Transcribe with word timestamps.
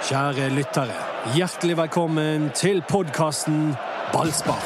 Kjære 0.00 0.46
lyttere, 0.56 0.94
hjertelig 1.36 1.74
velkommen 1.76 2.46
til 2.56 2.78
podkasten 2.88 3.74
Ballspar. 4.14 4.62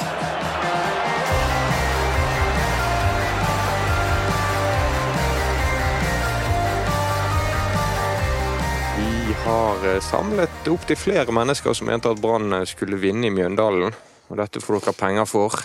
Vi 8.95 9.35
har 9.43 9.89
eh, 9.91 9.99
samlet 10.07 10.71
opptil 10.71 10.97
flere 10.97 11.35
mennesker 11.35 11.75
som 11.75 11.91
mente 11.91 12.15
at 12.15 12.23
Brann 12.23 12.55
eh, 12.55 12.69
skulle 12.71 13.01
vinne 13.03 13.27
i 13.27 13.35
Mjøndalen. 13.35 13.91
Og 14.31 14.39
dette 14.39 14.63
får 14.63 14.85
dere 14.85 14.97
penger 15.01 15.27
for. 15.27 15.59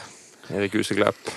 Erik 0.49 0.79
Huseklepp. 0.81 1.29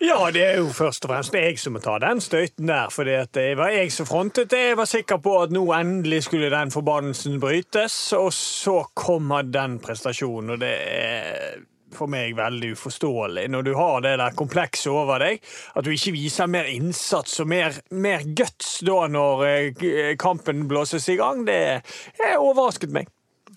Ja, 0.00 0.30
det 0.32 0.40
er 0.40 0.54
jo 0.62 0.70
først 0.72 1.04
og 1.04 1.10
fremst 1.12 1.34
jeg 1.36 1.58
som 1.60 1.74
må 1.76 1.80
ta 1.84 1.98
den 2.00 2.22
støyten 2.24 2.70
der. 2.70 2.88
For 2.88 3.04
det 3.04 3.42
var 3.58 3.68
jeg 3.74 3.90
som 3.92 4.08
frontet 4.08 4.48
det. 4.48 4.62
Jeg 4.70 4.78
var 4.80 4.88
sikker 4.88 5.18
på 5.20 5.34
at 5.42 5.52
nå 5.52 5.60
endelig 5.76 6.22
skulle 6.24 6.48
den 6.52 6.72
forbannelsen 6.72 7.36
brytes. 7.42 7.96
Og 8.16 8.30
så 8.32 8.78
kommer 8.96 9.44
den 9.44 9.76
prestasjonen, 9.84 10.54
og 10.54 10.62
det 10.62 10.72
er 10.88 11.60
for 11.92 12.08
meg 12.08 12.32
veldig 12.38 12.70
uforståelig. 12.78 13.44
Når 13.52 13.66
du 13.66 13.72
har 13.76 14.00
det 14.04 14.14
der 14.22 14.36
komplekset 14.38 14.92
over 14.92 15.20
deg, 15.20 15.44
at 15.76 15.84
du 15.84 15.92
ikke 15.92 16.14
viser 16.16 16.48
mer 16.48 16.70
innsats 16.70 17.36
og 17.42 17.50
mer, 17.50 17.76
mer 17.90 18.24
guts 18.24 18.78
da 18.86 19.02
når 19.10 19.44
eh, 19.48 20.14
kampen 20.20 20.64
blåses 20.70 21.10
i 21.12 21.18
gang, 21.20 21.44
det 21.48 21.60
er 21.60 22.38
overrasket 22.38 22.94
meg. 22.94 23.10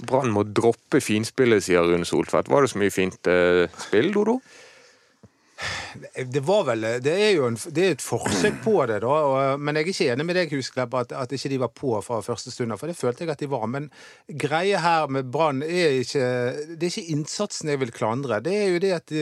Brann 0.03 0.33
må 0.33 0.43
droppe 0.49 0.99
finspillet, 1.05 1.63
sier 1.63 1.85
Rune 1.85 2.07
Soltvedt. 2.09 2.49
Var 2.51 2.65
det 2.65 2.73
så 2.73 2.81
mye 2.81 2.93
fint 2.93 3.31
eh, 3.31 3.69
spill, 3.85 4.11
Dodo? 4.11 4.39
Det 6.33 6.41
var 6.45 6.63
vel, 6.67 6.85
det 7.03 7.13
er 7.13 7.31
jo 7.35 7.47
en, 7.47 7.57
det 7.75 7.83
er 7.85 7.95
et 7.95 8.03
forsøk 8.03 8.61
på 8.63 8.75
det, 8.89 9.01
da. 9.03 9.11
Og, 9.13 9.59
men 9.61 9.77
jeg 9.77 9.85
er 9.85 9.91
ikke 9.93 10.07
enig 10.13 10.25
med 10.27 10.37
deg, 10.39 10.55
Husklepp, 10.57 10.95
at, 10.99 11.13
at 11.17 11.35
ikke 11.35 11.51
de 11.53 11.59
var 11.61 11.71
på 11.75 11.93
fra 12.05 12.21
første 12.25 12.51
stund. 12.53 12.75
For 12.79 12.89
det 12.89 12.97
følte 12.97 13.25
jeg 13.25 13.33
at 13.33 13.43
de 13.43 13.49
var. 13.51 13.67
Men 13.69 13.89
greia 14.27 14.81
her 14.83 15.11
med 15.11 15.29
Brann 15.33 15.63
er 15.63 15.99
ikke 16.01 16.25
Det 16.73 16.87
er 16.87 16.89
ikke 16.91 17.15
innsatsen 17.15 17.71
jeg 17.73 17.81
vil 17.83 17.93
klandre. 17.95 18.41
Det 18.43 18.55
er 18.57 18.73
jo 18.73 18.81
det 18.83 18.93
at, 18.97 19.15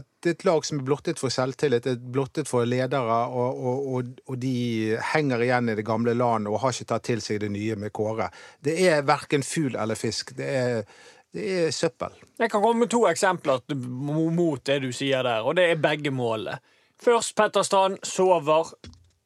at 0.00 0.30
et 0.30 0.44
lag 0.44 0.64
som 0.66 0.80
er 0.80 0.88
blottet 0.88 1.20
for 1.20 1.32
selvtillit, 1.32 1.86
er 1.86 2.00
blottet 2.00 2.48
for 2.48 2.68
ledere, 2.68 3.20
og, 3.28 3.62
og, 3.94 4.10
og, 4.26 4.36
de 4.40 4.96
henger 5.12 5.46
igjen 5.46 5.72
i 5.72 5.78
det 5.78 5.86
gamle 5.86 6.14
landet 6.16 6.52
og 6.52 6.60
har 6.64 6.74
ikke 6.74 6.90
tatt 6.92 7.08
til 7.08 7.24
seg 7.24 7.40
det 7.44 7.52
nye 7.54 7.78
med 7.80 7.92
Kåre. 7.96 8.30
Det 8.64 8.76
er 8.88 9.06
verken 9.08 9.44
fugl 9.46 9.78
eller 9.80 9.98
fisk. 9.98 10.34
Det 10.38 10.50
er 10.50 10.84
det 11.34 11.50
er 11.66 11.74
søppel. 11.74 12.14
Jeg 12.38 12.50
kan 12.50 12.62
komme 12.62 12.84
med 12.84 12.90
to 12.90 13.04
eksempler 13.10 13.62
mot 13.76 14.62
det 14.66 14.80
du 14.82 14.90
sier 14.94 15.22
der, 15.26 15.46
og 15.46 15.58
det 15.58 15.68
er 15.70 15.82
begge 15.82 16.10
målene. 16.14 16.58
Først 17.00 17.36
Petter 17.36 17.62
Strand 17.62 18.02
sover. 18.04 18.74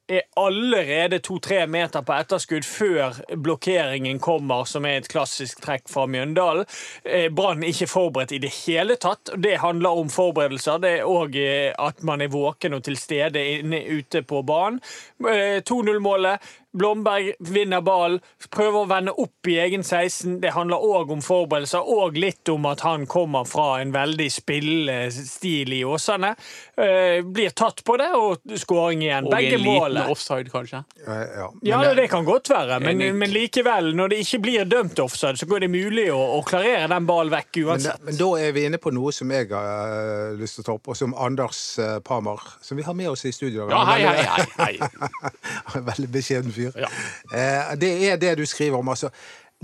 Er 0.05 0.21
allerede 0.37 1.17
to-tre 1.25 1.63
meter 1.67 2.03
på 2.05 2.13
etterskudd 2.13 2.67
før 2.69 3.23
blokkeringen 3.41 4.19
kommer, 4.21 4.67
som 4.69 4.85
er 4.85 4.99
et 5.01 5.09
klassisk 5.09 5.63
trekk 5.65 5.89
fra 5.89 6.05
Mjøndalen. 6.05 6.69
Eh, 7.09 7.31
Brann 7.33 7.65
ikke 7.65 7.89
forberedt 7.89 8.35
i 8.37 8.41
det 8.43 8.51
hele 8.53 8.99
tatt. 9.01 9.33
Det 9.41 9.55
handler 9.63 9.97
om 10.03 10.13
forberedelser. 10.13 10.83
Det 10.85 10.91
er 10.99 11.09
òg 11.09 11.39
eh, 11.41 11.73
at 11.73 12.05
man 12.05 12.21
er 12.21 12.29
våken 12.29 12.77
og 12.77 12.85
til 12.85 13.01
stede 13.01 13.41
ute 13.65 14.23
på 14.29 14.43
banen. 14.45 14.83
2-0-målet 15.25 16.37
eh, 16.37 16.53
Blomberg 16.75 17.35
vinner 17.39 17.81
ballen, 17.81 18.19
prøver 18.51 18.83
å 18.83 18.89
vende 18.91 19.13
opp 19.23 19.49
i 19.51 19.59
egen 19.63 19.85
16. 19.85 20.41
Det 20.43 20.51
handler 20.57 20.83
òg 20.83 21.13
om 21.15 21.23
forberedelser, 21.23 21.87
og 21.87 22.19
litt 22.19 22.51
om 22.51 22.67
at 22.67 22.83
han 22.83 23.07
kommer 23.11 23.47
fra 23.47 23.79
en 23.83 23.93
veldig 23.95 24.27
spillestil 24.33 25.71
i 25.77 25.83
Åsane. 25.87 26.33
Uh, 26.75 27.23
blir 27.23 27.55
tatt 27.55 27.85
på 27.87 27.97
det, 28.01 28.11
og 28.19 28.59
skåring 28.59 29.05
igjen. 29.07 29.29
Og 29.29 29.37
Begge 29.37 29.59
en 29.61 29.65
liten 29.69 30.01
offside, 30.11 30.51
kanskje? 30.51 30.83
Ja, 31.05 31.21
ja. 31.23 31.49
Ja, 31.63 31.79
det 31.95 32.09
kan 32.11 32.27
godt 32.27 32.51
være, 32.51 32.81
men, 32.83 32.99
men, 33.19 33.31
likevel, 33.31 33.93
når 33.95 34.11
det 34.11 34.21
ikke 34.25 34.43
blir 34.49 34.67
dømt 34.67 34.99
offside, 34.99 35.39
så 35.39 35.47
går 35.47 35.67
det 35.67 35.71
mulig 35.71 36.09
å, 36.13 36.19
å 36.39 36.43
klarere 36.47 36.91
den 36.91 37.07
ballen 37.07 37.33
vekk 37.37 37.63
uansett. 37.65 38.03
Men, 38.03 38.11
men, 38.11 38.19
da 38.19 38.31
er 38.43 38.55
vi 38.57 38.67
inne 38.67 38.83
på 38.83 38.91
noe 38.95 39.15
som 39.15 39.31
jeg 39.31 39.51
har 39.53 39.95
uh, 39.95 40.35
lyst 40.41 40.59
til 40.59 40.67
å 40.67 40.69
ta 40.73 40.77
opp, 40.81 40.91
og 40.91 40.99
som 40.99 41.15
Anders 41.15 41.63
Parmar, 42.05 42.43
som 42.65 42.79
vi 42.79 42.85
har 42.87 42.99
med 42.99 43.13
oss 43.13 43.25
i 43.29 43.33
studio 43.35 43.69
Ja, 43.71 43.85
hei, 43.87 44.03
hei, 44.03 44.45
hei. 44.59 44.75
hei. 45.71 45.83
veldig 45.87 46.11
beskjeden 46.11 46.55
fyr 46.55 46.64
Ja. 46.73 46.91
Eh, 47.33 47.75
det 47.81 47.95
er 48.11 48.21
det 48.21 48.37
du 48.41 48.47
skriver 48.47 48.79
om. 48.81 48.89
altså 48.89 49.13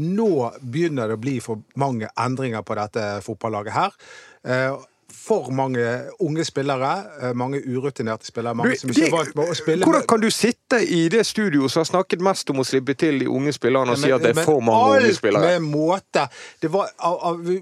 nå 0.00 0.50
begynner 0.62 1.10
det 1.10 1.18
å 1.18 1.20
bli 1.20 1.40
for 1.44 1.60
mange 1.80 2.08
endringer 2.18 2.62
på 2.64 2.76
dette 2.78 3.02
fotballaget 3.26 3.74
her. 3.74 3.98
Eh, 4.46 4.86
for 5.10 5.50
mange 5.52 5.82
unge 6.22 6.44
spillere, 6.46 6.90
eh, 7.22 7.32
mange 7.34 7.60
urutinerte 7.66 8.26
spillere. 8.26 8.54
mange 8.54 8.78
som 8.78 8.90
ikke 8.90 9.06
er 9.06 9.10
vant 9.10 9.34
med 9.36 9.50
å 9.50 9.56
spille. 9.58 9.84
Hvordan 9.84 10.06
kan 10.06 10.20
du 10.20 10.30
sitte 10.30 10.80
i 10.86 11.08
det 11.08 11.24
studioet 11.26 11.70
som 11.70 11.80
har 11.80 11.88
snakket 11.90 12.22
mest 12.22 12.50
om 12.50 12.62
å 12.62 12.64
slippe 12.64 12.94
til 12.96 13.18
de 13.18 13.26
unge 13.26 13.52
spillerne, 13.52 13.90
og 13.90 13.98
si 13.98 14.10
at 14.10 14.22
det 14.22 14.36
er 14.36 14.44
for 14.44 14.60
mange 14.60 15.02
unge 15.02 15.14
spillere? 15.14 15.42
Alt 15.42 15.60
med 15.60 15.68
måte. 15.74 16.28
Det 16.62 16.70
var, 16.72 16.88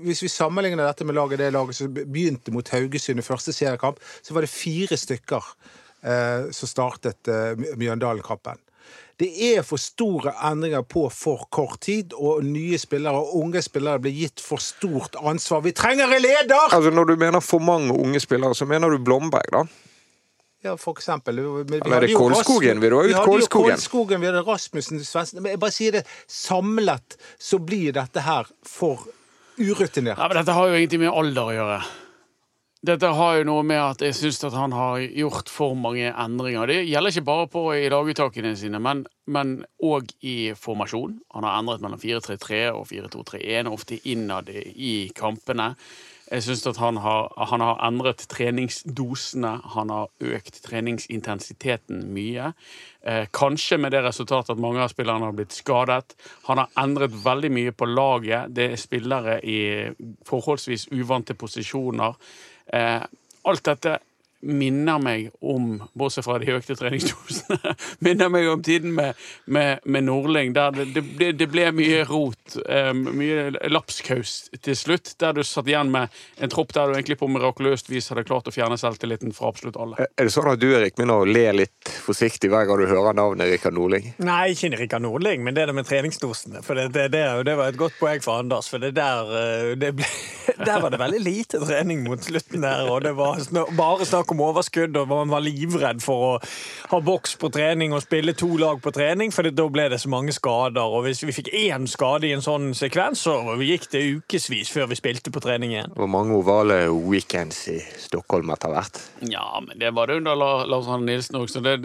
hvis 0.05 0.22
vi 0.22 0.28
sammenligner 0.28 0.87
dette 0.87 1.05
med 1.05 1.15
laget, 1.15 1.38
det 1.38 1.53
laget 1.53 1.75
som 1.75 1.93
begynte 1.94 2.53
mot 2.53 2.69
Haugesund 2.69 3.19
i 3.19 3.26
første 3.26 3.53
seriekamp, 3.53 3.99
så 4.22 4.34
var 4.34 4.43
det 4.43 4.53
fire 4.53 4.97
stykker 4.97 5.53
eh, 6.05 6.50
som 6.53 6.69
startet 6.69 7.28
eh, 7.28 7.56
Mjøndalen-kampen. 7.76 8.60
Det 9.19 9.29
er 9.56 9.65
for 9.67 9.83
store 9.83 10.31
endringer 10.47 10.84
på 10.87 11.09
for 11.11 11.49
kort 11.51 11.81
tid, 11.89 12.12
og 12.15 12.45
nye 12.47 12.79
spillere 12.79 13.19
og 13.19 13.34
unge 13.41 13.62
spillere 13.67 13.99
blir 14.05 14.15
gitt 14.15 14.43
for 14.43 14.62
stort 14.62 15.19
ansvar. 15.19 15.65
Vi 15.65 15.73
trenger 15.75 16.15
en 16.15 16.23
leder! 16.23 16.71
Altså 16.71 16.93
Når 16.95 17.05
du 17.11 17.17
mener 17.17 17.43
for 17.43 17.59
mange 17.59 17.95
unge 17.95 18.21
spillere, 18.23 18.55
så 18.55 18.65
mener 18.65 18.95
du 18.95 18.99
Blomberg, 19.03 19.51
da? 19.53 19.65
Ja, 20.62 20.77
for 20.77 20.95
eksempel. 20.95 21.37
Vi 21.39 21.79
Eller 21.79 21.97
er 21.97 22.06
det 22.06 22.15
Kolskogen? 22.15 22.81
Vil 22.81 22.91
du 22.91 22.97
ha 22.99 23.05
ut 23.34 23.51
Kolskogen? 23.51 24.21
Vi 24.21 24.27
hadde 24.27 24.43
Rasmussen, 24.47 25.03
Svendsen 25.05 25.47
jeg 25.47 25.61
bare 25.62 25.75
sier 25.75 25.99
det, 25.99 26.05
samlet 26.27 27.19
så 27.39 27.59
blir 27.59 27.95
dette 27.95 28.23
her 28.23 28.47
for 28.67 29.06
urutinert. 29.59 30.19
Ja, 30.19 30.27
men 30.29 30.39
dette 30.39 30.55
har 30.55 30.71
jo 30.71 30.79
ingenting 30.79 31.03
med 31.03 31.15
alder 31.15 31.50
å 31.50 31.55
gjøre. 31.55 31.81
Dette 32.78 33.09
har 33.11 33.41
jo 33.41 33.47
noe 33.49 33.65
med 33.66 33.81
at 33.83 34.03
jeg 34.06 34.15
syns 34.15 34.37
at 34.47 34.55
han 34.55 34.71
har 34.71 35.00
gjort 35.03 35.49
for 35.50 35.75
mange 35.75 36.12
endringer. 36.12 36.71
Det 36.71 36.84
gjelder 36.87 37.11
ikke 37.11 37.27
bare 37.27 37.47
på 37.50 37.62
i 37.75 37.89
daguttakene 37.91 38.53
sine, 38.56 38.78
men 38.78 39.55
òg 39.83 40.12
i 40.22 40.53
formasjon. 40.55 41.17
Han 41.34 41.47
har 41.49 41.59
endret 41.59 41.83
mellom 41.83 41.99
4-3-3 41.99 42.61
og 42.71 42.87
4-2-3-1, 42.93 43.72
ofte 43.72 43.99
innad 44.06 44.53
i 44.55 45.11
kampene. 45.11 45.72
Jeg 46.28 46.44
syns 46.44 46.67
at 46.69 46.78
han 46.78 46.99
har, 47.00 47.31
han 47.50 47.62
har, 47.65 47.78
endret 47.87 48.27
treningsdosene. 48.28 49.55
Han 49.75 49.91
har 49.91 50.34
økt 50.37 50.61
treningsintensiteten 50.67 52.03
mye. 52.12 52.50
Eh, 53.00 53.25
kanskje 53.33 53.78
med 53.81 53.97
det 53.97 54.03
resultatet 54.05 54.53
at 54.53 54.61
mange 54.61 54.83
av 54.84 54.93
spillerne 54.93 55.31
har 55.31 55.34
blitt 55.34 55.56
skadet. 55.56 56.15
Han 56.50 56.61
har 56.61 56.71
endret 56.84 57.17
veldig 57.25 57.50
mye 57.55 57.72
på 57.72 57.88
laget. 57.88 58.53
Det 58.55 58.69
er 58.75 58.78
spillere 58.81 59.38
i 59.41 59.59
forholdsvis 60.28 60.91
uvante 60.93 61.34
posisjoner. 61.34 62.15
Eh, 62.71 63.03
alt 63.49 63.65
dette 63.65 64.01
minner 64.41 64.99
meg 65.03 65.31
om, 65.43 65.82
bortsett 65.99 66.26
fra 66.26 66.38
de 66.38 66.53
økte 66.54 66.76
treningsdosene, 66.78 67.75
minner 68.06 68.31
meg 68.31 68.49
om 68.53 68.62
tiden 68.62 68.94
med, 68.94 69.19
med, 69.47 69.82
med 69.84 70.06
Nordling, 70.06 70.53
der 70.54 70.76
det, 70.76 70.88
det, 70.94 71.03
ble, 71.16 71.32
det, 71.34 71.49
ble, 71.50 71.66
mye 71.75 72.04
rot, 72.09 72.59
um, 72.65 73.03
mye 73.19 73.49
lapskaus 73.71 74.37
til 74.62 74.78
slutt, 74.78 75.16
der 75.19 75.34
du 75.34 75.43
satt 75.47 75.69
igjen 75.71 75.91
med 75.94 76.15
en 76.38 76.53
tropp 76.53 76.75
der 76.76 76.88
du 76.88 76.97
egentlig 76.97 77.19
på 77.19 77.31
mirakuløst 77.31 77.91
vis 77.91 78.12
hadde 78.12 78.26
klart 78.28 78.50
å 78.50 78.54
fjerne 78.54 78.78
selvtilliten 78.78 79.34
fra 79.34 79.50
absolutt 79.50 79.78
alle. 79.81 80.06
Er 80.06 80.28
det 80.28 80.34
sånn 80.34 80.53
at 80.53 80.62
du 80.62 80.69
Erik, 80.70 80.94
begynner 80.99 81.25
å 81.25 81.28
le 81.28 81.47
litt 81.65 81.93
forsiktig 82.06 82.53
hver 82.53 82.69
gang 82.69 82.78
du 82.78 82.87
hører 82.87 83.19
navnet 83.19 83.50
Rikard 83.50 83.75
Nordling? 83.75 84.12
Nei, 84.22 84.53
ikke 84.55 84.70
Rikard 84.78 85.03
Nordling, 85.03 85.43
men 85.47 85.59
det 85.59 85.66
der 85.66 85.76
med 85.76 85.88
treningsdosene. 85.88 86.62
For 86.62 86.78
det, 86.78 86.88
det, 86.94 87.09
det, 87.10 87.56
var 87.59 87.72
et 87.72 87.81
godt 87.81 87.99
poeng 87.99 88.22
for 88.25 88.38
Anders, 88.44 88.70
for 88.70 88.82
det 88.82 88.94
der, 88.97 89.75
ble, 89.75 90.06
der 90.69 90.82
var 90.84 90.94
det 90.94 91.03
veldig 91.03 91.22
lite 91.25 91.62
trening 91.65 92.06
mot 92.06 92.22
slutten 92.22 92.62
der, 92.62 92.87
og 92.87 93.03
det 93.05 93.16
var 93.19 93.43
bare 93.76 94.06
snakk 94.06 94.28
snakk 94.28 94.37
om 94.37 94.43
overskudd, 94.44 94.97
og 94.97 95.09
man 95.09 95.31
var 95.31 95.41
livredd 95.41 96.03
for 96.03 96.25
å 96.27 96.33
ha 96.91 97.00
boks 97.00 97.37
på 97.41 97.49
trening 97.50 97.94
og 97.94 98.03
spille 98.03 98.34
to 98.34 98.56
lag 98.59 98.81
på 98.83 98.93
trening, 98.93 99.33
for 99.33 99.49
da 99.49 99.69
ble 99.69 99.88
det 99.88 100.00
så 100.00 100.08
mange 100.08 100.32
skader. 100.32 100.85
Og 100.85 101.06
hvis 101.06 101.25
vi 101.25 101.32
fikk 101.32 101.49
én 101.53 101.87
skade 101.88 102.29
i 102.29 102.32
en 102.35 102.43
sånn 102.43 102.75
sekvens, 102.75 103.25
så 103.25 103.56
gikk 103.58 103.88
det 103.93 104.05
ukevis 104.19 104.70
før 104.70 104.88
vi 104.88 104.99
spilte 104.99 105.32
på 105.32 105.41
trening 105.41 105.73
igjen. 105.73 105.94
Hvor 105.97 106.11
mange 106.11 106.37
ovale 106.37 106.88
weekends 106.91 107.69
i 107.73 107.79
Stockholm 107.99 108.50
etter 108.53 108.73
hvert? 108.73 109.00
Ja, 109.29 109.61
men 109.64 109.79
det 109.79 109.94
var 109.94 110.08
det 110.08 110.20
under 110.20 110.37
Lars 110.37 110.88
Arne 110.88 111.08
Nilsen 111.08 111.38
òg, 111.41 111.49
så 111.49 111.62
det, 111.64 111.79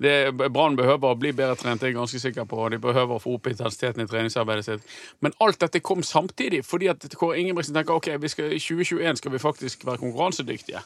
det 0.00 0.14
Brann 0.36 0.76
behøver 0.76 1.14
å 1.14 1.18
bli 1.18 1.32
bedre 1.32 1.56
trent, 1.56 1.80
det 1.80 1.88
er 1.88 1.94
jeg 1.94 2.00
ganske 2.00 2.20
sikker 2.20 2.48
på. 2.50 2.60
De 2.72 2.80
behøver 2.82 3.16
å 3.16 3.22
få 3.22 3.38
opp 3.38 3.48
intensiteten 3.50 4.04
i 4.04 4.10
treningsarbeidet 4.10 4.66
sitt. 4.68 4.98
Men 5.24 5.36
alt 5.40 5.60
dette 5.62 5.82
kom 5.84 6.04
samtidig, 6.04 6.62
fordi 6.66 6.90
at 6.92 7.08
Kåre 7.16 7.40
Ingebrigtsen 7.40 7.76
tenker 7.76 7.96
ok, 7.96 8.12
i 8.12 8.60
2021 8.60 9.22
skal 9.22 9.34
vi 9.34 9.42
faktisk 9.42 9.88
være 9.88 10.02
konkurransedyktige. 10.04 10.84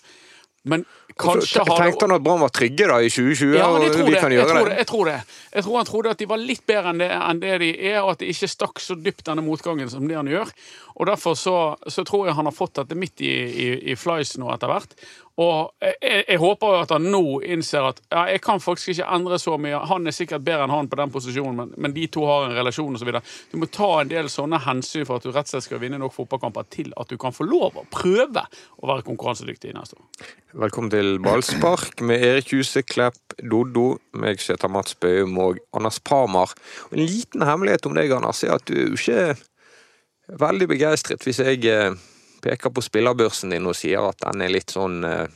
Men 0.64 0.84
kanskje 1.20 1.61
har 1.61 1.76
Tenkte 1.76 2.06
han 2.06 2.14
at 2.16 2.22
Brann 2.25 2.40
var 2.40 2.52
trygge 2.55 2.87
da 2.88 2.96
i 3.05 3.11
2020? 3.12 3.50
Ja, 3.58 3.66
jeg 3.82 3.93
tror, 3.93 4.06
det. 4.08 4.14
Jeg, 4.16 4.46
tror 4.49 4.69
det. 4.70 4.76
jeg 4.78 4.88
tror 4.88 5.11
det. 5.11 5.16
Jeg 5.52 5.66
tror 5.66 5.76
han 5.76 5.88
trodde 5.90 6.14
at 6.14 6.22
de 6.22 6.28
var 6.31 6.40
litt 6.40 6.64
bedre 6.66 6.94
enn 6.94 7.02
det, 7.02 7.11
enn 7.12 7.43
det 7.43 7.58
de 7.61 7.69
er, 7.90 7.99
og 8.00 8.14
at 8.14 8.25
de 8.25 8.31
ikke 8.32 8.49
stakk 8.49 8.81
så 8.81 8.96
dypt 8.96 9.26
denne 9.28 9.44
motgangen 9.44 9.93
som 9.93 10.08
det 10.08 10.16
han 10.16 10.31
gjør. 10.31 10.55
Og 10.94 11.11
Derfor 11.11 11.37
så, 11.37 11.56
så 11.90 12.05
tror 12.08 12.31
jeg 12.31 12.38
han 12.38 12.49
har 12.49 12.56
fått 12.56 12.81
dette 12.81 12.96
midt 12.96 13.20
i, 13.20 13.34
i, 13.34 13.69
i 13.93 13.99
flies 13.99 14.37
nå 14.40 14.49
etter 14.55 14.72
hvert. 14.72 14.96
Og 15.42 15.72
jeg, 15.82 16.20
jeg 16.28 16.38
håper 16.38 16.76
at 16.84 16.92
han 16.94 17.08
nå 17.10 17.40
innser 17.42 17.88
at 17.88 17.98
ja, 18.06 18.22
jeg 18.31 18.42
kan 18.44 18.60
faktisk 18.62 18.92
ikke 18.92 19.08
endre 19.16 19.38
så 19.42 19.56
mye. 19.58 19.81
Han 19.90 20.06
er 20.06 20.14
sikkert 20.14 20.44
bedre 20.46 20.69
enn 20.69 20.75
han 20.75 20.90
på 20.90 20.98
den 21.00 21.10
posisjonen, 21.14 21.56
men, 21.58 21.72
men 21.75 21.96
de 21.96 22.04
to 22.14 22.22
har 22.28 22.46
en 22.46 22.54
relasjon 22.54 22.94
osv. 22.94 23.10
Du 23.50 23.56
må 23.58 23.66
ta 23.75 23.88
en 24.00 24.12
del 24.12 24.31
sånne 24.31 24.60
hensyn 24.62 25.06
for 25.08 25.19
at 25.19 25.26
du 25.26 25.32
rett 25.32 25.48
og 25.48 25.56
slett 25.56 25.66
skal 25.66 25.82
vinne 25.82 25.98
nok 25.98 26.14
fotballkamper 26.14 26.69
til 26.70 26.92
at 27.00 27.10
du 27.10 27.19
kan 27.19 27.34
få 27.34 27.48
lov 27.48 27.81
å 27.82 27.86
prøve 27.90 28.46
å 28.46 28.92
være 28.92 29.06
konkurransedyktig 29.08 29.75
neste 29.75 29.98
år. 29.98 30.31
Velkommen 30.64 30.94
til 30.94 31.19
ballspark 31.25 32.04
med 32.06 32.22
Erik 32.22 32.54
Huse 32.54 32.84
Klepp, 32.86 33.19
Doddo, 33.42 33.96
meg 34.14 34.38
heter 34.38 34.70
Mats 34.70 34.94
Bøum 35.02 35.34
og 35.42 35.58
Anders 35.75 35.98
Parmar. 35.98 36.54
En 36.94 37.02
liten 37.02 37.42
hemmelighet 37.42 37.90
om 37.90 37.98
deg, 37.98 38.14
Anders, 38.14 38.46
er 38.46 38.54
at 38.54 38.70
du 38.70 38.76
er 38.76 38.86
jo 38.86 39.00
ikke 39.00 40.38
veldig 40.40 40.70
begeistret 40.70 41.26
hvis 41.26 41.42
jeg 41.42 41.66
eh, 41.69 41.96
peker 42.44 42.75
på 42.75 42.85
spillerbørsen 42.85 43.55
din 43.55 43.70
og 43.70 43.76
sier 43.79 44.11
at 44.11 44.20
den 44.26 44.44
er 44.44 44.52
litt 44.52 44.75
sånn 44.75 45.00
eh, 45.08 45.26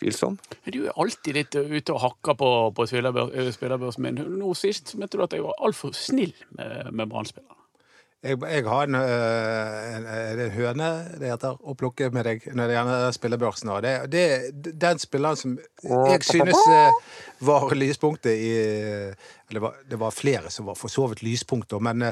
tvilsom. 0.00 0.38
Du 0.64 0.82
er 0.86 0.96
alltid 0.96 1.36
litt 1.36 1.56
ute 1.56 1.94
og 1.94 2.02
hakker 2.06 2.36
på, 2.40 2.50
på 2.76 2.88
spillerbør- 2.88 3.32
eh, 3.36 3.52
spillerbørsen 3.54 4.06
min. 4.06 4.20
Nå 4.40 4.52
sist 4.58 4.94
mente 4.98 5.20
du 5.20 5.24
at 5.26 5.36
jeg 5.36 5.44
var 5.46 5.58
altfor 5.60 5.96
snill 5.96 6.34
med, 6.56 6.92
med 6.92 7.10
Brann-spillerne. 7.12 7.56
Jeg, 8.20 8.36
jeg 8.36 8.66
har 8.68 8.82
en, 8.84 8.96
øh, 9.00 9.76
en, 9.96 10.06
er 10.12 10.40
en 10.44 10.50
høne 10.52 10.88
det 11.16 11.30
heter, 11.30 11.54
å 11.56 11.72
plukke 11.72 12.10
med 12.12 12.26
deg 12.28 12.42
når 12.52 12.68
det 12.68 12.74
gjelder 12.76 13.14
spillebørsen. 13.16 13.70
Det, 13.80 13.92
det, 14.12 14.24
den 14.76 15.00
spilleren 15.00 15.40
som 15.40 15.54
jeg 15.80 16.26
synes 16.28 16.60
var 17.40 17.72
lyspunktet 17.72 18.36
i 18.36 18.50
Eller 19.48 19.72
det 19.88 19.96
var, 20.02 20.12
flere 20.12 20.52
som 20.52 20.68
var 20.68 20.76
for 20.76 20.92
så 20.92 21.06
vidt 21.08 21.24
lyspunkter, 21.24 21.80
men 21.80 22.10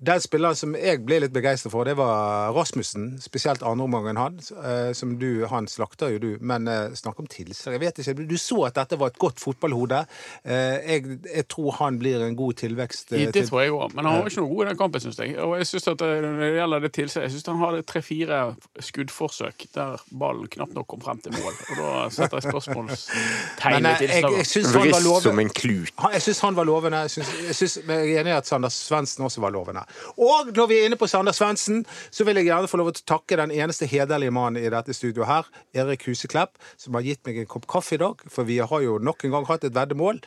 den 0.00 0.20
spilleren 0.20 0.56
som 0.56 0.72
jeg 0.74 1.02
ble 1.04 1.18
litt 1.20 1.32
begeistret 1.34 1.72
for, 1.74 1.84
det 1.84 1.92
var 1.98 2.52
Rasmussen. 2.56 3.18
Spesielt 3.20 3.60
andreomgangen 3.62 4.16
han. 4.16 4.38
øh, 4.56 4.94
Som 4.94 5.18
du, 5.20 5.46
han 5.46 5.66
slakter 5.68 6.08
jo 6.14 6.18
du, 6.18 6.30
men 6.40 6.68
øh, 6.68 6.94
snakk 6.96 7.18
om 7.20 7.26
tilslag. 7.26 7.72
Jeg 7.76 7.80
vet 7.80 7.98
ikke, 7.98 8.26
Du 8.30 8.36
så 8.40 8.62
at 8.66 8.74
dette 8.80 8.96
var 8.98 9.06
et 9.12 9.18
godt 9.18 9.40
fotballhode. 9.40 10.06
Eh, 10.44 10.54
Jeg, 10.90 11.18
jeg 11.34 11.48
tror 11.48 11.70
han 11.82 11.98
blir 11.98 12.24
en 12.24 12.36
god 12.36 12.52
tilvekst. 12.54 13.12
eh, 13.12 13.26
Det 13.26 13.34
til- 13.34 13.48
tror 13.48 13.60
jeg 13.62 13.70
òg, 13.72 13.94
men 13.94 14.04
han 14.04 14.18
var 14.22 14.26
ikke 14.30 14.40
noe 14.40 14.54
god 14.54 14.64
i 14.64 14.68
den 14.68 14.78
kampen, 14.78 15.00
syns 15.00 15.18
jeg. 15.18 15.36
Og 15.38 15.56
jeg 15.58 15.66
synes 15.66 15.88
at 15.88 16.00
eh, 16.00 16.20
Når 16.24 16.40
det 16.40 16.50
gjelder 16.56 16.78
det 16.80 16.92
tilsett, 16.92 17.22
jeg 17.22 17.30
syns 17.36 17.46
han 17.46 17.58
hadde 17.64 17.82
tre-fire 17.82 18.40
skuddforsøk 18.80 19.66
der 19.74 20.00
ballen 20.10 20.48
knapt 20.48 20.74
nok 20.74 20.86
kom 20.88 21.00
frem 21.04 21.20
til 21.20 21.32
mål. 21.36 21.52
Og 21.70 21.76
da 21.76 22.08
setter 22.10 22.40
jeg 22.40 22.48
spørsmålstegn 22.52 23.84
ved 23.84 24.08
eh, 24.08 24.44
tilslaget. 24.44 25.02
lovende. 25.04 25.22
som 25.22 25.38
en 25.38 25.48
klut. 25.50 25.92
Jeg 26.12 26.22
syns 26.22 26.40
han 26.40 26.56
var 26.56 26.64
lovende. 26.64 26.98
Jeg, 27.04 27.10
synes, 27.10 27.30
jeg, 27.46 27.54
synes, 27.54 27.78
jeg 27.86 28.14
er 28.14 28.20
enig 28.20 28.32
i 28.32 28.36
at 28.36 28.46
Sander 28.46 28.68
Svendsen 28.72 29.24
også 29.24 29.40
var 29.44 29.50
lovende. 29.54 29.84
Og 30.20 30.52
når 30.56 30.70
vi 30.70 30.78
er 30.80 30.88
inne 30.88 30.98
på 31.00 31.08
Sander 31.10 31.34
Svendsen, 31.36 31.84
så 32.10 32.26
vil 32.26 32.40
jeg 32.40 32.50
gjerne 32.50 32.70
få 32.70 32.80
lov 32.80 32.92
til 32.94 33.04
å 33.04 33.10
takke 33.16 33.38
den 33.40 33.52
eneste 33.54 33.88
hederlige 33.90 34.34
mannen 34.34 34.62
i 34.62 34.70
dette 34.72 34.94
studioet 34.96 35.28
her, 35.30 35.50
Erik 35.82 36.06
Huseklepp, 36.08 36.58
som 36.80 36.96
har 36.98 37.06
gitt 37.06 37.22
meg 37.26 37.42
en 37.42 37.50
kopp 37.50 37.66
kaffe 37.70 37.96
i 37.96 38.00
dag. 38.02 38.22
For 38.30 38.48
vi 38.48 38.60
har 38.62 38.84
jo 38.84 38.98
nok 39.02 39.24
en 39.26 39.34
gang 39.36 39.48
hatt 39.48 39.66
et 39.68 39.76
veddemål, 39.76 40.20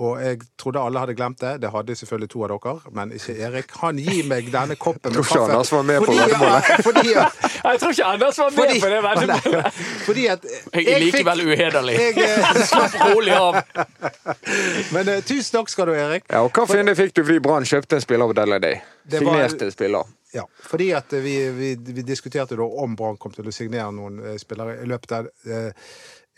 og 0.00 0.20
jeg 0.22 0.40
trodde 0.60 0.82
alle 0.82 1.04
hadde 1.04 1.16
glemt 1.18 1.40
det. 1.42 1.56
Det 1.64 1.72
hadde 1.74 1.96
selvfølgelig 1.98 2.30
to 2.32 2.44
av 2.46 2.52
dere, 2.54 2.94
men 2.96 3.14
ikke 3.16 3.36
Erik. 3.48 3.76
Han 3.82 4.00
gir 4.00 4.28
meg 4.30 4.50
denne 4.52 4.76
koppen 4.80 5.14
med 5.14 5.24
kaffe. 5.26 5.60
Fordi, 6.06 6.18
ja, 6.20 6.70
fordi, 6.88 7.14
Jeg 7.64 7.80
tror 7.82 7.92
ikke 7.94 8.06
Anders 8.06 8.38
var 8.38 8.50
med 8.50 8.58
fordi, 8.60 8.80
på 8.80 8.90
det 8.92 9.00
veddemålet. 9.04 9.80
fordi 10.06 10.26
at 10.32 10.44
Jeg 10.74 10.86
er 10.94 11.02
likevel 11.04 11.42
uhederlig. 11.46 11.96
jeg, 11.98 12.18
eh, 12.24 12.62
Slapp 12.70 12.96
rolig 13.10 13.34
av. 13.36 13.60
Men 14.94 15.08
uh, 15.12 15.18
tusen 15.26 15.58
takk 15.58 15.68
skal 15.72 15.90
du, 15.90 15.94
Erik. 15.98 16.24
Ja, 16.30 16.42
og 16.46 16.54
Hva 16.56 16.66
finne 16.70 16.94
fikk 16.98 17.14
du 17.18 17.22
fordi 17.24 17.42
Brann 17.44 17.66
kjøpte 17.68 17.98
en 17.98 18.04
spiller 18.04 18.30
på 18.30 18.36
Deadline 18.38 18.64
Day. 18.64 18.80
Signerte 19.10 19.68
var- 19.68 19.74
spiller. 19.76 20.16
Ja, 20.32 20.44
fordi 20.62 20.92
at 20.94 21.10
vi, 21.10 21.34
vi, 21.56 21.72
vi 21.90 22.02
diskuterte 22.06 22.54
da 22.54 22.62
om 22.84 22.92
Brann 22.96 23.16
kom 23.18 23.32
til 23.34 23.48
å 23.50 23.54
signere 23.54 23.90
noen 23.92 24.20
eh, 24.22 24.36
spillere 24.38 24.76
i 24.84 24.86
løpet 24.86 25.16
av 25.16 25.26
eh, 25.50 25.72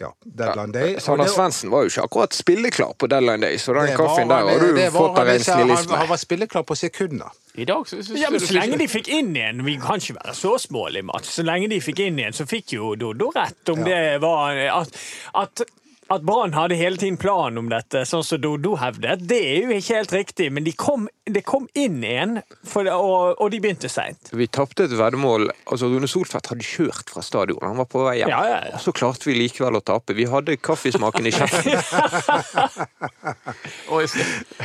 ja, 0.02 0.10
deadline 0.25 0.72
day. 0.75 0.96
Sander 1.00 1.31
Svendsen 1.31 1.70
var 1.72 1.87
jo 1.87 1.93
ikke 1.93 2.06
akkurat 2.08 2.34
spilleklar 2.37 2.94
på 2.99 3.08
Deadline 3.10 3.46
Day, 3.46 3.58
så 3.62 3.75
den 3.76 3.90
det 3.93 3.96
kaffen 4.00 4.32
der 4.32 4.49
har 4.49 4.64
du 4.66 4.81
fått 4.94 5.20
av 5.22 5.31
en 5.32 5.44
snillisme. 5.46 6.00
han 6.02 6.10
var 6.10 6.20
spilleklar 6.20 6.66
på 6.69 6.76
sekunder. 6.78 7.31
I 7.54 7.66
dag 7.69 7.88
så 7.88 8.00
så, 8.02 8.16
Ja, 8.16 8.31
men 8.31 8.40
Så 8.40 8.54
lenge 8.56 8.78
de 8.81 8.87
fikk 8.88 9.10
inn 9.12 9.34
igjen 9.37 9.58
Vi 9.66 9.75
kan 9.76 10.00
ikke 10.00 10.14
være 10.16 10.32
så 10.34 10.54
smålige, 10.58 11.04
Mats. 11.04 11.34
Så 11.37 11.44
lenge 11.44 11.69
de 11.69 11.81
fikk 11.84 12.00
inn 12.06 12.19
igjen, 12.19 12.32
så 12.32 12.46
fikk 12.49 12.72
jo 12.78 12.94
Dodo 12.96 13.28
rett 13.37 13.69
om 13.69 13.84
det 13.84 14.00
var 14.25 14.56
at, 14.81 14.96
at 15.37 15.64
at 16.12 16.25
Brann 16.26 16.53
hadde 16.53 16.76
hele 16.76 16.97
tiden 17.00 17.17
plan 17.20 17.59
om 17.59 17.69
dette, 17.73 18.05
sånn 18.09 18.25
som 18.26 18.41
Dodo 18.43 18.75
hevdet, 18.81 19.23
det 19.29 19.38
er 19.38 19.67
jo 19.67 19.76
ikke 19.76 19.99
helt 20.00 20.14
riktig. 20.17 20.49
Men 20.53 20.67
det 20.67 20.75
kom, 20.81 21.06
det 21.25 21.44
kom 21.49 21.69
inn 21.79 22.03
igjen, 22.05 22.41
for, 22.69 22.88
og, 22.93 23.41
og 23.41 23.53
de 23.53 23.61
begynte 23.62 23.91
seint. 23.93 24.32
Vi 24.37 24.49
tapte 24.53 24.87
et 24.88 24.97
veddemål. 24.99 25.50
Altså, 25.64 25.88
Rune 25.93 26.11
Solfedt 26.11 26.53
hadde 26.53 26.67
kjørt 26.67 27.12
fra 27.12 27.25
stadion. 27.25 27.62
Han 27.64 27.81
var 27.81 27.88
på 27.93 28.05
vei 28.06 28.19
hjem. 28.20 28.32
Ja, 28.32 28.43
ja, 28.50 28.61
ja. 28.69 28.76
Og 28.76 28.85
så 28.85 28.94
klarte 28.97 29.31
vi 29.31 29.38
likevel 29.38 29.79
å 29.79 29.85
tape. 29.85 30.17
Vi 30.19 30.29
hadde 30.31 30.59
kaffesmaken 30.61 31.31
i 31.31 31.35
kjeften. 31.35 31.81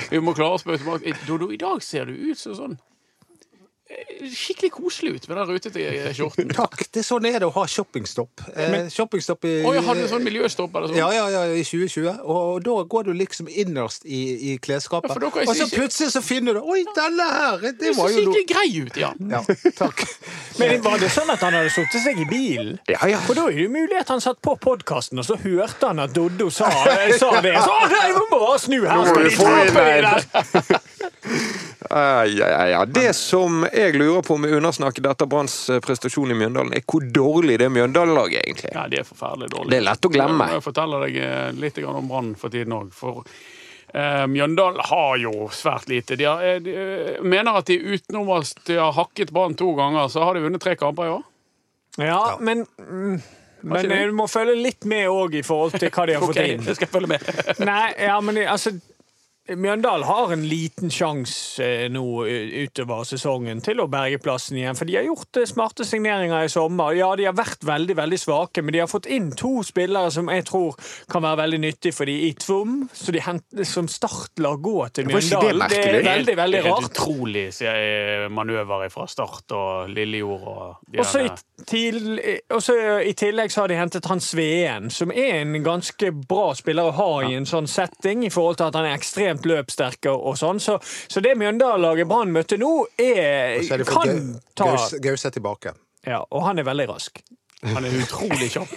Vi 0.11 0.19
må 0.23 0.33
klare 0.35 0.57
å 0.57 0.61
spørre 0.61 0.79
tilbake. 0.81 1.15
Dodo, 1.27 1.49
i 1.53 1.59
dag 1.61 1.81
ser 1.83 2.07
du 2.09 2.13
ut 2.15 2.39
som 2.39 2.55
sånn 2.57 2.77
Skikkelig 4.27 4.69
koselig 4.75 5.11
ut 5.15 5.23
med 5.29 5.37
den 5.39 5.47
rutete 5.49 6.13
skjorten. 6.13 6.51
Takk. 6.57 6.83
Det 6.93 7.01
er 7.01 7.05
sånn 7.07 7.25
er 7.25 7.39
det 7.41 7.47
å 7.47 7.53
ha 7.55 7.63
shoppingstopp. 7.69 8.43
Eh, 8.53 8.75
shoppingstopp 8.93 9.45
i 9.49 9.53
Å, 9.65 9.71
jeg 9.73 9.83
hadde 9.87 10.05
sånn 10.11 10.25
miljøstopp 10.25 10.75
eller 10.77 10.91
sånn. 10.91 10.99
ja, 10.99 11.07
ja, 11.15 11.23
ja, 11.33 11.41
i 11.57 11.63
2020. 11.65 12.19
Og 12.29 12.59
da 12.65 12.75
går 12.93 13.07
du 13.09 13.11
liksom 13.17 13.49
innerst 13.49 14.05
i, 14.05 14.19
i 14.51 14.57
klesskapet. 14.61 15.15
Ja, 15.17 15.31
og 15.31 15.49
så 15.57 15.65
ikke- 15.65 15.79
plutselig 15.81 16.11
så 16.13 16.21
finner 16.25 16.59
du 16.59 16.61
Oi, 16.61 16.83
denne 16.97 17.25
her! 17.31 17.65
Det 17.77 17.93
var 17.97 18.11
jo 18.13 18.21
noe 18.27 18.35
skikkelig 18.37 18.45
grei 18.51 18.67
ut, 18.85 18.99
ja. 19.01 19.11
Ja, 19.33 19.41
takk. 19.79 20.03
Men 20.61 20.81
var 20.85 21.01
det 21.01 21.09
sånn 21.13 21.33
at 21.33 21.41
han 21.45 21.57
hadde 21.57 21.73
satt 21.73 21.97
seg 22.03 22.21
i 22.21 22.27
bilen? 22.29 22.77
Ja, 22.89 23.01
ja. 23.09 23.21
For 23.25 23.37
da 23.37 23.47
er 23.49 23.57
det 23.63 23.69
mulig 23.73 23.97
at 24.01 24.13
han 24.13 24.21
satt 24.23 24.41
på 24.45 24.53
podkasten, 24.61 25.17
og 25.21 25.25
så 25.25 25.39
hørte 25.41 25.89
han 25.89 26.01
at 26.05 26.13
Doddo 26.13 26.51
sa, 26.53 26.69
sa 26.69 27.33
det. 27.41 27.55
Så 27.65 27.73
«Å, 27.73 27.81
nei, 27.89 28.05
vi 28.13 28.17
må 28.21 28.41
bare 28.45 28.59
snu 28.61 28.79
her, 28.85 28.93
Nå 28.93 29.05
må 29.05 29.13
skal 29.13 29.23
de 29.25 29.35
få 29.37 29.49
ta 29.49 29.57
inn 29.65 29.73
på 29.73 29.87
det 29.89 29.99
der? 30.05 30.21
Ai, 31.89 32.41
ai, 32.43 32.71
ja. 32.71 32.85
Det 32.85 33.13
som 33.15 33.63
jeg 33.73 33.93
lurer 33.95 34.21
på 34.25 34.37
med 34.41 34.53
undersnakket 34.57 35.05
etter 35.11 35.29
Branns 35.29 35.55
eh, 35.69 35.79
prestasjon 35.83 36.31
i 36.33 36.37
Mjøndalen, 36.37 36.73
er 36.75 36.83
hvor 36.87 37.05
dårlig 37.15 37.59
det 37.61 37.69
Mjøndalen-laget 37.73 38.41
egentlig. 38.41 38.73
Ja, 38.75 38.87
det 38.91 39.01
er 39.03 39.07
forferdelig 39.07 39.51
dårlig. 39.53 39.71
Det 39.71 39.79
er 39.79 39.85
lett 39.87 40.09
å 40.09 40.11
glemme. 40.11 40.49
Jeg 40.55 40.65
forteller 40.65 41.07
deg 41.07 41.21
eh, 41.23 41.45
litt 41.61 41.79
om 41.83 42.11
Brann 42.11 42.33
for 42.39 42.53
tiden 42.53 42.75
òg. 42.75 42.91
For 42.97 43.23
eh, 43.93 44.25
Mjøndalen 44.33 44.83
har 44.89 45.15
jo 45.23 45.47
svært 45.55 45.87
lite. 45.91 46.19
De, 46.19 46.27
har, 46.27 46.59
de 46.65 46.75
mener 47.23 47.61
at 47.61 47.71
de 47.71 47.79
utenom 47.79 48.35
at 48.35 48.67
de 48.67 48.79
har 48.81 48.95
hakket 48.97 49.33
Brann 49.35 49.57
to 49.59 49.71
ganger, 49.79 50.11
så 50.11 50.27
har 50.27 50.35
de 50.35 50.45
vunnet 50.47 50.63
tre 50.63 50.75
kamper 50.79 51.07
i 51.07 51.15
år. 51.15 51.25
Ja, 51.97 52.21
men 52.39 52.67
mm, 52.77 53.17
men 53.67 53.89
du 53.89 54.11
må 54.13 54.27
følge 54.29 54.53
litt 54.59 54.85
med 54.85 55.07
òg 55.09 55.39
i 55.39 55.41
forhold 55.45 55.79
til 55.81 55.89
hva 55.93 56.05
de 56.07 56.17
har 56.17 56.25
fått 56.29 56.43
inn. 56.43 56.61
jeg 56.67 56.77
skal 56.77 56.91
følge 56.91 57.15
med. 57.15 57.25
Nei, 57.65 57.87
ja, 58.05 58.19
men 58.21 58.37
altså 58.45 58.75
Mjøndalen 59.55 60.03
har 60.07 60.31
en 60.33 60.43
liten 60.49 60.91
sjanse 60.91 61.63
eh, 61.63 61.85
nå 61.91 62.03
utover 62.27 63.05
sesongen 63.07 63.61
til 63.63 63.79
å 63.79 63.87
berge 63.91 64.19
plassen 64.19 64.57
igjen. 64.59 64.75
For 64.75 64.89
de 64.89 64.97
har 64.99 65.07
gjort 65.07 65.39
eh, 65.39 65.47
smarte 65.47 65.85
signeringer 65.87 66.47
i 66.47 66.51
sommer. 66.51 66.95
Ja, 66.97 67.13
de 67.15 67.27
har 67.29 67.37
vært 67.37 67.63
veldig 67.67 67.95
veldig 67.95 68.19
svake, 68.19 68.63
men 68.65 68.75
de 68.75 68.81
har 68.83 68.91
fått 68.91 69.07
inn 69.11 69.29
to 69.37 69.61
spillere 69.67 70.11
som 70.11 70.31
jeg 70.33 70.47
tror 70.49 70.75
kan 71.11 71.23
være 71.23 71.41
veldig 71.43 71.61
nyttig 71.63 71.93
for 71.95 72.09
de 72.09 72.17
i 72.27 72.33
Tvom. 72.37 72.81
Så 72.91 73.15
de 73.15 73.23
henter 73.23 73.67
som 73.67 73.87
startlag 73.91 74.59
gå 74.65 74.75
til 74.91 75.07
Mjøndalen. 75.11 75.63
det 75.71 75.77
Det 75.77 75.95
er 76.01 76.09
veldig, 76.09 76.37
veldig, 76.41 76.63
rart. 76.65 76.67
Det 76.67 76.73
er 76.73 76.81
helt 76.81 76.91
utrolig 76.91 78.31
manøver 78.37 78.87
fra 78.91 79.07
Start 79.07 79.55
og 79.55 79.93
Lillejord 79.93 80.47
og 80.47 80.75
de 80.91 80.99
også 80.99 81.23
i, 81.23 81.29
til, 81.67 82.19
også 82.53 82.75
I 83.07 83.13
tillegg 83.17 83.51
så 83.51 83.63
har 83.63 83.71
de 83.71 83.79
hentet 83.79 84.07
han 84.09 84.21
Sveen, 84.23 84.91
som 84.93 85.11
er 85.11 85.41
en 85.41 85.55
ganske 85.63 86.11
bra 86.27 86.51
spiller 86.57 86.89
å 86.89 86.95
ha 86.97 87.09
i 87.29 87.35
en 87.37 87.47
sånn 87.49 87.67
setting, 87.71 88.25
i 88.25 88.31
forhold 88.33 88.59
til 88.59 88.69
at 88.69 88.77
han 88.77 88.87
er 88.89 88.97
ekstremt 88.97 89.36
løpssterk 89.45 90.05
og, 90.11 90.23
og 90.31 90.37
sånn. 90.39 90.59
Så, 90.63 90.77
så 90.83 91.21
det 91.21 91.35
Mjøndalen-laget 91.37 92.07
Brann 92.09 92.31
møtte 92.33 92.57
nå, 92.57 92.71
er, 92.97 93.59
er 93.61 93.83
kan 93.87 94.39
ta 94.57 94.71
Gaus- 95.03 95.25
er 95.25 95.29
tilbake. 95.35 95.73
ja, 96.05 96.23
Og 96.31 96.43
han 96.47 96.59
er 96.59 96.63
veldig 96.63 96.87
rask. 96.89 97.21
Han 97.65 97.85
er 97.87 97.93
utrolig 97.97 98.51
kjapp. 98.53 98.73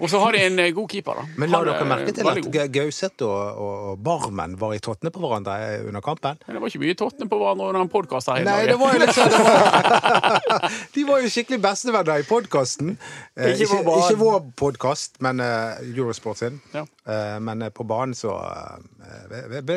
Og 0.00 0.10
så 0.10 0.20
har 0.22 0.36
de 0.36 0.42
en 0.46 0.58
eh, 0.62 0.70
god 0.74 0.86
keeper, 0.92 1.18
da. 1.18 1.38
Men 1.40 1.50
la 1.50 1.60
er 1.64 1.68
dere 1.72 1.86
merke 1.90 2.12
til 2.14 2.28
at. 2.30 2.68
Gauseth 2.72 3.24
og, 3.26 3.62
og 3.64 4.04
Barmen 4.06 4.54
var 4.60 4.76
i 4.76 4.78
tottene 4.82 5.10
på 5.10 5.22
hverandre 5.24 5.56
eh, 5.66 5.82
under 5.88 6.04
kampen? 6.04 6.38
Men 6.46 6.56
det 6.56 6.62
var 6.62 6.70
ikke 6.70 6.82
mye 6.84 6.98
tottene 7.00 7.26
på 7.32 7.40
hverandre 7.40 7.66
under 7.72 7.82
den 7.82 7.90
podkasten. 7.90 8.38
her. 8.38 8.46
Nei, 8.46 8.68
det 8.70 8.76
var 8.78 8.94
jo 8.94 9.00
litt 9.02 9.14
sånn 9.16 9.34
det 9.34 9.40
var, 9.48 10.68
De 10.94 11.04
var 11.10 11.24
jo 11.24 11.32
skikkelig 11.34 11.58
bestevenner 11.66 12.22
i 12.22 12.28
podkasten. 12.28 12.94
Eh, 13.34 13.50
Ikke 13.50 13.66
ikke, 13.66 13.80
vår 13.80 13.84
banen. 13.90 14.06
ikke 14.06 14.22
vår 14.22 14.38
podkast, 14.62 15.20
men 15.26 15.42
uh, 15.42 15.82
Eurosport 15.90 16.38
sin. 16.44 16.62
Ja. 16.76 16.86
Uh, 17.10 17.36
men 17.42 17.66
på 17.74 17.88
banen 17.88 18.14
så 18.14 18.38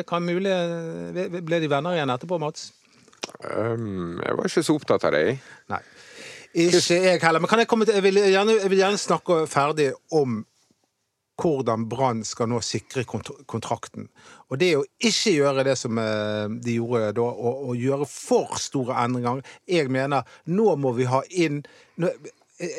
kan 0.06 0.22
mulig 0.24 0.52
Ble 1.44 1.58
de 1.58 1.68
venner 1.70 1.98
igjen 1.98 2.12
etterpå, 2.14 2.38
Mats? 2.38 2.70
Um, 3.42 4.20
jeg 4.22 4.38
var 4.38 4.46
ikke 4.48 4.62
så 4.62 4.78
opptatt 4.78 5.06
av 5.08 5.14
det. 5.16 5.26
jeg. 5.26 5.38
Nei. 5.72 5.82
Ikke 6.54 6.98
jeg 7.02 7.20
heller. 7.22 7.40
Men 7.42 7.58
jeg 7.58 7.68
til 7.68 7.94
Jeg 7.94 8.02
vil 8.02 8.14
gjerne, 8.14 8.58
jeg 8.62 8.70
vil 8.70 8.78
gjerne 8.78 8.98
snakke 8.98 9.46
ferdig 9.50 9.92
om 10.12 10.44
hvordan 11.34 11.88
Brann 11.90 12.22
skal 12.24 12.46
nå 12.46 12.60
sikre 12.62 13.02
kont 13.04 13.30
kontrakten. 13.50 14.06
Og 14.52 14.60
det 14.60 14.70
å 14.78 14.84
ikke 15.02 15.32
gjøre 15.34 15.64
det 15.66 15.74
som 15.80 15.98
eh, 15.98 16.46
de 16.62 16.76
gjorde 16.76 17.10
da, 17.18 17.24
og 17.26 17.74
gjøre 17.74 18.06
for 18.06 18.54
store 18.62 18.94
endringer 19.02 19.42
Jeg 19.66 19.90
mener 19.90 20.22
nå 20.46 20.76
må 20.78 20.94
vi 20.94 21.08
ha 21.10 21.24
inn 21.30 21.64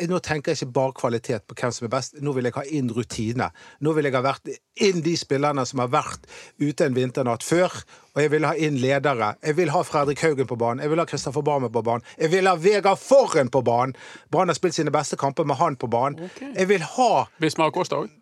Nå 0.08 0.22
tenker 0.24 0.54
jeg 0.54 0.62
ikke 0.62 0.76
bare 0.76 0.94
kvalitet 0.96 1.44
på 1.50 1.56
hvem 1.60 1.72
som 1.76 1.84
er 1.84 1.92
best, 1.92 2.14
nå 2.24 2.32
vil 2.38 2.48
jeg 2.48 2.56
ha 2.56 2.62
inn 2.78 2.88
rutine. 2.96 3.50
Nå 3.84 3.92
vil 3.98 4.08
jeg 4.08 4.16
ha 4.16 4.22
vært 4.24 4.48
inn 4.80 5.02
de 5.04 5.16
spillerne 5.20 5.66
som 5.68 5.82
har 5.84 5.90
vært 5.92 6.30
ute 6.64 6.88
en 6.88 6.96
vinternatt 6.96 7.44
før. 7.44 7.76
Og 8.16 8.22
jeg 8.24 8.32
vil 8.32 8.48
ha 8.48 8.54
inn 8.56 8.80
ledere. 8.80 9.34
Jeg 9.44 9.58
vil 9.60 9.74
ha 9.76 9.84
Fredrik 9.84 10.24
Haugen 10.24 10.48
på 10.48 10.56
banen. 10.56 10.80
Jeg 10.80 10.94
vil 10.94 11.04
ha 11.04 11.08
Kristoffer 11.10 11.44
Barmen 11.44 11.74
på 11.76 11.84
banen. 11.84 12.08
Jeg 12.16 12.32
vil 12.32 12.48
ha 12.48 12.56
Vegard 12.56 13.02
Forren 13.04 13.52
på 13.52 13.66
banen! 13.68 13.98
Brann 14.32 14.48
har 14.48 14.56
spilt 14.56 14.78
sine 14.80 14.96
beste 14.96 15.20
kamper 15.20 15.44
med 15.44 15.60
han 15.60 15.76
på 15.76 15.92
banen. 15.92 16.32
Jeg 16.46 16.70
vil 16.72 16.86
ha 16.96 17.26
Bismar 17.44 17.76
Kosta 17.76 18.06
òg? 18.06 18.14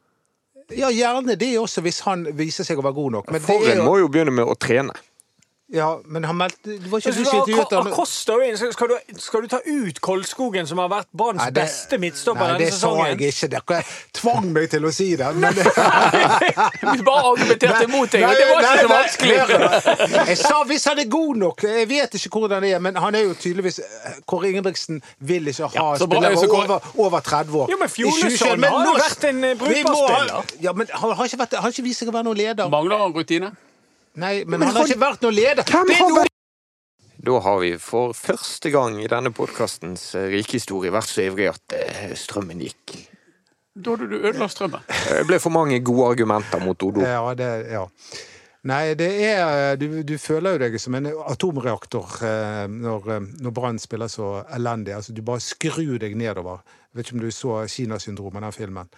Ja, 0.74 0.90
gjerne 0.90 1.36
det 1.38 1.54
også, 1.60 1.84
hvis 1.86 2.00
han 2.08 2.26
viser 2.34 2.66
seg 2.66 2.80
å 2.82 2.86
være 2.86 2.98
god 2.98 3.18
nok. 3.20 3.30
Men 3.30 3.44
det 3.44 3.46
er 3.46 3.52
Forren 3.52 3.84
jo 3.84 3.86
må 3.86 3.98
jo 4.02 4.10
begynne 4.10 4.34
med 4.34 4.50
å 4.50 4.58
trene. 4.58 4.96
Ja, 5.74 5.88
men 6.06 6.24
han 6.24 6.38
meldte 6.38 6.76
Det 6.78 6.92
var 6.92 7.02
ikke 7.02 7.12
du 7.12 7.24
som 7.26 7.40
intervjuet 7.40 7.72
ham. 7.74 7.88
Acosta 7.90 8.36
inn, 8.46 8.58
skal, 8.58 8.92
du, 8.92 9.16
skal 9.22 9.42
du 9.42 9.48
ta 9.50 9.60
ut 9.66 10.02
Kolskogen, 10.06 10.68
som 10.70 10.78
har 10.84 10.92
vært 10.92 11.10
Branns 11.18 11.42
beste 11.50 11.98
midtstopper 11.98 11.98
beste 11.98 11.98
midtstopper 11.98 12.52
Nei, 12.54 12.58
det 12.62 12.70
sa 12.74 12.92
jeg 13.08 13.32
ikke. 13.32 13.50
Dere 13.54 13.80
tvang 14.14 14.52
meg 14.54 14.70
til 14.70 14.86
å 14.86 14.92
si 14.94 15.08
det. 15.18 15.32
Men 15.42 15.58
det 15.58 15.66
Vi 15.66 17.06
bare 17.08 17.24
argumenterte 17.32 17.88
imot 17.88 18.14
deg, 18.14 18.26
og 18.28 18.38
det 18.38 18.46
var 18.52 18.68
ikke 18.68 18.84
så 18.84 18.92
vanskelig. 18.94 20.30
Jeg 20.30 20.38
sa 20.44 20.62
hvis 20.70 20.88
han 20.92 21.04
er 21.04 21.10
god 21.18 21.42
nok. 21.42 21.66
Jeg 21.82 21.90
vet 21.90 22.18
ikke 22.20 22.34
hvordan 22.38 22.64
det 22.64 22.74
er, 22.78 22.80
men 22.84 22.96
han 23.00 23.16
er 23.18 23.26
jo 23.28 23.34
tydeligvis 23.34 23.80
Kåre 24.30 24.50
Ingebrigtsen 24.52 25.02
vil 25.20 25.50
ikke 25.50 25.70
ha 25.74 25.76
Ja, 25.76 25.90
spillere 26.00 26.38
Så 26.38 26.50
over, 26.54 26.88
over 26.98 27.20
30 27.20 27.60
år. 27.64 27.74
Jo, 27.74 27.82
men 27.82 27.90
Fjolesson 27.90 28.64
har 28.64 28.88
jo 28.88 28.96
vært 29.00 29.30
en, 29.30 29.44
brukbar 29.60 30.02
spiller. 30.06 30.56
Ja, 30.64 30.78
men 30.78 30.90
han 30.94 31.18
har 31.18 31.30
ikke, 31.30 31.42
vært, 31.44 31.58
han 31.58 31.66
har 31.66 31.76
ikke 31.76 31.88
vist 31.90 32.04
seg 32.04 32.14
å 32.14 32.16
være 32.16 32.30
noen 32.30 32.44
leder. 32.44 32.70
Mangler 32.74 33.02
han 33.02 33.16
rutine? 33.16 33.54
Nei, 34.22 34.44
men 34.46 34.62
han 34.62 34.76
har 34.78 34.86
ikke 34.88 35.00
vært 35.02 35.24
noen 35.26 35.36
leder. 35.38 35.64
Hvem 35.66 35.88
Det 35.90 35.96
er 35.96 36.04
har 36.04 36.10
noe- 36.14 36.28
Da 37.24 37.40
har 37.40 37.60
vi 37.62 37.72
for 37.80 38.12
første 38.14 38.70
gang 38.72 38.98
i 39.02 39.08
denne 39.08 39.32
podkastens 39.32 40.10
rike 40.14 40.58
historie 40.60 40.92
vært 40.92 41.08
så 41.08 41.24
ivrig 41.24 41.48
at 41.54 41.74
eh, 41.78 42.12
strømmen 42.20 42.60
gikk. 42.60 42.98
Da 43.74 43.96
hadde 43.96 44.10
du 44.12 44.18
ødela 44.20 44.50
strømmen. 44.52 44.84
Det 44.90 45.24
ble 45.30 45.40
for 45.40 45.50
mange 45.56 45.80
gode 45.82 46.12
argumenter 46.12 46.60
mot 46.62 46.84
Odo. 46.84 47.02
Ja, 47.02 47.34
det, 47.34 47.48
ja. 47.72 47.86
Nei, 48.64 48.94
det 48.96 49.08
er 49.28 49.76
Du, 49.76 50.04
du 50.04 50.14
føler 50.18 50.54
jo 50.56 50.60
deg 50.62 50.76
som 50.80 50.96
en 50.96 51.08
atomreaktor 51.08 52.12
eh, 52.24 52.68
når, 52.72 53.08
eh, 53.16 53.26
når 53.44 53.52
Brann 53.56 53.80
spiller 53.80 54.08
så 54.12 54.44
elendig. 54.56 54.94
Altså, 54.96 55.14
du 55.16 55.22
bare 55.26 55.42
skrur 55.44 55.98
deg 56.00 56.16
nedover. 56.20 56.62
Jeg 56.92 57.00
vet 57.00 57.08
ikke 57.10 57.18
om 57.18 57.24
du 57.26 57.32
så 57.32 57.56
Kinasyndromet, 57.68 58.44
den 58.46 58.52
filmen. 58.56 58.92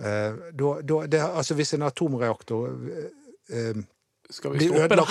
Eh, 0.00 0.32
da, 0.52 0.72
da, 0.82 1.02
det, 1.06 1.20
altså, 1.22 1.54
hvis 1.54 1.74
en 1.76 1.86
atomreaktor 1.86 2.66
eh, 2.72 3.06
eh, 3.52 3.84
Skal 4.30 4.52
vi 4.56 4.66
stå 4.66 4.74
stoppe 4.74 4.96
da? 4.98 5.06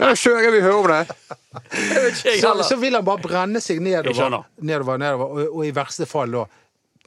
Ja, 0.00 0.14
kjører 0.18 0.50
vi 0.54 0.60
hører 0.60 0.78
om 0.80 0.88
det. 0.90 1.06
Så, 2.40 2.50
så 2.68 2.76
vil 2.80 2.94
han 2.98 3.04
bare 3.06 3.22
brenne 3.22 3.60
seg 3.64 3.80
nedover, 3.84 4.42
nedover, 4.60 4.98
nedover 5.00 5.32
og, 5.32 5.40
og 5.60 5.64
i 5.68 5.72
verste 5.76 6.06
fall 6.08 6.34
da 6.36 6.44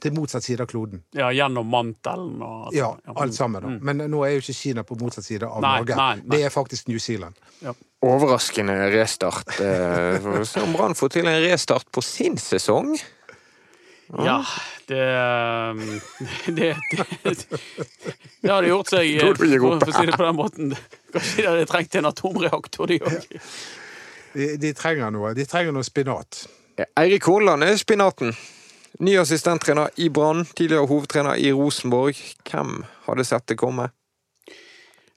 til 0.02 0.12
motsatt 0.12 0.44
side 0.44 0.60
av 0.60 0.68
kloden. 0.68 1.00
Ja, 1.16 1.30
gjennom 1.32 1.70
mantelen 1.72 2.42
og 2.44 2.74
Ja, 2.76 2.90
alt 3.16 3.32
sammen. 3.34 3.62
da. 3.64 3.70
Men 3.80 4.02
nå 4.12 4.18
er 4.26 4.34
jo 4.34 4.42
ikke 4.44 4.52
Kina 4.58 4.82
på 4.84 4.98
motsatt 5.00 5.24
side 5.24 5.48
av 5.48 5.62
Nei, 5.64 5.70
Norge. 5.80 5.96
nei, 5.96 6.16
nei. 6.20 6.32
Det 6.34 6.40
er 6.44 6.52
faktisk 6.52 6.90
New 6.92 6.98
Zealand. 7.00 7.38
Overraskende 8.04 8.74
restart. 8.92 9.54
eh, 9.64 10.20
se 10.50 10.60
om 10.66 10.74
Brann 10.76 10.94
får 10.98 11.14
til 11.16 11.30
en 11.32 11.40
restart 11.46 11.88
på 11.96 12.04
sin 12.04 12.36
sesong. 12.36 12.92
Ja, 14.06 14.36
det 14.86 15.00
um, 15.74 15.80
Det, 16.56 16.68
det, 17.24 17.34
det 18.42 18.50
hadde 18.52 18.68
gjort 18.70 18.92
seg, 18.92 19.08
for, 19.24 19.40
for 19.40 19.90
å 19.90 19.96
si 19.96 20.04
det 20.06 20.14
på 20.18 20.26
den 20.28 20.36
måten. 20.38 20.76
Kanskje 21.16 21.40
de 21.42 21.48
hadde 21.48 21.66
trengt 21.70 21.96
en 21.98 22.10
atomreaktor, 22.12 22.86
de 22.92 23.00
òg. 23.02 23.38
De, 24.36 24.50
de 24.62 24.70
trenger 24.76 25.10
noe. 25.14 25.32
De 25.34 25.46
trenger 25.48 25.74
noe 25.74 25.86
spinat. 25.86 26.44
Eirik 27.00 27.24
Horneland 27.26 27.64
er 27.66 27.78
spinaten. 27.80 28.34
Ny 29.00 29.14
assistenttrener 29.20 29.90
i 30.00 30.06
Brann, 30.12 30.44
tidligere 30.56 30.86
hovedtrener 30.88 31.36
i 31.40 31.50
Rosenborg. 31.52 32.16
Hvem 32.48 32.78
hadde 33.08 33.24
sett 33.28 33.46
det 33.50 33.58
komme? 33.60 33.90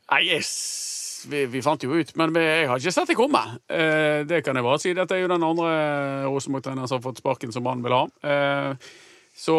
Nei, 0.09 0.23
jeg, 0.25 0.41
s- 0.43 0.98
vi, 1.27 1.43
vi 1.51 1.61
fant 1.65 1.83
jo 1.83 1.97
ut, 1.97 2.15
men 2.19 2.35
jeg 2.39 2.69
har 2.69 2.79
ikke 2.79 2.93
sett 2.95 3.11
det 3.11 3.17
komme. 3.19 3.41
Eh, 3.67 4.25
det 4.29 4.41
kan 4.45 4.57
jeg 4.57 4.65
bare 4.65 4.81
si. 4.81 4.95
Dette 4.97 5.17
er 5.17 5.23
jo 5.23 5.31
den 5.31 5.45
andre 5.45 5.69
Rosenborg-treneren 6.27 6.89
som 6.89 6.99
har 6.99 7.05
fått 7.05 7.21
sparken 7.23 7.53
som 7.55 7.67
han 7.69 7.83
vil 7.85 7.95
ha. 7.97 8.03
Eh, 8.23 8.89
så 9.39 9.55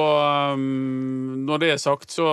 um, 0.52 1.45
når 1.47 1.61
det 1.62 1.69
er 1.73 1.79
sagt, 1.81 2.11
så, 2.12 2.26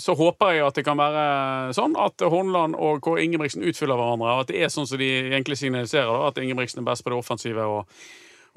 så 0.00 0.14
håper 0.16 0.54
jeg 0.54 0.64
at 0.64 0.78
det 0.78 0.84
kan 0.86 0.96
være 0.96 1.74
sånn 1.76 1.98
at 2.00 2.22
Hornland 2.32 2.78
og 2.80 3.02
Kåre 3.04 3.26
Ingebrigtsen 3.26 3.66
utfyller 3.66 3.98
hverandre. 4.00 4.38
At 4.40 4.52
det 4.52 4.62
er 4.64 4.72
sånn 4.72 4.88
som 4.88 5.00
de 5.00 5.10
egentlig 5.26 5.58
signaliserer, 5.60 6.08
da, 6.08 6.30
at 6.30 6.40
Ingebrigtsen 6.40 6.80
er 6.80 6.88
best 6.88 7.04
på 7.04 7.12
det 7.12 7.20
offensive. 7.20 7.64
og 7.64 7.90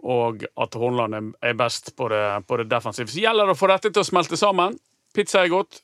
og 0.05 0.43
at 0.61 0.75
Hornland 0.77 1.33
er 1.41 1.55
best 1.57 1.95
på 1.97 2.05
det, 2.11 2.21
på 2.45 2.59
det 2.59 2.67
defensive. 2.69 3.09
Så 3.09 3.17
gjelder 3.17 3.49
det 3.49 3.55
å 3.55 3.57
få 3.57 3.69
dette 3.71 3.89
til 3.89 4.03
å 4.03 4.05
smelte 4.05 4.37
sammen. 4.37 4.75
Pizza 5.15 5.41
er 5.41 5.49
godt. 5.49 5.79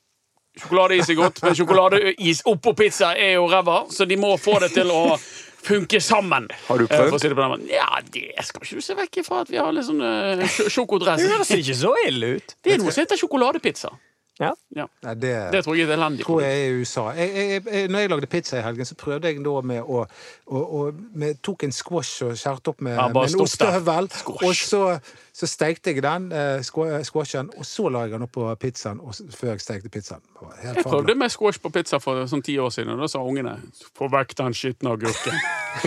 Sjokoladeis 0.60 1.10
er 1.10 1.17
godt, 1.17 1.39
men 1.43 1.55
sjokoladeis 1.57 2.43
oppå 2.45 2.75
pizza 2.77 3.13
er 3.17 3.36
jo 3.39 3.48
ræva, 3.50 3.79
så 3.89 4.05
de 4.05 4.17
må 4.22 4.36
få 4.38 4.60
det 4.62 4.69
til 4.75 4.91
å 4.93 5.17
funke 5.63 5.98
sammen. 6.03 6.45
Har 6.67 6.77
du 6.77 6.83
Eh, 6.83 6.91
prøvd? 6.93 7.19
si 7.22 7.29
det. 7.31 7.74
Ja, 7.74 7.88
det 8.13 8.45
skal 8.45 8.62
ikke 8.62 8.75
du 8.75 8.81
se 8.86 8.93
vekk 9.00 9.17
ifra 9.24 9.41
at 9.41 9.50
vi 9.50 9.57
har 9.57 9.72
litt 9.74 9.88
sånn 9.88 10.01
uh, 10.03 10.43
sjokodress. 10.69 11.22
Det 11.24 11.31
høres 11.31 11.50
ikke 11.57 11.77
så 11.79 11.93
ille 12.05 12.36
ut. 12.38 12.55
Det 12.62 12.74
er 12.75 12.77
noe 12.83 12.91
som 12.91 13.01
heter 13.05 13.17
sjokoladepizza. 13.17 13.89
Ja. 14.40 14.54
Ja. 14.75 14.86
Nei, 15.06 15.13
det, 15.13 15.52
Det 15.54 15.63
tror 15.63 15.75
jeg 15.78 15.84
er 15.86 15.90
et 15.92 15.98
elendig 16.00 16.25
tror 16.25 16.42
jeg 16.42 16.52
er 16.58 16.66
i 16.66 16.74
USA. 16.82 17.02
Jeg, 17.13 17.30
jeg, 17.36 17.62
jeg, 17.72 17.88
når 17.94 18.00
jeg 18.00 18.10
lagde 18.10 18.28
pizza 18.28 18.58
i 18.58 18.62
helgen, 18.66 18.86
så 18.86 18.96
prøvde 18.98 19.28
jeg 19.30 19.44
da 19.46 19.62
med 19.62 19.82
å, 19.82 20.06
å, 20.48 20.58
å 20.58 20.92
med, 21.13 21.36
Tok 21.46 21.63
en 21.68 21.72
squash 21.75 22.24
og 22.25 22.34
skjærte 22.40 22.70
opp 22.74 22.82
med, 22.82 22.96
Ja, 22.98 23.08
med 23.13 23.24
en 23.30 23.42
ostehøvel. 23.46 24.06
Og 24.34 24.56
så, 24.58 24.98
så 25.34 25.46
stekte 25.50 25.90
jeg 25.94 26.02
den, 26.06 26.32
eh, 26.34 26.62
squashen, 26.66 27.50
og 27.58 27.66
så 27.66 27.90
la 27.94 28.00
jeg 28.08 28.12
den 28.16 28.24
opp 28.25 28.32
på 28.34 28.56
pizzaen 28.62 29.00
og, 29.04 29.10
før 29.38 29.50
jeg 29.54 29.62
stekte 29.68 29.90
pizzaen. 29.94 30.22
Helt 30.63 30.75
Jeg 30.82 30.86
prøvde 30.88 31.13
med 31.16 31.30
squash 31.34 31.60
på 31.62 31.70
pizza 31.74 31.98
for 32.02 32.25
sånn 32.30 32.42
ti 32.46 32.58
år 32.58 32.70
siden, 32.74 32.92
og 32.96 33.00
da 33.06 33.10
sa 33.13 33.20
ungene 33.22 33.54
'få 33.94 34.06
vekk 34.10 34.30
den 34.42 34.54
skitne 34.58 34.90
agurken'. 34.98 35.38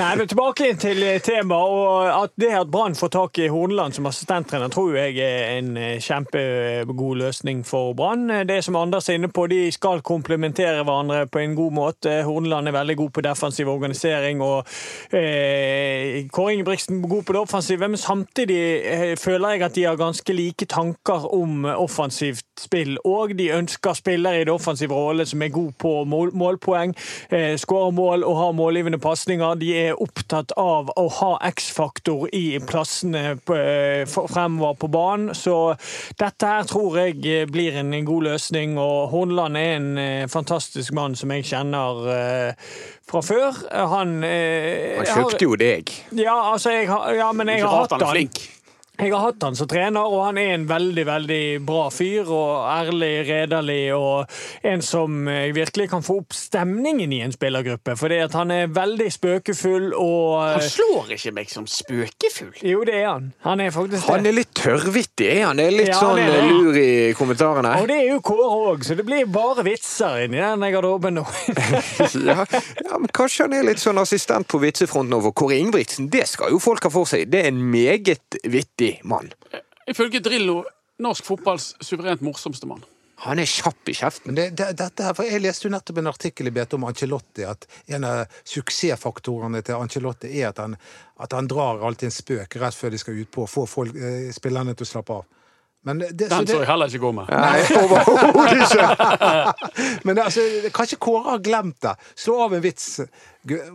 Nei, 0.00 0.16
men 0.16 0.28
Tilbake 0.28 0.76
til 0.78 1.20
temaet. 1.22 1.66
og 1.66 2.24
at 2.24 2.30
Det 2.38 2.50
at 2.54 2.70
Brann 2.70 2.94
får 2.94 3.08
tak 3.08 3.38
i 3.38 3.48
Horneland 3.48 3.94
som 3.94 4.06
assistenttrener, 4.06 4.68
tror 4.68 4.94
jeg 4.94 5.18
er 5.18 5.58
en 5.58 5.76
eh, 5.76 5.98
kjempegod 6.16 7.16
løsning 7.20 7.62
for 7.66 7.92
Brann. 7.94 8.28
Det 8.48 8.64
som 8.64 8.76
Anders 8.76 9.08
er 9.08 9.18
inne 9.18 9.28
på, 9.28 9.46
de 9.50 9.68
skal 9.72 10.02
komplementere 10.06 10.84
hverandre 10.84 11.26
på 11.28 11.42
en 11.42 11.56
god 11.56 11.72
måte. 11.76 12.22
Horneland 12.24 12.68
er 12.68 12.76
veldig 12.76 12.96
god 12.96 13.10
på 13.10 13.24
defensiv 13.26 13.68
organisering, 13.68 14.40
og 14.44 14.66
eh, 15.12 16.24
Kåre 16.32 16.54
Ingebrigtsen 16.54 17.02
er 17.02 17.08
god 17.08 17.26
på 17.26 17.36
det 17.36 17.42
offensive. 17.42 17.88
Men 17.88 18.00
samtidig 18.00 18.60
eh, 18.84 19.16
føler 19.20 19.56
jeg 19.56 19.66
at 19.66 19.76
de 19.76 19.84
har 19.84 20.00
ganske 20.00 20.32
like 20.32 20.66
tanker 20.66 21.28
om 21.34 21.64
offensivt 21.64 22.44
spill. 22.60 22.96
Og 23.04 23.36
de 23.38 23.50
ønsker 23.52 23.96
spillere 23.96 24.40
i 24.40 24.46
det 24.46 24.54
offensive 24.54 24.94
rolle 24.94 25.26
som 25.28 25.42
er 25.42 25.52
god 25.54 25.72
på 25.78 25.92
mål, 26.08 26.32
målpoeng, 26.34 26.94
eh, 27.30 27.56
skårer 27.60 27.94
mål 27.96 28.24
og 28.24 28.36
har 28.40 28.56
målgivende 28.56 29.00
pasninger. 29.02 29.60
De 29.60 29.72
er 29.76 30.02
opptatt 30.02 30.54
av 30.56 30.90
å 30.96 31.06
ha 31.20 31.32
X-faktor 31.50 32.28
i 32.32 32.58
plassene 32.58 33.36
på, 33.44 33.56
eh, 33.56 34.04
fremover 34.06 34.74
på 34.80 34.88
banen. 34.88 35.34
Så 35.34 35.76
dette 36.20 36.50
her 36.50 36.66
tror 36.68 36.98
jeg 37.00 37.18
eh, 37.26 37.46
blir 37.50 37.76
en 37.80 37.92
god 38.06 38.28
løsning. 38.30 38.76
Og 38.80 39.08
Hornland 39.12 39.58
er 39.60 39.76
en 39.76 39.88
eh, 39.98 40.26
fantastisk 40.30 40.94
mann 40.96 41.16
som 41.18 41.32
jeg 41.34 41.46
kjenner 41.50 42.10
eh, 42.14 42.68
fra 43.06 43.22
før. 43.24 43.62
Han, 43.94 44.18
Han 44.22 45.08
kjøpte 45.12 45.46
jo 45.48 45.56
deg. 45.60 45.92
Ja, 46.16 46.36
altså, 46.52 46.74
jeg 46.74 46.90
har, 46.90 47.10
ja, 47.16 47.30
men 47.36 47.50
jeg 47.52 47.64
har 47.66 47.84
hatt 47.84 47.96
han. 47.98 48.06
flink. 48.14 48.55
Jeg 48.96 49.12
har 49.12 49.20
hatt 49.26 49.44
han 49.44 49.56
som 49.58 49.68
trener, 49.68 50.08
og 50.08 50.22
han 50.24 50.38
er 50.40 50.54
en 50.54 50.64
veldig 50.68 51.02
veldig 51.04 51.40
bra 51.68 51.88
fyr. 51.92 52.30
og 52.32 52.64
Ærlig, 52.70 53.26
redelig 53.28 53.82
og 53.92 54.30
en 54.64 54.82
som 54.84 55.28
eh, 55.28 55.50
virkelig 55.56 55.90
kan 55.92 56.04
få 56.06 56.20
opp 56.22 56.36
stemningen 56.36 57.12
i 57.12 57.20
en 57.26 57.34
spillergruppe. 57.34 57.96
Fordi 58.00 58.20
at 58.24 58.36
han 58.38 58.52
er 58.54 58.70
veldig 58.72 59.08
spøkefull 59.12 59.90
og 59.92 60.40
Han 60.56 60.64
slår 60.64 61.12
ikke 61.18 61.34
meg 61.36 61.52
som 61.52 61.66
spøkefull. 61.68 62.54
Jo, 62.64 62.84
det 62.88 62.96
er 63.02 63.10
han. 63.10 63.28
Han 63.44 63.60
er 63.60 63.74
faktisk 63.74 64.00
det. 64.00 64.14
Han 64.14 64.30
er 64.30 64.36
litt 64.38 64.54
tørrvittig, 64.56 65.28
er 65.28 65.44
han? 65.50 65.60
Det 65.60 65.68
er 65.68 65.76
litt 65.76 65.92
Ja, 65.92 66.00
sånn 66.00 66.22
er 66.22 66.38
eh, 66.38 66.48
lur 66.54 66.80
i 66.80 66.88
kommentarene. 67.18 67.74
Og 67.82 67.90
det 67.92 68.00
er 68.00 68.10
jo 68.14 68.22
Kåre 68.26 68.48
òg, 68.72 68.86
så 68.86 68.96
det 68.98 69.04
blir 69.06 69.28
bare 69.30 69.66
vitser 69.66 70.24
inni 70.24 70.40
den 70.40 70.64
garderoben 70.72 71.20
nå. 71.20 71.26
ja, 72.30 72.40
ja, 72.48 72.96
men 72.96 73.12
Kanskje 73.16 73.44
han 73.44 73.58
er 73.58 73.68
litt 73.68 73.82
sånn 73.82 74.00
assistent 74.00 74.48
på 74.48 74.60
vitsefronten 74.62 75.14
over 75.20 75.36
Kåre 75.36 75.60
Ingebrigtsen. 75.60 76.08
Det 76.12 76.24
skal 76.32 76.54
jo 76.54 76.62
folk 76.62 76.88
ha 76.88 76.92
for 76.92 77.08
seg. 77.08 77.28
Det 77.30 77.44
er 77.44 77.52
en 77.52 77.62
meget 77.70 78.40
vittig 78.48 78.85
mann. 79.04 79.32
Ifølge 79.86 80.20
Drillo 80.24 80.60
norsk 81.02 81.26
fotballs 81.28 81.74
suverent 81.84 82.24
morsomste 82.24 82.68
mann. 82.68 82.84
Han 83.24 83.40
er 83.40 83.48
kjapp 83.48 83.88
i 83.88 83.94
kjeften. 83.96 84.34
Det, 84.36 84.50
det, 84.58 84.72
dette 84.76 85.04
her, 85.06 85.14
for 85.16 85.24
Jeg 85.24 85.40
leste 85.40 85.66
jo 85.66 85.72
nettopp 85.72 86.02
en 86.02 86.10
artikkel 86.10 86.50
i 86.50 86.52
BT 86.52 86.76
om 86.76 86.84
Ancelotti. 86.84 87.46
At 87.48 87.64
en 87.88 88.04
av 88.04 88.40
suksessfaktorene 88.44 89.62
til 89.64 89.78
Ancelotti 89.78 90.34
er 90.36 90.50
at 90.50 90.60
han, 90.60 90.76
at 91.24 91.32
han 91.32 91.48
drar 91.48 91.80
alltid 91.86 92.10
en 92.10 92.16
spøk 92.16 92.58
rett 92.60 92.76
før 92.76 92.92
de 92.92 93.00
skal 93.00 93.22
ut 93.22 93.30
på, 93.32 93.46
få 93.48 93.64
folk, 93.70 93.96
eh, 93.96 94.28
spillerne 94.36 94.76
til 94.76 94.84
å 94.84 94.90
slappe 94.90 95.16
av. 95.16 95.40
Men 95.86 96.00
det, 96.02 96.26
så 96.26 96.34
Den 96.34 96.48
det, 96.48 96.50
så 96.50 96.58
jeg 96.64 96.66
heller 96.66 96.90
ikke 96.90 96.98
gå 97.04 97.12
med. 97.14 97.28
Nei, 97.30 97.62
overhodet 97.78 98.58
ikke! 98.66 98.82
Men 100.08 100.18
altså, 100.18 100.42
kanskje 100.74 100.98
Kåre 101.06 101.36
har 101.36 101.44
glemt 101.46 101.78
det. 101.86 101.92
Slå 102.18 102.40
av 102.48 102.56
en 102.58 102.64
vits. 102.64 102.88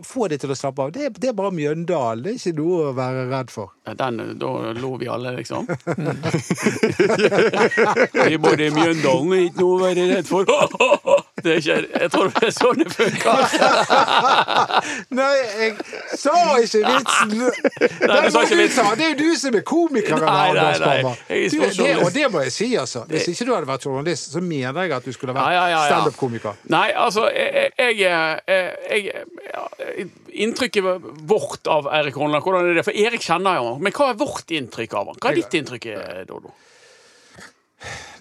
Få 0.04 0.26
de 0.28 0.36
til 0.36 0.52
å 0.52 0.56
slappe 0.58 0.84
av. 0.84 0.90
Det, 0.92 1.06
er- 1.08 1.14
det 1.16 1.30
er 1.30 1.32
bare 1.38 1.48
Mjøndalen. 1.56 2.20
Det 2.26 2.34
er 2.34 2.36
ikke 2.42 2.52
noe 2.60 2.90
å 2.90 2.92
være 2.98 3.22
redd 3.30 3.48
for. 3.54 3.72
Den, 3.88 4.20
da 4.42 4.50
lo 4.76 4.90
vi 5.00 5.08
alle, 5.08 5.32
liksom. 5.38 5.64
Vi 8.28 8.36
bodde 8.44 8.68
i 8.68 8.74
Mjøndalen, 8.76 9.32
ikke 9.48 9.64
noe 9.64 9.72
å 9.78 9.80
være 9.86 10.04
redd 10.12 10.28
for. 10.28 10.44
Det 11.42 11.52
er 11.52 11.58
ikke, 11.60 11.76
jeg 12.00 12.10
tror 12.12 12.28
det 12.32 12.42
er 12.46 12.52
sånn 12.54 12.80
det 12.82 12.88
funker. 12.92 13.40
Nei, 15.18 15.30
jeg 15.58 15.72
sa 16.20 16.34
ikke 16.62 16.82
vitsen! 16.86 17.32
du 18.24 18.28
sa 18.34 18.44
ikke 18.46 18.58
vitsen. 18.60 18.90
Det 18.98 19.06
er 19.06 19.12
jo 19.12 19.18
du 19.18 19.40
som 19.40 19.58
er 19.58 19.64
komikeren. 19.66 20.26
Nei, 20.26 20.52
nei, 20.56 20.72
nei. 20.82 21.42
Du, 21.50 21.58
det, 21.66 21.90
og 21.98 22.10
det 22.14 22.28
må 22.32 22.44
jeg 22.46 22.54
si, 22.54 22.68
altså. 22.78 23.04
Hvis 23.10 23.28
ikke 23.32 23.48
du 23.48 23.54
hadde 23.56 23.70
vært 23.70 23.86
journalist, 23.88 24.32
så 24.34 24.42
mener 24.44 24.86
jeg 24.86 24.96
at 24.98 25.08
du 25.08 25.12
skulle 25.16 25.36
vært 25.36 25.56
Ja, 25.56 25.66
ja, 25.66 25.68
ja, 25.74 25.82
standup-komiker. 25.90 26.58
Nei, 26.72 26.88
altså, 26.96 27.28
jeg, 27.34 27.72
jeg, 27.98 28.02
jeg, 28.88 30.08
Inntrykket 30.42 31.06
vårt 31.28 31.68
av 31.70 31.90
Erik 31.92 32.16
Horneland, 32.16 32.44
hvordan 32.46 32.70
er 32.70 32.80
det? 32.80 32.86
For 32.86 32.96
Erik 32.96 33.24
kjenner 33.24 33.58
jo 33.58 33.70
han. 33.72 33.82
Men 33.84 33.94
hva 33.96 34.12
er 34.12 34.20
vårt 34.20 34.54
inntrykk 34.54 34.98
av 35.00 35.12
han? 35.12 35.20
Hva 35.20 35.32
er 35.32 35.42
ditt 35.42 35.58
inntrykk, 35.60 35.90
Dodo? 36.28 36.54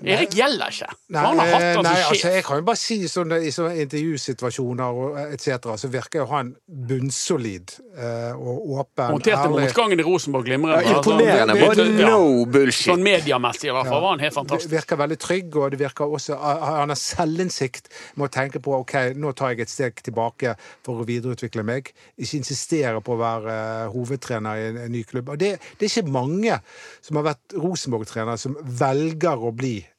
Erik 0.03 0.33
gjelder 0.33 0.71
ikke. 0.73 0.87
Nei, 1.13 1.21
han 1.25 1.37
har 1.39 1.47
hatt 1.51 1.61
det 1.61 1.83
nei, 1.85 1.95
altså, 2.09 2.29
jeg 2.33 2.43
kan 2.47 2.57
jo 2.57 2.63
bare 2.65 2.79
si 2.81 2.97
sånn, 3.11 3.33
i 3.37 3.51
sånne 3.53 3.75
intervjusituasjoner 3.85 4.99
og 5.03 5.17
etc. 5.33 5.75
så 5.77 5.89
virker 5.93 6.23
jo 6.23 6.25
han 6.31 6.55
bunnsolid 6.67 7.73
eh, 7.97 8.31
og 8.37 8.71
åpen. 8.81 9.11
Håndterte 9.13 9.49
motgangen 9.53 9.99
i 10.01 10.05
Rosenborg 10.07 10.45
glimrende. 10.47 10.81
Ja, 10.87 10.97
imponerende. 10.97 11.53
det- 11.53 11.67
Bare 11.67 11.75
det- 11.75 12.05
no 12.05 12.21
Sånn 12.45 12.51
bullshit. 12.51 12.99
mediemessig 12.99 13.69
i 13.69 13.73
hvert 13.75 13.87
fall 13.87 14.01
var 14.01 14.09
han 14.15 14.19
helt 14.19 14.33
Det 14.33 14.39
fantastisk. 14.39 14.71
virker 14.71 14.97
veldig 14.97 15.19
trygg, 15.19 15.55
og 15.55 15.71
det 15.71 15.79
virker 15.79 16.05
også 16.05 16.37
Han 16.41 16.89
har 16.89 16.95
selvinnsikt 16.95 17.87
med 18.15 18.29
å 18.29 18.33
tenke 18.33 18.59
på 18.61 18.73
ok, 18.79 19.13
nå 19.15 19.33
tar 19.35 19.49
jeg 19.49 19.59
et 19.61 19.69
steg 19.69 19.95
tilbake 20.03 20.55
for 20.83 21.01
å 21.01 21.05
videreutvikle 21.05 21.63
meg. 21.63 21.91
Ikke 22.19 22.37
insistere 22.41 23.01
på 23.01 23.13
å 23.15 23.19
være 23.19 23.47
eh, 23.51 23.87
hovedtrener 23.93 24.55
i 24.55 24.67
en, 24.69 24.77
en 24.77 24.91
ny 24.91 25.03
klubb. 25.03 25.29
Og 25.29 25.37
det, 25.37 25.59
det 25.77 25.85
er 25.91 26.01
ikke 26.01 26.11
mange 26.11 26.59
som 27.01 27.15
har 27.17 27.23
vært 27.33 27.53
Rosenborg-trener, 27.55 28.37
som 28.37 28.55
velger 28.61 29.37
å 29.37 29.51
bli 29.55 29.77
eh, 29.79 29.90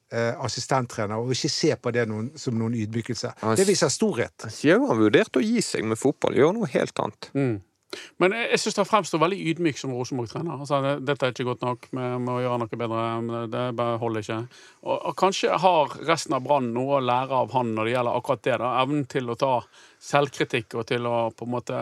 assistenttrener 0.45 1.17
og 1.19 1.31
ikke 1.33 1.49
se 1.51 1.75
på 1.81 1.93
det 1.93 2.07
noen, 2.11 2.31
som 2.39 2.55
noen 2.59 2.75
ydmykelse. 2.75 3.33
Han- 3.41 3.57
Det 3.57 3.67
viser 3.67 3.89
storhet. 3.89 4.49
Sier 4.53 4.77
jo 4.79 4.87
han 4.87 4.99
vurderte 4.99 5.41
å 5.41 5.45
gi 5.45 5.61
seg 5.61 5.85
med 5.85 5.99
fotball, 5.99 6.35
gjøre 6.35 6.55
noe 6.59 6.67
helt 6.69 6.99
annet. 7.01 7.31
Men 8.19 8.33
jeg, 8.33 8.47
jeg 8.51 8.59
syns 8.63 8.77
han 8.81 8.87
fremstår 8.89 9.21
veldig 9.21 9.39
ydmyk 9.53 9.77
som 9.79 9.91
Rosenborg-trener. 9.93 10.61
Altså, 10.65 10.79
det- 10.83 11.05
dette 11.05 11.27
er 11.27 11.33
ikke 11.35 11.45
godt 11.45 11.61
nok, 11.67 11.89
vi 11.93 11.99
må 12.25 12.39
gjøre 12.41 12.59
noe 12.63 12.79
bedre. 12.81 13.49
Det 13.53 13.65
bare 13.77 13.99
holder 13.99 14.21
ikke. 14.25 14.39
Og, 14.85 14.97
og 15.11 15.17
kanskje 15.17 15.59
har 15.61 15.89
resten 16.09 16.33
av 16.35 16.43
Brann 16.43 16.73
noe 16.73 17.01
å 17.01 17.05
lære 17.05 17.31
av 17.33 17.53
han 17.53 17.75
når 17.75 17.85
det 17.85 17.93
gjelder 17.97 18.17
akkurat 18.17 18.43
det. 18.43 18.59
da, 18.59 18.71
Evnen 18.83 19.07
til 19.09 19.29
å 19.29 19.37
ta 19.37 19.63
selvkritikk 20.01 20.75
og 20.81 20.87
til 20.89 21.05
å 21.09 21.17
på 21.37 21.45
en 21.47 21.53
måte 21.53 21.81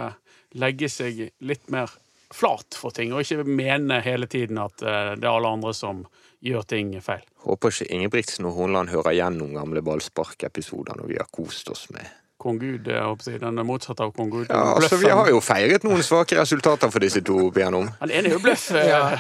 legge 0.58 0.88
seg 0.90 1.30
litt 1.46 1.70
mer 1.70 1.90
flat 2.32 2.74
for 2.78 2.90
ting, 2.94 3.12
og 3.12 3.22
ikke 3.24 3.44
mene 3.46 4.00
hele 4.02 4.26
tiden 4.30 4.58
at 4.62 4.82
uh, 4.82 5.14
det 5.18 5.24
er 5.26 5.32
alle 5.32 5.50
andre 5.50 5.72
som 5.74 6.04
gjør 6.42 6.64
ting 6.66 6.94
feil. 7.04 7.24
Håper 7.44 7.68
ikke 7.74 7.90
Ingebrigtsen 7.92 8.46
og 8.48 8.56
Hornland 8.56 8.88
hører 8.92 9.12
gjennom 9.18 9.52
gamle 9.56 9.82
ballsparkepisoder 9.84 10.96
når 11.00 11.06
vi 11.12 11.20
har 11.20 11.28
kost 11.32 11.68
oss 11.72 11.86
med 11.94 12.06
Kong 12.40 12.56
Gud, 12.56 12.86
jeg 12.88 13.02
håper 13.04 13.34
jeg, 13.34 13.40
den 13.42 13.58
er 13.60 13.66
motsatt 13.68 13.98
av 14.00 14.14
Kong 14.16 14.30
Gud. 14.32 14.46
Ja, 14.48 14.70
altså 14.72 14.96
Vi 14.96 15.10
har 15.12 15.26
jo 15.28 15.42
feiret 15.44 15.82
noen 15.84 16.00
svake 16.00 16.38
resultater 16.38 16.88
for 16.88 17.04
disse 17.04 17.20
to 17.20 17.34
opp 17.50 17.58
igjennom. 17.60 17.90
Han 18.00 18.08
ene 18.16 18.30
er 18.30 18.32
jo 18.32 18.38
bløff. 18.40 18.62
eh, 18.80 18.86
Ja. 18.88 19.00
Jeg, 19.10 19.18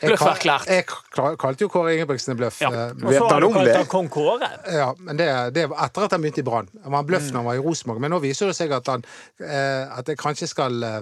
kal- 0.00 0.08
Bløfferklært. 0.16 0.66
jeg 0.74 0.86
kal- 1.14 1.36
kalte 1.38 1.62
jo 1.62 1.68
Kåre 1.70 1.92
Ingebrigtsen 1.94 2.32
en 2.34 2.40
bløff. 2.40 2.58
Ja. 2.64 2.72
eh, 2.74 2.90
Og 3.06 3.14
så 3.14 3.28
har 3.30 3.40
du 3.46 3.52
kalt 3.54 3.70
ham 3.76 3.86
kong 3.92 4.08
Kåre. 4.10 4.48
Ja, 4.80 4.88
men 4.98 5.16
det, 5.22 5.28
det 5.54 5.68
var 5.70 5.84
etter 5.86 6.08
at 6.08 6.16
han 6.18 6.26
begynte 6.26 6.42
i 6.42 6.46
Brann. 6.50 6.66
Han 6.82 6.90
var 6.96 7.04
en 7.06 7.10
bløff 7.12 7.28
når 7.30 7.38
han 7.38 7.48
var 7.52 7.60
i 7.60 7.62
Rosenborg, 7.68 8.02
men 8.02 8.10
nå 8.16 8.18
viser 8.26 8.50
det 8.50 8.58
seg 8.58 8.74
at 8.80 8.90
han 8.96 9.06
eh, 9.46 9.86
at 10.00 10.10
jeg 10.10 10.18
kanskje 10.18 10.50
skal 10.50 10.82
eh, 10.90 10.98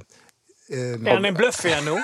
eh, 0.69 1.01
Er 1.01 1.15
han 1.17 1.31
en 1.33 1.41
bløff 1.41 1.65
igjen 1.65 1.89
nå? 1.89 1.97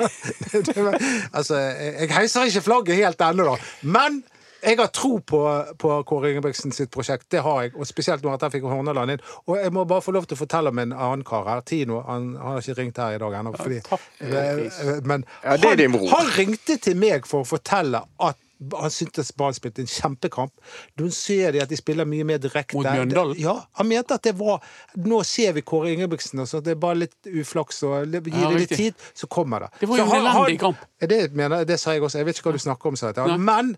Altså, 1.38 1.56
jeg, 1.60 1.94
jeg 2.00 2.12
heiser 2.16 2.50
ikke 2.50 2.66
flagget 2.66 3.00
helt 3.00 3.24
ennå, 3.30 3.46
da. 3.52 3.72
Men 3.82 4.22
jeg 4.60 4.76
har 4.76 4.90
tro 4.92 5.18
på, 5.24 5.40
på 5.80 5.92
Kåre 6.08 6.30
Ingebrigtsen 6.34 6.72
sitt 6.76 6.90
prosjekt. 6.92 7.28
Det 7.32 7.40
har 7.44 7.62
jeg, 7.64 7.72
og 7.76 7.88
spesielt 7.88 8.24
nå 8.24 8.32
at 8.34 8.44
han 8.44 8.52
fikk 8.52 8.66
Horneland 8.68 9.14
inn. 9.14 9.22
Og 9.48 9.56
jeg 9.56 9.72
må 9.72 9.86
bare 9.88 10.04
få 10.04 10.12
lov 10.12 10.28
til 10.28 10.36
å 10.36 10.40
fortelle 10.42 10.72
om 10.72 10.82
en 10.82 10.92
annen 10.92 11.24
kar 11.26 11.48
her. 11.48 11.64
Tino. 11.64 12.02
Han, 12.08 12.34
han 12.36 12.58
har 12.58 12.60
ikke 12.60 12.76
ringt 12.82 13.00
her 13.00 13.16
i 13.16 13.22
dag 13.22 13.38
ennå. 13.40 13.54
takk, 13.56 14.04
eh, 14.20 14.36
eh, 14.66 14.92
Men 15.08 15.24
Ja, 15.44 15.56
det 15.56 15.72
er 15.72 15.80
din 15.80 15.96
bror. 15.96 16.08
han 16.12 16.32
ringte 16.36 16.76
til 16.76 16.98
meg 17.00 17.28
for 17.28 17.46
å 17.46 17.48
fortelle 17.48 18.04
at 18.20 18.36
han 18.80 18.90
syntes 18.92 19.32
Brann 19.36 19.54
spilte 19.56 19.82
en 19.84 19.90
kjempekamp. 19.90 20.52
Nå 21.00 21.08
ser 21.14 21.54
de 21.54 21.62
at 21.62 21.70
de 21.70 21.78
spiller 21.78 22.08
mye 22.08 22.26
mer 22.28 22.42
direkte. 22.42 22.76
Mot 22.76 22.86
Mjøndalen? 22.86 23.38
Ja, 23.40 23.56
Han 23.80 23.88
mente 23.88 24.14
at 24.14 24.26
det 24.26 24.34
var 24.38 24.60
Nå 25.00 25.22
ser 25.24 25.54
vi 25.56 25.62
Kåre 25.64 25.92
Ingebrigtsen, 25.94 26.42
og 26.42 26.48
så 26.48 26.60
det 26.64 26.74
er 26.74 26.82
bare 26.82 27.00
litt 27.06 27.30
uflaks. 27.30 27.82
og 27.82 28.06
Gi 28.10 28.34
Ja, 28.34 28.50
det 28.50 28.66
litt 28.66 28.76
tid, 28.76 28.94
så 29.14 29.26
kommer 29.26 29.66
det. 29.66 29.72
Det 29.80 29.88
var 29.88 29.98
jo 30.02 30.04
en 30.04 30.20
elendig 30.20 30.60
kamp. 30.60 30.84
Det, 31.00 31.32
mener, 31.32 31.64
det 31.64 31.80
sa 31.80 31.96
jeg 31.96 32.04
også. 32.04 32.20
Jeg 32.20 32.28
vet 32.28 32.38
ikke 32.38 32.50
hva 32.50 32.58
du 32.58 32.64
snakker 32.66 32.92
om, 32.92 33.00
sa 33.00 33.12
jeg. 33.16 33.38
Men 33.40 33.74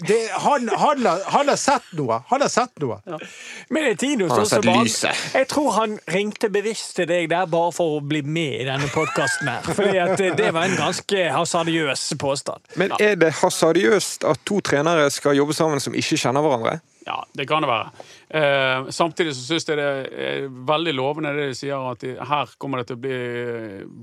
det, 0.00 0.28
han, 0.32 0.68
han, 0.68 1.06
har, 1.06 1.20
han 1.30 1.48
har 1.48 1.56
sett 1.56 1.92
noe. 1.94 2.16
Han 2.26 2.42
har 2.42 2.48
sett 2.50 2.80
noe. 2.82 2.96
Men 3.70 3.84
det 3.84 3.90
er 3.92 3.98
Tino 4.02 4.26
Han 4.26 4.32
har 4.40 4.48
som 4.48 4.62
sett 4.62 4.66
lyset. 4.66 5.20
Jeg 5.38 5.46
tror 5.52 5.70
han 5.76 5.94
ringte 6.10 6.50
bevisst 6.50 6.96
til 6.98 7.06
deg 7.06 7.28
der 7.30 7.46
bare 7.50 7.70
for 7.76 8.00
å 8.00 8.02
bli 8.02 8.24
med 8.26 8.64
i 8.64 8.66
denne 8.66 8.88
podkasten 8.90 9.52
her. 9.52 9.62
Fordi 9.68 9.92
det, 10.18 10.32
det 10.40 10.50
var 10.56 10.66
en 10.66 10.74
ganske 10.80 11.28
hasardiøs 11.36 12.02
påstand. 12.18 12.66
Men 12.80 12.96
er 12.98 13.14
det 13.22 13.30
hasardiøst 13.38 14.23
at 14.28 14.42
to 14.48 14.60
trenere 14.64 15.10
skal 15.12 15.36
jobbe 15.38 15.56
sammen 15.56 15.82
som 15.82 15.96
ikke 15.96 16.18
kjenner 16.20 16.44
hverandre? 16.44 16.78
Ja, 17.06 17.26
det 17.32 17.44
kan 17.46 17.62
det 17.62 17.68
være. 17.68 17.90
Eh, 18.28 18.86
samtidig 18.88 19.34
så 19.36 19.42
syns 19.44 19.66
jeg 19.68 19.76
det 19.76 19.88
er 20.24 20.46
veldig 20.48 20.94
lovende 20.96 21.34
det 21.36 21.50
de 21.50 21.56
sier, 21.58 21.76
at 21.90 22.00
de, 22.00 22.14
her 22.16 22.54
kommer 22.58 22.80
det 22.80 22.88
til 22.88 22.96
å 22.96 23.02
bli, 23.02 23.18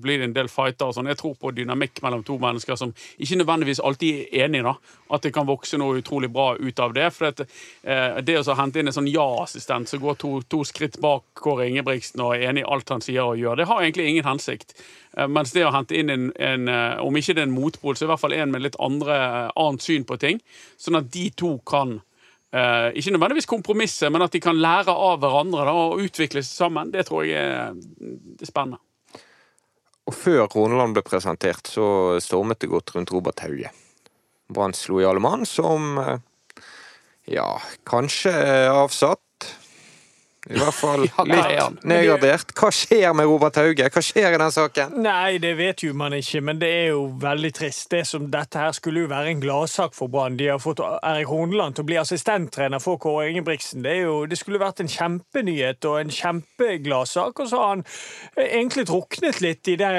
bli 0.04 0.18
en 0.22 0.36
del 0.36 0.52
fighter. 0.52 0.92
og 0.92 0.94
Sånn. 0.94 1.10
Jeg 1.10 1.18
tror 1.18 1.34
på 1.42 1.54
dynamikk 1.58 2.04
mellom 2.06 2.22
to 2.28 2.38
mennesker 2.42 2.78
som 2.78 2.94
ikke 3.18 3.40
nødvendigvis 3.42 3.82
alltid 3.82 4.28
er 4.28 4.46
enige. 4.46 4.70
da. 4.70 4.76
At 5.18 5.26
det 5.26 5.34
kan 5.34 5.50
vokse 5.50 5.80
noe 5.82 5.98
utrolig 5.98 6.30
bra 6.30 6.54
ut 6.60 6.84
av 6.86 6.94
det. 6.94 7.08
For 7.16 7.32
at, 7.32 7.42
eh, 7.42 8.22
det 8.22 8.38
å 8.38 8.58
hente 8.60 8.80
inn 8.80 8.92
en 8.92 8.94
sånn 9.00 9.10
ja-assistent 9.10 9.90
som 9.90 10.00
går 10.00 10.22
to, 10.22 10.32
to 10.46 10.62
skritt 10.64 11.02
bak 11.02 11.26
Kåre 11.34 11.66
Ingebrigtsen 11.72 12.22
og 12.22 12.36
er 12.36 12.52
enig 12.52 12.62
i 12.62 12.70
alt 12.70 12.94
han 12.94 13.02
sier 13.02 13.24
og 13.34 13.42
gjør, 13.42 13.58
det 13.58 13.68
har 13.72 13.82
egentlig 13.82 14.12
ingen 14.12 14.30
hensikt. 14.30 14.78
Eh, 15.18 15.26
Mens 15.26 15.56
det 15.58 15.66
å 15.66 15.74
hente 15.74 15.98
inn 15.98 16.14
en, 16.14 16.30
en 16.38 16.70
eh, 16.70 17.02
om 17.02 17.18
ikke 17.18 17.34
det 17.34 17.48
er 17.48 17.50
en 17.50 17.58
motpol, 17.58 17.98
så 17.98 18.06
i 18.06 18.14
hvert 18.14 18.22
fall 18.22 18.38
en 18.38 18.54
med 18.54 18.62
litt 18.62 18.78
andre, 18.78 19.50
annet 19.58 19.82
syn 19.82 20.06
på 20.06 20.22
ting, 20.22 20.42
sånn 20.78 21.02
at 21.02 21.10
de 21.10 21.32
to 21.34 21.58
kan 21.66 22.04
Eh, 22.52 22.90
ikke 23.00 23.14
nødvendigvis 23.16 23.48
kompromisse, 23.48 24.10
men 24.12 24.26
at 24.26 24.34
de 24.36 24.42
kan 24.44 24.58
lære 24.60 24.92
av 24.92 25.22
hverandre 25.24 25.64
da, 25.68 25.76
og 25.88 26.02
utvikle 26.04 26.44
seg 26.44 26.66
sammen. 26.66 26.92
Det 26.92 27.06
tror 27.08 27.24
jeg 27.24 27.40
er, 27.40 27.78
det 27.78 28.44
er 28.44 28.50
spennende. 28.50 28.82
Og 30.10 30.18
før 30.18 30.50
Roneland 30.52 30.98
ble 30.98 31.06
presentert, 31.08 31.70
så 31.72 32.20
stormet 32.20 32.60
det 32.60 32.72
godt 32.72 32.92
rundt 32.96 33.14
Robert 33.16 33.40
Hauge. 33.46 33.72
Branns 34.52 34.84
lojale 34.92 35.22
mann 35.24 35.46
som 35.48 35.96
eh, 36.02 36.18
ja, 37.32 37.48
kanskje 37.88 38.34
avsatt. 38.68 39.22
I 40.50 40.58
hvert 40.58 40.74
fall 40.74 41.04
Ja, 41.12 41.26
litt 41.28 41.84
nedgradert. 41.86 42.54
Hva 42.58 42.72
skjer 42.74 43.14
med 43.14 43.28
Robert 43.30 43.58
Hauge? 43.62 43.86
Hva 43.94 44.02
skjer 44.02 44.34
i 44.34 44.40
den 44.42 44.54
saken? 44.54 44.96
Nei, 45.04 45.38
det 45.42 45.52
vet 45.60 45.84
jo 45.86 45.94
man 45.98 46.16
ikke, 46.18 46.42
men 46.48 46.58
det 46.62 46.70
er 46.80 46.88
jo 46.96 47.04
veldig 47.22 47.52
trist. 47.54 47.90
Det 47.92 48.02
som 48.10 48.26
Dette 48.34 48.58
her 48.58 48.74
skulle 48.74 49.04
jo 49.04 49.12
være 49.12 49.34
en 49.36 49.44
gladsak 49.44 49.94
for 49.94 50.10
Brann. 50.12 50.40
De 50.40 50.48
har 50.50 50.62
fått 50.62 50.82
Erik 50.82 51.30
Horneland 51.30 51.78
til 51.78 51.86
å 51.86 51.90
bli 51.92 52.00
assistenttrener 52.02 52.82
for 52.82 52.98
Kåre 53.02 53.28
Ingebrigtsen. 53.30 53.84
Det, 53.86 53.94
er 54.00 54.08
jo, 54.08 54.16
det 54.30 54.40
skulle 54.40 54.62
vært 54.62 54.82
en 54.82 54.90
kjempenyhet 54.92 55.90
og 55.90 56.00
en 56.00 56.16
kjempegladsak. 56.16 57.44
Og 57.44 57.52
så 57.52 57.62
har 57.62 57.74
han 57.76 57.86
egentlig 58.42 58.88
druknet 58.90 59.44
litt 59.46 59.70
i 59.70 59.78
det, 59.78 59.92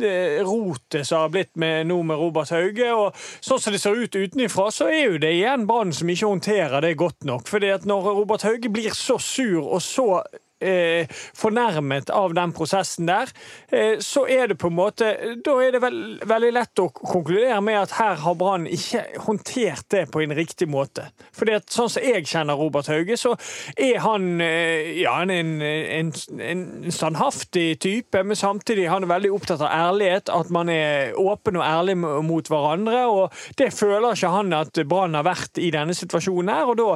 det 0.00 0.14
rotet 0.48 1.04
som 1.08 1.26
har 1.26 1.34
blitt 1.34 1.52
med, 1.60 1.90
nå 1.90 2.00
med 2.08 2.20
Robert 2.20 2.54
Hauge. 2.56 2.88
Og 2.96 3.20
sånn 3.44 3.60
som 3.60 3.76
det 3.76 3.82
ser 3.84 4.00
ut 4.00 4.16
utenfra, 4.16 4.70
så 4.72 4.88
er 4.88 5.02
jo 5.10 5.20
det 5.20 5.34
igjen 5.36 5.68
Brann 5.68 5.92
som 5.96 6.08
ikke 6.08 6.32
håndterer 6.32 6.88
det 6.88 6.96
godt 7.00 7.28
nok. 7.28 7.44
Fordi 7.52 7.74
at 7.76 7.84
når 7.88 8.12
Robert 8.22 8.48
Hauge 8.48 8.72
blir 8.72 8.96
så 8.96 9.20
sur 9.20 9.60
og 9.66 9.82
så 9.90 10.22
eh, 10.60 11.10
fornærmet 11.36 12.10
av 12.14 12.34
den 12.36 12.52
prosessen 12.56 13.08
der, 13.08 13.32
eh, 13.72 13.98
så 14.04 14.26
er 14.30 14.50
det 14.50 14.58
på 14.60 14.70
en 14.70 14.76
måte 14.76 15.10
Da 15.44 15.56
er 15.62 15.74
det 15.74 15.80
vel, 15.82 15.98
veldig 16.28 16.52
lett 16.54 16.82
å 16.82 16.88
konkludere 16.94 17.60
med 17.64 17.78
at 17.80 17.96
her 17.98 18.20
har 18.22 18.36
Brann 18.38 18.66
ikke 18.70 19.02
håndtert 19.26 19.88
det 19.92 20.06
på 20.12 20.22
en 20.24 20.34
riktig 20.36 20.68
måte. 20.70 21.08
Fordi 21.36 21.56
at 21.58 21.70
sånn 21.72 21.90
som 21.92 22.04
jeg 22.04 22.26
kjenner 22.28 22.58
Robert 22.58 22.88
Hauge, 22.90 23.16
så 23.20 23.34
er 23.76 24.00
han 24.04 24.40
eh, 24.44 25.00
ja, 25.00 25.16
han 25.20 25.32
er 25.32 25.42
en, 25.44 25.54
en, 25.62 26.12
en 26.44 26.92
standhaftig 26.92 27.78
type, 27.82 28.22
men 28.24 28.38
samtidig 28.38 28.88
han 28.90 29.06
er 29.06 29.14
veldig 29.14 29.32
opptatt 29.34 29.64
av 29.64 29.72
ærlighet, 29.90 30.32
at 30.32 30.52
man 30.54 30.70
er 30.72 31.16
åpen 31.18 31.58
og 31.60 31.66
ærlig 31.66 31.96
mot 32.00 32.50
hverandre. 32.50 33.04
og 33.08 33.40
Det 33.58 33.70
føler 33.74 34.14
ikke 34.14 34.32
han 34.34 34.54
at 34.56 34.82
Brann 34.88 35.16
har 35.18 35.26
vært 35.26 35.60
i 35.60 35.70
denne 35.74 35.96
situasjonen 35.96 36.52
her, 36.52 36.70
og 36.70 36.78
da 36.80 36.88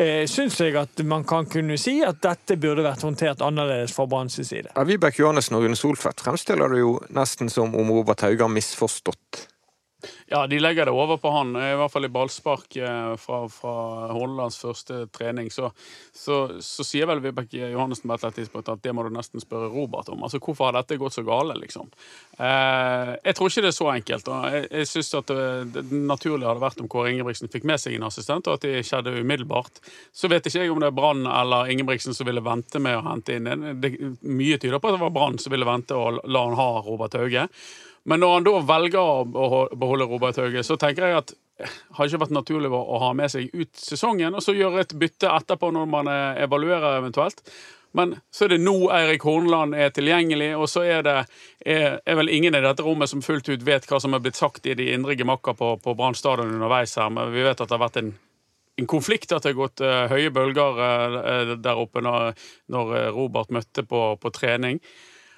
eh, 0.00 0.24
syns 0.30 0.60
jeg 0.60 0.76
at 0.80 1.02
man 1.06 1.24
kan 1.28 1.48
kunne 1.50 1.78
si 1.80 2.00
at 2.06 2.20
dette 2.24 2.58
burde 2.60 2.84
vært 2.86 2.99
håndtert 3.06 3.42
annerledes 3.44 3.94
fra 3.96 4.06
Branns 4.10 4.36
side. 4.36 4.72
Vibeke 4.86 5.22
Johannessen 5.22 5.56
og 5.58 5.64
Rune 5.64 5.78
Solfedt 5.78 6.22
fremstiller 6.24 6.72
det 6.72 6.82
jo 6.82 6.96
nesten 7.14 7.50
som 7.52 7.74
om 7.76 7.92
Robert 7.94 8.24
Hauge 8.26 8.44
har 8.44 8.52
misforstått 8.52 9.46
Ja, 10.30 10.46
de 10.50 10.60
legger 10.60 10.88
det 10.88 10.94
over 10.94 11.18
på 11.20 11.32
han. 11.34 11.54
I 11.56 11.74
hvert 11.78 11.92
fall 11.92 12.06
i 12.06 12.12
ballspark 12.12 12.76
eh, 12.80 13.12
fra, 13.20 13.42
fra 13.52 13.74
Hornelands 14.14 14.58
første 14.60 15.04
trening. 15.14 15.50
Så, 15.52 15.70
så, 16.16 16.42
så 16.64 16.86
sier 16.86 17.08
vel 17.10 17.22
Vibeke 17.24 17.70
Johannessen 17.72 18.08
på 18.08 18.14
et 18.14 18.20
eller 18.20 18.30
annet 18.30 18.40
tidspunkt 18.42 18.72
at 18.72 18.82
det 18.84 18.94
må 18.96 19.04
du 19.06 19.12
nesten 19.14 19.42
spørre 19.42 19.70
Robert 19.72 20.10
om. 20.12 20.22
Altså, 20.26 20.40
Hvorfor 20.42 20.70
har 20.70 20.78
dette 20.78 20.98
gått 21.00 21.16
så 21.16 21.24
gale, 21.26 21.56
liksom? 21.60 21.90
Eh, 22.38 23.14
jeg 23.24 23.36
tror 23.36 23.50
ikke 23.50 23.64
det 23.66 23.72
er 23.72 23.78
så 23.78 23.90
enkelt. 23.92 24.30
og 24.30 24.56
Jeg, 24.56 24.70
jeg 24.70 24.90
synes 24.94 25.12
at 25.20 25.34
det, 25.34 25.50
det 25.76 25.84
naturlig 26.10 26.48
hadde 26.48 26.64
vært 26.64 26.82
om 26.84 26.90
Kåre 26.90 27.12
Ingebrigtsen 27.14 27.52
fikk 27.52 27.68
med 27.68 27.82
seg 27.82 27.98
en 27.98 28.08
assistent, 28.08 28.48
og 28.48 28.58
at 28.58 28.66
det 28.66 28.84
skjedde 28.86 29.16
umiddelbart. 29.20 29.82
Så 30.12 30.30
vet 30.32 30.46
ikke 30.46 30.64
jeg 30.64 30.72
om 30.72 30.80
det 30.82 30.90
er 30.90 30.96
Brann 30.96 31.26
eller 31.28 31.70
Ingebrigtsen 31.72 32.16
som 32.16 32.28
ville 32.28 32.44
vente 32.44 32.82
med 32.82 32.98
å 32.98 33.04
hente 33.10 33.36
inn 33.36 33.50
en. 33.50 33.68
Mye 34.22 34.58
tyder 34.60 34.80
på 34.80 34.90
at 34.90 34.98
det 34.98 35.04
var 35.04 35.14
Brann 35.14 35.38
som 35.40 35.54
ville 35.54 35.68
vente 35.68 35.96
og 35.96 36.22
la 36.24 36.44
han 36.46 36.58
ha 36.58 36.70
Robert 36.86 37.16
Hauge. 37.18 37.46
Men 38.08 38.22
når 38.22 38.34
han 38.34 38.46
da 38.46 38.52
velger 38.64 39.00
å 39.00 39.64
beholde 39.76 40.08
Robert 40.08 40.38
Hauge, 40.40 40.62
så 40.64 40.76
tenker 40.80 41.06
jeg 41.06 41.18
at 41.20 41.34
det 41.60 41.68
har 41.98 42.08
ikke 42.08 42.22
vært 42.22 42.32
naturlig 42.32 42.70
å 42.72 43.00
ha 43.02 43.10
med 43.12 43.28
seg 43.28 43.50
ut 43.52 43.74
sesongen, 43.76 44.32
og 44.32 44.40
så 44.40 44.54
gjøre 44.56 44.80
et 44.80 44.94
bytte 44.96 45.28
etterpå 45.28 45.68
når 45.76 45.90
man 45.92 46.08
eh, 46.08 46.40
evaluerer 46.46 47.02
eventuelt. 47.02 47.42
Men 47.92 48.14
så 48.32 48.46
er 48.46 48.54
det 48.54 48.60
nå 48.62 48.86
Eirik 48.94 49.26
Hornland 49.26 49.74
er 49.74 49.90
tilgjengelig, 49.92 50.54
og 50.56 50.70
så 50.70 50.86
er 50.86 51.04
det 51.04 51.16
er, 51.66 51.98
er 52.00 52.16
vel 52.16 52.32
ingen 52.32 52.56
i 52.56 52.62
dette 52.64 52.86
rommet 52.86 53.10
som 53.10 53.20
fullt 53.20 53.50
ut 53.50 53.66
vet 53.66 53.84
hva 53.90 54.00
som 54.00 54.14
er 54.16 54.22
blitt 54.24 54.38
sagt 54.38 54.70
i 54.70 54.76
de 54.78 54.88
indre 54.94 55.18
gemakker 55.18 55.58
på, 55.58 55.74
på 55.82 55.94
Brann 55.98 56.16
stadion 56.16 56.54
underveis 56.54 56.96
her, 56.96 57.10
men 57.12 57.34
vi 57.34 57.44
vet 57.44 57.60
at 57.60 57.68
det 57.68 57.76
har 57.76 57.86
vært 57.88 58.02
en 58.02 58.12
en 58.80 58.86
konflikt 58.88 59.32
at 59.34 59.44
det 59.44 59.50
har 59.50 59.58
gått 59.58 59.82
uh, 59.84 60.06
høye 60.08 60.30
bølger 60.32 60.78
uh, 60.80 61.50
der 61.60 61.76
oppe 61.76 62.00
når, 62.00 62.30
når 62.72 62.94
Robert 63.12 63.50
møtte 63.52 63.84
på, 63.84 64.14
på 64.16 64.32
trening. 64.32 64.80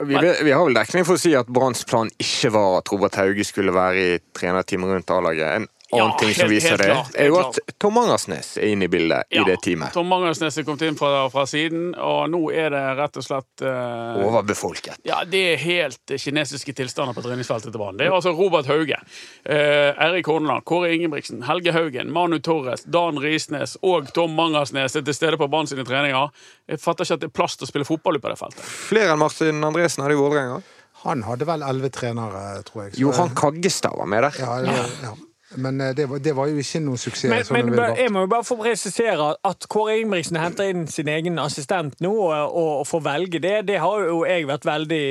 Vi, 0.06 0.16
vi, 0.18 0.52
har 0.52 0.64
vel 0.66 0.76
dekning 0.76 1.06
for 1.06 1.18
å 1.18 1.20
si 1.20 1.34
at 1.38 1.50
Branns 1.52 1.84
plan 1.88 2.10
ikke 2.22 2.50
var 2.54 2.80
at 2.80 2.90
Robert 2.92 3.18
Hauge 3.20 3.44
skulle 3.46 3.74
være 3.74 4.02
i 4.02 4.18
trenerteamet 4.34 4.96
rundt 4.96 5.12
A-laget. 5.14 5.60
En 5.60 5.68
annen 5.92 6.10
Ja, 6.12 6.18
ting 6.18 6.34
som 6.34 6.48
viser 6.50 6.68
helt 6.72 6.82
det, 6.82 6.88
klart, 6.90 7.14
er 7.20 7.26
jo 7.28 7.38
at 7.42 7.58
Tom 7.78 7.98
Angersnes 8.00 8.54
er 8.58 8.70
inne 8.72 8.86
i 8.86 8.88
bildet 8.92 9.28
i 9.30 9.42
det 9.44 9.58
teamet. 9.64 9.92
Tom 9.92 10.12
Angersnes 10.16 10.56
er 10.58 10.64
kommet 10.64 10.82
inn 10.88 10.96
fra, 10.96 11.26
fra 11.32 11.44
siden, 11.50 11.90
og 12.00 12.30
nå 12.32 12.40
er 12.52 12.70
det 12.72 12.82
rett 12.98 13.18
og 13.20 13.26
slett 13.26 13.64
uh, 13.66 14.22
Overbefolket. 14.24 15.02
Ja, 15.08 15.22
det 15.28 15.42
er 15.52 15.60
helt 15.62 16.14
kinesiske 16.16 16.72
tilstander 16.78 17.16
på 17.16 17.24
treningsfeltet 17.26 17.70
til 17.72 17.78
Brann. 17.82 17.98
Det 18.00 18.08
er 18.08 18.16
altså 18.16 18.32
Robert 18.38 18.66
Hauge, 18.72 18.96
uh, 18.98 20.04
Eirik 20.06 20.26
Horneland, 20.32 20.64
Kåre 20.68 20.92
Ingebrigtsen, 20.96 21.42
Helge 21.48 21.72
Haugen, 21.76 22.12
Manu 22.12 22.38
Torres, 22.40 22.84
Dan 22.84 23.20
Risnes 23.22 23.76
og 23.82 24.12
Tom 24.16 24.38
Angersnes 24.40 24.96
er 24.96 25.04
til 25.06 25.14
stede 25.16 25.40
på 25.40 25.48
Brann 25.52 25.68
sine 25.70 25.84
treninger. 25.88 26.30
Jeg 26.72 26.80
fatter 26.80 27.04
ikke 27.04 27.18
at 27.20 27.24
det 27.26 27.30
er 27.32 27.36
plass 27.42 27.58
til 27.60 27.68
å 27.68 27.72
spille 27.72 27.88
fotball 27.88 28.20
på 28.22 28.32
det 28.32 28.38
feltet. 28.40 28.62
Flere 28.62 29.12
enn 29.12 29.20
Martin 29.20 29.60
Andresen 29.66 30.04
hadde 30.06 30.16
i 30.16 30.22
Vålerenga. 30.22 30.62
Han 31.02 31.24
hadde 31.26 31.46
vel 31.48 31.64
elleve 31.66 31.90
trenere, 31.90 32.62
tror 32.68 32.84
jeg. 32.84 32.94
så- 32.94 33.00
Johan 33.00 33.32
Kaggestad 33.34 33.96
var 33.98 34.06
med 34.06 34.22
der. 34.22 34.36
Ja, 34.38 34.60
ja. 34.62 34.84
ja. 35.02 35.14
Men 35.56 35.80
eh, 35.80 35.92
det 35.94 36.06
var, 36.08 36.18
det 36.18 36.32
var 36.36 36.46
jo 36.48 36.56
ikke 36.62 36.80
noen 36.84 36.98
suksess. 37.00 37.28
Men, 37.30 37.44
sånn 37.44 37.58
men 37.66 37.76
bare- 37.76 37.96
jeg 37.98 38.10
må 38.14 38.20
jo 38.24 38.30
bare 38.32 38.44
få 38.44 38.56
presisere 38.60 39.34
at 39.44 39.66
Kåre 39.68 39.98
Ingebrigtsen 40.00 40.36
henter 40.40 40.70
inn 40.70 40.86
sin 40.88 41.08
egen 41.08 41.38
assistent 41.38 42.00
nå, 42.00 42.12
og, 42.12 42.56
og 42.80 42.86
får 42.88 43.02
velge 43.04 43.40
det, 43.42 43.66
det 43.68 43.78
har 43.82 44.06
jo 44.08 44.22
jeg 44.24 44.46
vært 44.48 44.64
veldig 44.64 45.02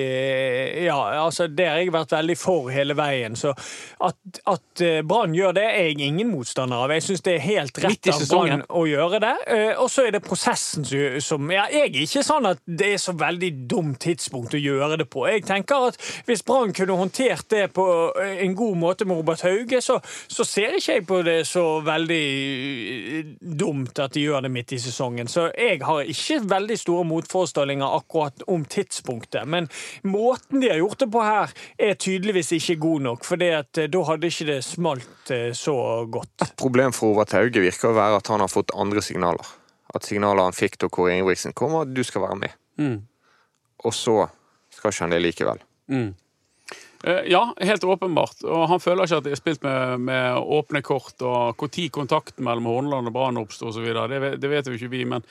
Ja, 0.86 0.98
altså 1.26 1.48
det 1.48 1.68
har 1.68 1.78
jeg 1.82 1.92
vært 1.94 2.12
veldig 2.16 2.38
for 2.40 2.70
hele 2.74 2.96
veien. 2.98 3.36
Så 3.40 3.54
at, 4.02 4.18
at 4.50 4.82
eh, 4.86 5.02
Brann 5.08 5.36
gjør 5.38 5.54
det, 5.58 5.66
er 5.68 5.90
jeg 5.92 6.00
ingen 6.08 6.32
motstander 6.34 6.86
av. 6.86 6.94
Jeg 6.96 7.06
syns 7.06 7.24
det 7.26 7.36
er 7.38 7.44
helt 7.46 7.82
rett 7.84 8.12
av. 8.14 8.24
Brann 8.32 8.64
å 8.70 8.86
gjøre 8.90 9.22
det. 9.24 9.34
Eh, 9.48 9.74
Og 9.82 9.90
så 9.94 10.08
er 10.08 10.16
det 10.18 10.24
prosessen 10.26 10.86
som- 11.22 11.52
Ja, 11.52 11.66
jeg 11.72 11.90
er 11.92 12.02
ikke 12.06 12.24
sånn 12.26 12.48
at 12.50 12.60
det 12.68 12.94
er 12.96 12.98
så 13.02 13.14
veldig 13.18 13.52
dumt 13.72 14.00
tidspunkt 14.04 14.54
å 14.58 14.62
gjøre 14.62 14.98
det 15.02 15.10
på. 15.12 15.26
Jeg 15.30 15.46
tenker 15.46 15.88
at 15.92 15.98
hvis 16.28 16.44
Brann 16.48 16.74
kunne 16.74 16.98
håndtert 16.98 17.48
det 17.50 17.74
på 17.74 17.86
eh, 18.22 18.42
en 18.46 18.56
god 18.56 18.78
måte 18.78 19.06
med 19.06 19.18
Robert 19.22 19.42
Hauge, 19.46 19.82
så, 19.84 20.00
så 20.32 20.46
ser 20.48 20.78
ikke 20.78 20.96
jeg 20.96 21.04
på 21.08 21.20
det 21.28 21.38
så 21.50 21.64
veldig 21.84 22.26
eh, 23.20 23.32
dumt 23.40 24.00
at 24.00 24.14
de 24.16 24.24
gjør 24.24 24.46
det 24.46 24.52
midt 24.54 24.72
i 24.78 24.80
sesongen. 24.80 25.28
Så 25.32 25.50
jeg 25.52 25.82
har 25.84 26.08
ikke 26.08 26.40
veldig 26.52 26.78
store 26.80 27.06
motforestillinger 27.10 27.98
akkurat 27.98 28.46
om 28.52 28.64
tidspunktet. 28.64 29.44
Men 29.48 29.68
måten 30.08 30.64
de 30.64 30.72
har 30.72 30.80
gjort 30.80 31.04
det 31.04 31.10
på 31.12 31.26
her, 31.26 31.56
er 31.78 32.00
tydeligvis 32.00 32.54
ikke 32.58 32.78
god 32.86 33.08
nok, 33.10 33.28
for 33.28 33.42
da 33.42 34.06
hadde 34.08 34.32
ikke 34.32 34.48
det 34.54 34.60
smalt 34.66 35.34
eh, 35.36 35.52
så 35.58 35.76
godt. 36.08 36.48
Problem 36.62 36.96
for 36.96 37.12
Ove 37.12 37.28
Tauge 37.28 37.64
virker 37.64 37.92
å 37.92 37.98
være 38.00 38.22
at 38.22 38.32
han 38.32 38.44
har 38.44 38.52
fått 38.52 38.72
andre 38.78 39.04
signaler. 39.04 39.54
At 39.92 40.08
signaler 40.08 40.48
han 40.48 40.56
fikk 40.56 40.80
da 40.80 40.88
Kåre 40.88 41.18
Ingebrigtsen 41.18 41.56
kom, 41.58 41.76
var 41.76 41.90
at 41.90 41.96
du 41.96 42.04
skal 42.08 42.24
være 42.30 42.40
med. 42.46 42.60
Mm. 42.80 43.00
Og 43.84 43.96
så 43.96 44.16
skal 44.72 44.94
ikke 44.94 45.04
han 45.04 45.16
det 45.16 45.24
likevel. 45.26 45.64
Mm. 45.92 46.12
Eh, 47.04 47.22
Ja, 47.26 47.54
helt 47.58 47.84
åpenbart. 47.84 48.44
Og 48.44 48.68
han 48.70 48.80
føler 48.80 49.08
ikke 49.08 49.22
at 49.22 49.26
de 49.26 49.34
er 49.34 49.40
spilt 49.40 49.64
med, 49.66 50.06
med 50.06 50.38
åpne 50.38 50.84
kort, 50.86 51.18
og 51.22 51.58
når 51.58 51.90
kontakten 51.90 52.46
mellom 52.46 52.70
Horneland 52.70 53.10
og 53.10 53.16
Brann 53.16 53.42
oppsto 53.42 53.72
osv. 53.72 53.90
Det, 53.90 54.38
det 54.42 54.50
vet 54.50 54.68
jo 54.68 54.78
ikke 54.78 54.92
vi, 54.92 55.06
men, 55.10 55.26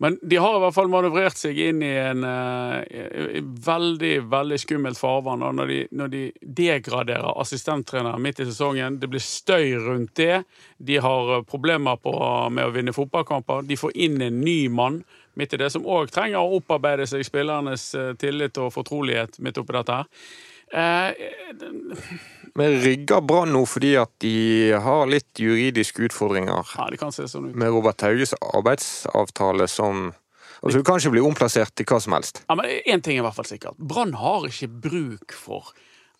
men 0.00 0.16
de 0.22 0.38
har 0.40 0.56
i 0.56 0.62
hvert 0.62 0.74
fall 0.74 0.88
manøvrert 0.92 1.36
seg 1.38 1.58
inn 1.60 1.82
i 1.84 1.92
en 2.00 2.24
eh, 2.24 3.42
veldig, 3.66 4.14
veldig 4.32 4.58
skummelt 4.62 4.98
farvann. 5.00 5.44
Og 5.44 5.58
når 5.60 5.72
de, 5.74 5.80
når 5.92 6.14
de 6.14 6.22
degraderer 6.40 7.36
assistenttrenere 7.40 8.22
midt 8.22 8.40
i 8.40 8.48
sesongen, 8.48 8.96
det 9.02 9.12
blir 9.12 9.22
støy 9.22 9.76
rundt 9.84 10.16
det, 10.16 10.40
de 10.78 10.96
har 11.04 11.36
eh, 11.36 11.44
problemer 11.44 12.00
på, 12.00 12.16
med 12.48 12.64
å 12.64 12.72
vinne 12.72 12.96
fotballkamper, 12.96 13.68
de 13.68 13.76
får 13.76 13.92
inn 14.08 14.24
en 14.24 14.40
ny 14.40 14.58
mann 14.72 15.02
midt 15.34 15.52
i 15.52 15.60
det, 15.60 15.68
som 15.74 15.84
òg 15.84 16.12
trenger 16.14 16.40
å 16.40 16.58
opparbeide 16.62 17.06
seg 17.10 17.26
spillernes 17.26 17.90
eh, 17.98 18.12
tillit 18.16 18.56
og 18.62 18.72
fortrolighet 18.72 19.40
midt 19.44 19.60
oppi 19.60 19.76
dette 19.76 20.00
her. 20.00 20.26
Eh, 20.74 21.14
Men 22.54 22.76
rygger 22.82 23.22
Brann 23.26 23.52
nå 23.54 23.64
fordi 23.66 23.92
at 23.98 24.10
de 24.22 24.72
har 24.82 25.06
litt 25.10 25.38
juridiske 25.42 26.04
utfordringer 26.08 26.66
ja, 26.76 26.86
det 26.90 26.98
kan 27.00 27.14
se 27.14 27.26
sånn 27.30 27.48
ut. 27.50 27.56
med 27.58 27.70
Robert 27.74 28.02
Hauges 28.06 28.34
arbeidsavtale 28.40 29.66
som 29.70 30.12
Altså, 30.64 30.78
du 30.80 30.84
kan 30.86 30.96
ikke 30.96 31.10
bli 31.12 31.20
omplassert 31.20 31.74
til 31.76 31.84
hva 31.84 31.98
som 32.00 32.14
helst. 32.16 32.38
Ja, 32.48 32.54
men 32.56 32.64
Én 32.88 33.02
ting 33.04 33.18
er 33.18 33.20
i 33.20 33.24
hvert 33.26 33.36
fall 33.36 33.44
sikkert. 33.44 33.76
Brann 33.76 34.14
har 34.16 34.46
ikke 34.48 34.68
bruk 34.86 35.34
for 35.36 35.74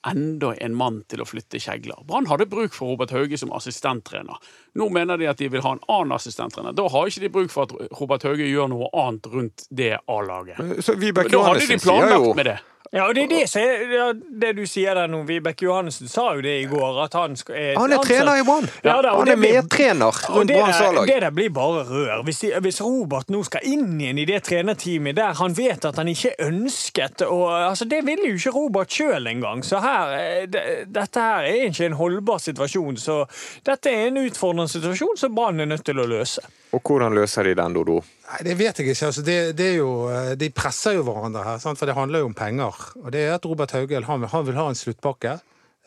enda 0.05 0.51
en 0.61 0.75
mann 0.77 0.99
til 1.09 1.23
å 1.25 1.25
flytte 1.25 1.57
kjegler. 1.65 2.03
Brann 2.05 2.27
hadde 2.29 2.45
bruk 2.51 2.75
for 2.77 2.91
Robert 2.93 3.15
Hauge 3.17 3.39
som 3.41 3.55
assistenttrener. 3.57 4.37
Nå 4.77 4.91
mener 4.93 5.17
de 5.17 5.31
at 5.31 5.41
de 5.41 5.49
vil 5.55 5.65
ha 5.65 5.73
en 5.79 5.81
annen 5.89 6.13
assistenttrener. 6.19 6.77
Da 6.77 6.85
har 6.93 7.09
ikke 7.09 7.25
de 7.25 7.33
bruk 7.39 7.55
for 7.55 7.65
at 7.65 7.97
Robert 7.97 8.27
Hauge 8.29 8.45
gjør 8.51 8.69
noe 8.75 8.91
annet 8.93 9.31
rundt 9.33 9.65
det 9.73 9.95
A-laget. 10.13 10.61
Da 10.61 11.43
hadde 11.47 11.65
de 11.65 11.81
planlagt 11.81 12.37
med 12.37 12.51
det. 12.53 12.59
Ja, 12.95 13.09
og 13.09 13.15
det 13.17 13.25
er 13.25 13.31
det, 13.33 13.63
ja, 13.91 14.05
det 14.15 14.53
du 14.57 14.63
sier 14.71 14.95
der 14.95 15.09
nå. 15.11 15.25
Vibeke 15.27 15.67
Johannessen 15.67 16.07
sa 16.09 16.29
jo 16.37 16.45
det 16.45 16.53
i 16.63 16.67
går, 16.71 17.01
at 17.05 17.17
han 17.19 17.35
skal, 17.37 17.57
er 17.59 17.75
Han 17.79 17.91
er 17.91 17.99
ansatt- 17.99 18.07
trener 18.07 18.39
i 18.39 18.45
Brann! 18.47 18.69
Ja, 18.85 18.95
Han 19.03 19.29
er 19.33 19.37
medtrener 19.41 20.21
rundt 20.31 20.53
Branns 20.53 20.81
A-lag. 20.81 21.07
det 21.11 21.17
der 21.25 21.31
blir 21.35 21.51
bare 21.51 21.83
rør. 21.89 22.23
Hvis, 22.23 22.39
de, 22.45 22.53
hvis 22.63 22.79
Robert 22.85 23.31
nå 23.35 23.43
skal 23.45 23.67
inn 23.67 23.99
igjen 24.01 24.19
i 24.23 24.25
det 24.31 24.45
trenerteamet 24.47 25.17
der 25.19 25.35
han 25.41 25.57
vet 25.59 25.85
at 25.91 25.99
han 25.99 26.09
ikke 26.13 26.37
ønsket 26.47 27.23
og, 27.27 27.49
altså, 27.71 27.85
Det 27.91 28.05
vil 28.07 28.23
jo 28.29 28.35
ikke 28.39 28.51
Robert 28.55 28.91
sjøl 28.95 29.27
engang. 29.27 29.65
Så 29.67 29.81
her, 29.83 30.15
eh, 30.21 30.47
det, 30.47 30.63
dette 30.95 31.21
her 31.21 31.49
er 31.51 31.67
ikke 31.69 31.87
en 31.91 31.99
holdbar 31.99 32.39
situasjon. 32.39 32.97
Så 32.97 33.25
dette 33.67 33.91
er 33.91 34.07
en 34.07 34.23
utfordrende 34.23 34.71
situasjon 34.71 35.17
som 35.19 35.35
Brann 35.35 35.61
er 35.61 35.67
nødt 35.67 35.85
til 35.85 35.99
å 35.99 36.07
løse. 36.07 36.41
Og 36.75 36.83
hvordan 36.83 37.15
løser 37.15 37.47
de 37.47 37.55
den, 37.59 37.75
Dodo? 37.77 38.01
Nei, 38.27 38.41
Det 38.49 38.59
vet 38.59 38.79
jeg 38.79 38.91
ikke. 38.91 39.09
Altså, 39.09 39.23
det, 39.27 39.39
det 39.59 39.67
er 39.73 39.77
jo, 39.79 39.91
eh, 40.11 40.35
de 40.41 40.51
presser 40.51 40.99
jo 40.99 41.05
hverandre 41.07 41.45
her, 41.47 41.59
sant? 41.63 41.79
for 41.79 41.87
det 41.87 41.97
handler 41.97 42.25
jo 42.25 42.31
om 42.31 42.37
penger. 42.37 42.81
Og 43.05 43.13
det 43.15 43.27
er 43.27 43.37
at 43.37 43.47
Robert 43.47 43.75
Haugel 43.77 44.09
han, 44.09 44.27
han 44.33 44.49
vil 44.49 44.59
ha 44.59 44.69
en 44.71 44.79
sluttpakke. 44.79 45.39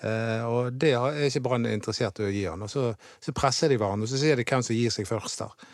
Eh, 0.06 0.46
og 0.46 0.78
det 0.78 0.94
er 0.94 1.26
ikke 1.26 1.42
Brann 1.48 1.66
interessert 1.70 2.22
i 2.22 2.28
å 2.28 2.32
gi 2.32 2.46
han. 2.46 2.64
Og 2.64 2.72
så, 2.72 2.92
så 3.24 3.34
presser 3.36 3.74
de 3.74 3.80
hverandre, 3.82 4.08
og 4.08 4.14
så 4.14 4.22
sier 4.22 4.40
de 4.40 4.46
hvem 4.48 4.64
som 4.66 4.78
gir 4.78 4.94
seg 4.94 5.10
først 5.10 5.44
der. 5.44 5.68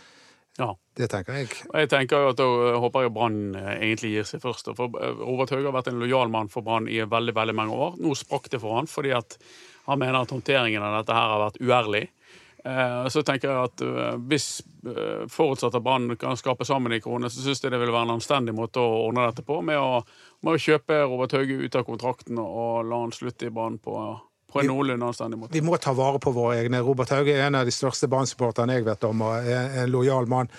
Ja. 0.62 0.74
Det 0.94 1.08
tenker 1.10 1.40
jeg. 1.40 1.48
Og 1.72 1.80
jeg 1.82 1.90
tenker 1.90 2.22
jo 2.22 2.30
at 2.30 2.38
Da 2.38 2.46
eh, 2.46 2.80
håper 2.84 3.08
jeg 3.08 3.14
Brann 3.16 3.38
eh, 3.58 3.70
egentlig 3.80 4.14
gir 4.14 4.28
seg 4.30 4.44
først. 4.44 4.70
For 4.78 4.94
Robert 4.94 5.54
Hauge 5.54 5.66
har 5.66 5.76
vært 5.76 5.90
en 5.90 6.02
lojal 6.02 6.34
mann 6.34 6.52
for 6.54 6.66
Brann 6.66 6.90
i 6.90 7.02
veldig 7.02 7.36
veldig 7.36 7.56
mange 7.58 7.78
år. 7.88 7.96
Nå 8.02 8.14
sprakk 8.18 8.52
det 8.54 8.62
for 8.62 8.78
han 8.78 8.90
fordi 8.90 9.16
at 9.18 9.38
han 9.88 10.00
mener 10.00 10.22
at 10.22 10.32
håndteringen 10.32 10.84
av 10.86 11.02
dette 11.02 11.16
her 11.18 11.32
har 11.34 11.42
vært 11.42 11.58
uærlig. 11.60 12.04
Eh, 12.66 13.08
Så 13.10 13.24
tenker 13.28 13.50
jeg 13.52 13.70
at 13.70 13.82
eh, 13.84 14.20
hvis 14.30 14.62
eh, 14.88 15.24
forutsatt 15.32 15.76
at 15.76 15.84
Brann 15.84 16.16
kan 16.20 16.38
skape 16.40 16.66
sammen 16.66 16.96
i 16.96 17.02
kroner, 17.04 17.32
så 17.32 17.44
syns 17.44 17.64
jeg 17.64 17.74
det 17.74 17.80
vil 17.82 17.92
være 17.92 18.08
en 18.08 18.16
anstendig 18.16 18.56
måte 18.56 18.80
å 18.80 19.02
ordne 19.10 19.26
dette 19.28 19.44
på, 19.44 19.60
med 19.66 19.80
å, 19.80 20.04
med 20.44 20.56
å 20.56 20.62
kjøpe 20.62 21.02
Robert 21.04 21.36
Hauge 21.36 21.60
ut 21.60 21.76
av 21.76 21.84
kontrakten 21.88 22.40
og 22.40 22.86
la 22.88 23.02
han 23.04 23.12
slutte 23.16 23.50
i 23.50 23.52
Brann 23.52 23.82
på, 23.84 23.98
på 24.48 24.62
en 24.62 24.72
noenlunde 24.72 25.12
anstendig 25.12 25.42
måte. 25.42 25.58
Vi 25.58 25.66
må 25.66 25.76
ta 25.82 25.92
vare 25.98 26.24
på 26.24 26.32
våre 26.32 26.62
egne. 26.62 26.80
Robert 26.88 27.12
Hauge 27.12 27.36
er 27.36 27.50
en 27.50 27.60
av 27.60 27.68
de 27.68 27.76
største 27.76 28.08
Brann-supporterne 28.08 28.80
jeg 28.80 28.88
vet 28.88 29.08
om, 29.10 29.28
og 29.28 29.52
er 29.52 29.84
en 29.84 29.92
lojal 29.92 30.32
mann. 30.32 30.52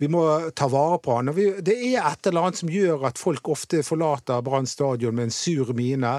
Vi 0.00 0.08
må 0.08 0.24
ta 0.56 0.64
vare 0.72 0.96
på 1.04 1.18
han. 1.18 1.28
Vi, 1.36 1.50
det 1.60 1.76
er 1.76 2.00
et 2.08 2.30
eller 2.30 2.48
annet 2.48 2.62
som 2.62 2.72
gjør 2.72 3.04
at 3.10 3.20
folk 3.20 3.52
ofte 3.52 3.82
forlater 3.84 4.40
Brann 4.46 4.68
stadion 4.70 5.18
med 5.18 5.28
en 5.28 5.34
sur 5.34 5.74
mine. 5.76 6.14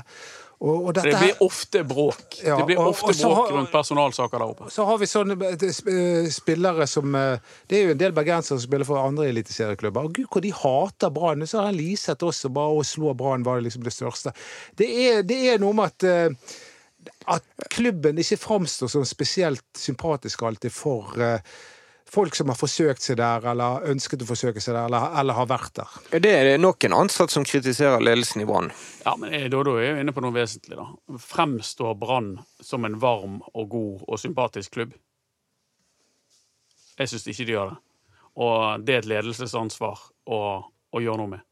Og, 0.62 0.88
og 0.88 0.94
dette 0.94 1.10
Det 1.10 1.20
blir 1.24 1.40
ofte 1.42 1.82
bråk. 1.90 2.36
Ja, 2.46 2.58
Det 2.60 2.68
blir 2.70 2.80
ofte 2.82 3.10
og 3.10 3.18
bråk 3.18 3.38
har- 3.40 3.54
rundt 3.58 3.72
personalsaker 3.74 4.38
der 4.44 4.52
oppe. 4.54 4.70
Så 4.70 4.86
har 4.86 5.00
vi 5.02 5.08
sånne 5.10 5.38
eh, 5.48 5.64
eh, 5.66 6.28
spillere 6.30 6.86
som 6.88 7.16
eh, 7.18 7.40
Det 7.68 7.80
er 7.80 7.88
jo 7.88 7.96
en 7.96 8.02
del 8.04 8.14
bergensere 8.14 8.60
som 8.60 8.66
spiller 8.68 8.86
for 8.86 9.02
andre 9.02 9.26
eliteserieklubber. 9.32 10.12
Gud, 10.14 10.28
hvor 10.30 10.42
de 10.46 10.52
hater 10.54 11.10
Brann. 11.10 11.48
Så 11.50 11.64
har 11.66 11.74
Liseth 11.74 12.24
også. 12.30 12.54
Bare 12.54 12.78
å 12.78 12.86
slå 12.86 13.16
Brann 13.18 13.44
var 13.48 13.62
liksom 13.66 13.84
det 13.84 13.96
største. 13.96 14.36
Det 14.78 14.90
er, 15.08 15.24
det 15.24 15.40
er 15.56 15.58
noe 15.64 15.74
med 15.74 15.90
at 16.06 16.38
at 17.26 17.42
klubben 17.74 18.20
ikke 18.22 18.38
framstår 18.38 18.90
som 18.94 19.06
spesielt 19.10 19.64
sympatisk 19.78 20.44
alltid 20.46 20.70
for 20.74 21.16
folk 22.12 22.36
som 22.36 22.50
har 22.52 22.58
forsøkt 22.60 23.04
seg 23.04 23.20
der, 23.22 23.46
eller 23.52 23.86
ønsket 23.92 24.24
å 24.26 24.28
forsøke 24.30 24.62
seg 24.64 24.76
der, 24.76 24.90
eller, 24.90 25.12
eller 25.22 25.38
har 25.38 25.48
vært 25.50 25.78
der. 25.80 26.00
Det 26.24 26.32
er 26.32 26.50
nok 26.60 26.84
en 26.88 26.98
ansatt 26.98 27.32
som 27.34 27.46
kritiserer 27.48 28.04
ledelsen 28.04 28.44
i 28.44 28.48
Brann. 28.50 28.72
Ja, 29.06 29.16
men 29.20 29.34
Dodo 29.54 29.78
er 29.80 29.94
jo 29.94 30.02
inne 30.02 30.16
på 30.16 30.24
noe 30.24 30.36
vesentlig, 30.36 30.80
da. 30.80 30.90
Fremstår 31.24 31.96
Brann 32.02 32.34
som 32.60 32.88
en 32.88 33.00
varm 33.02 33.40
og 33.54 33.70
god 33.72 34.04
og 34.08 34.20
sympatisk 34.22 34.76
klubb? 34.78 34.98
Jeg 37.00 37.10
syns 37.10 37.30
ikke 37.32 37.48
de 37.48 37.56
gjør 37.56 37.72
det. 37.72 37.80
Og 38.42 38.84
det 38.88 38.94
er 38.94 39.02
et 39.02 39.10
ledelsesansvar 39.12 40.04
å, 40.32 40.42
å 40.68 41.02
gjøre 41.04 41.24
noe 41.24 41.34
med. 41.38 41.48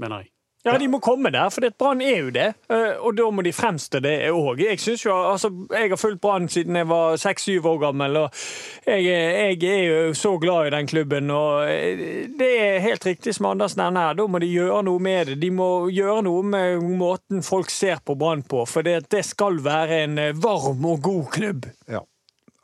Mener 0.00 0.24
jeg. 0.24 0.32
Ja, 0.60 0.74
de 0.76 0.90
må 0.92 0.98
komme 1.00 1.30
der, 1.32 1.48
for 1.48 1.64
Brann 1.78 2.02
er 2.04 2.18
jo 2.18 2.30
det. 2.34 2.50
eh, 2.68 2.98
Og 3.00 3.14
da 3.16 3.30
må 3.32 3.40
de 3.42 3.52
fremstå 3.52 4.00
det 4.04 4.28
òg. 4.28 4.58
Jeg 4.60 4.80
synes 4.80 5.04
jo, 5.06 5.14
altså, 5.32 5.48
jeg 5.72 5.88
har 5.88 5.96
fulgt 5.96 6.20
Brann 6.20 6.48
siden 6.52 6.76
jeg 6.76 6.88
var 6.88 7.16
seks-syv 7.16 7.64
år 7.66 7.78
gammel, 7.86 8.16
og 8.16 8.42
jeg, 8.86 9.06
jeg 9.06 9.62
er 9.64 9.86
jo 9.88 10.12
så 10.14 10.34
glad 10.38 10.66
i 10.66 10.74
den 10.76 10.86
klubben. 10.86 11.30
og 11.30 11.64
eh, 11.64 12.28
Det 12.38 12.50
er 12.60 12.84
helt 12.84 13.06
riktig 13.06 13.34
som 13.34 13.46
Anders 13.54 13.76
nevner 13.80 14.10
her, 14.10 14.18
da 14.20 14.26
må 14.28 14.38
de 14.38 14.52
gjøre 14.52 14.82
noe 14.84 15.00
med 15.00 15.32
det. 15.32 15.38
De 15.40 15.50
må 15.50 15.70
gjøre 15.88 16.26
noe 16.28 16.44
med 16.44 16.84
måten 17.00 17.40
folk 17.42 17.70
ser 17.72 18.04
på 18.04 18.18
Brann 18.20 18.42
på, 18.42 18.66
for 18.68 18.84
det, 18.84 19.08
det 19.08 19.24
skal 19.24 19.62
være 19.64 20.02
en 20.04 20.18
eh, 20.18 20.36
varm 20.36 20.84
og 20.84 21.00
god 21.08 21.32
klubb. 21.32 21.70
Ja. 21.88 22.04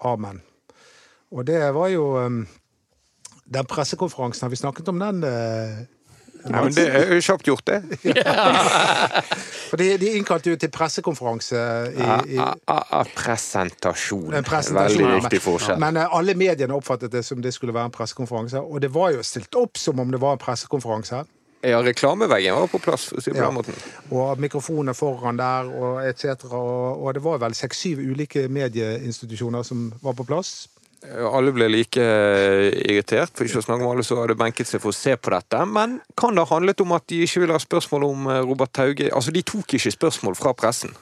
Amen. 0.04 0.42
Og 1.32 1.46
det 1.48 1.62
var 1.74 1.88
jo 1.88 2.10
um, 2.20 2.42
Den 3.48 3.66
pressekonferansen, 3.66 4.44
har 4.44 4.50
vi 4.52 4.56
snakket 4.60 4.88
om 4.92 5.00
den? 5.00 5.24
Eh, 6.46 6.54
Ja, 6.54 6.62
men 6.62 6.76
det 6.76 6.86
er 6.86 7.14
jo 7.16 7.20
kjapt 7.26 7.50
gjort, 7.50 7.66
det. 7.66 7.80
For 9.66 9.80
de, 9.82 9.90
de 9.98 10.12
innkalte 10.20 10.52
jo 10.54 10.60
til 10.62 10.70
pressekonferanse 10.70 11.58
i, 11.90 12.08
i 12.36 12.38
a, 12.38 12.52
a, 12.70 12.78
a, 13.00 13.04
Presentasjon. 13.16 14.30
en 14.34 14.46
presentasjon. 14.46 15.02
Veldig 15.02 15.10
ja, 15.10 15.20
viktig 15.24 15.42
forskjell. 15.42 15.80
Men 15.82 15.96
men 15.96 16.04
alle 16.12 16.34
mediene 16.36 16.76
oppfattet 16.76 17.12
det 17.12 17.22
som 17.24 17.40
det 17.42 17.54
skulle 17.54 17.74
være 17.74 17.88
en 17.90 17.94
pressekonferanse. 17.94 18.60
Og 18.60 18.82
det 18.84 18.90
var 18.94 19.14
jo 19.14 19.24
stilt 19.24 19.54
opp 19.56 19.78
som 19.80 20.00
om 20.02 20.12
det 20.12 20.20
var 20.20 20.36
en 20.36 20.42
pressekonferanse. 20.42 21.24
Ja, 21.66 21.80
reklameveggen 21.82 22.54
var 22.54 22.68
på 22.70 22.78
plass, 22.78 23.08
si 23.22 23.32
på 23.32 23.38
Ja. 23.40 23.48
Og 24.10 24.38
mikrofoner 24.38 24.92
foran 24.92 25.38
der, 25.40 25.70
og 25.72 26.04
etc. 26.06 26.44
Og, 26.50 27.02
og 27.02 27.14
det 27.14 27.22
var 27.24 27.40
vel 27.42 27.54
seks-syv 27.54 27.98
ulike 27.98 28.46
medieinstitusjoner 28.48 29.62
som 29.66 29.88
var 30.02 30.12
på 30.14 30.26
plass. 30.28 30.68
Alle 31.06 31.52
ble 31.54 31.68
like 31.70 32.02
eh, 32.02 32.68
irritert, 32.90 33.32
for 33.36 33.46
ikke 33.46 33.62
å 33.62 33.66
snakke 33.66 33.84
om 33.84 33.92
alle 33.94 34.04
som 34.06 34.20
hadde 34.20 34.38
benket 34.38 34.68
seg 34.68 34.82
for 34.82 34.94
å 34.94 34.96
se 34.96 35.16
på 35.16 35.32
dette. 35.32 35.62
Men 35.70 36.00
kan 36.18 36.36
det 36.36 36.44
ha 36.44 36.56
handlet 36.56 36.82
om 36.82 36.94
at 36.96 37.06
de 37.12 37.22
ikke 37.24 37.44
ville 37.44 37.56
ha 37.56 37.62
spørsmål 37.62 38.06
om 38.08 38.30
eh, 38.32 38.44
Robert 38.46 38.74
Tauge? 38.76 39.10
Altså, 39.12 39.34
de 39.34 39.44
tok 39.46 39.76
ikke 39.78 39.94
spørsmål 39.94 40.38
fra 40.38 40.54
pressen. 40.56 40.96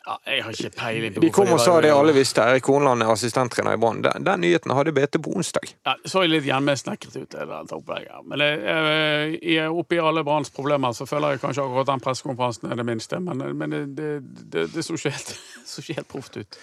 Ja, 0.00 0.16
jeg 0.32 0.44
har 0.44 0.56
ikke 0.56 0.70
peiling 0.74 1.12
på 1.14 1.22
De 1.22 1.28
kom 1.34 1.50
og 1.52 1.60
sa 1.60 1.74
det 1.84 1.90
alle 1.92 2.14
visste. 2.16 2.42
Erik 2.42 2.66
Hornland 2.72 3.04
er 3.04 3.12
assistenttrener 3.12 3.76
i 3.76 3.80
Brann. 3.80 4.00
Den, 4.02 4.24
den 4.26 4.40
nyheten 4.42 4.72
hadde 4.74 4.94
BT 4.96 5.20
på 5.22 5.34
onsdag. 5.36 5.68
Ja, 5.86 5.94
det 6.00 6.10
så 6.10 6.24
litt 6.26 6.48
hjemmesnekret 6.48 7.18
ut. 7.20 7.36
det 7.36 7.76
opplegget. 7.76 8.24
Men 8.26 8.42
jeg, 8.42 9.36
jeg, 9.44 9.68
oppi 9.68 10.00
alle 10.00 10.24
Branns 10.26 10.50
problemer 10.56 10.96
så 10.96 11.06
føler 11.06 11.36
jeg 11.36 11.44
kanskje 11.44 11.66
akkurat 11.66 11.92
den 11.92 12.02
pressekonferansen 12.06 12.72
er 12.72 12.80
det 12.80 12.88
minste. 12.88 13.20
Men, 13.22 13.44
men 13.60 13.76
det, 13.76 13.82
det, 13.98 14.10
det, 14.56 14.66
det 14.74 14.86
så 14.86 14.96
ikke 14.96 15.14
helt, 15.14 15.34
så 15.74 15.84
helt 15.92 16.10
proft 16.10 16.40
ut. 16.40 16.60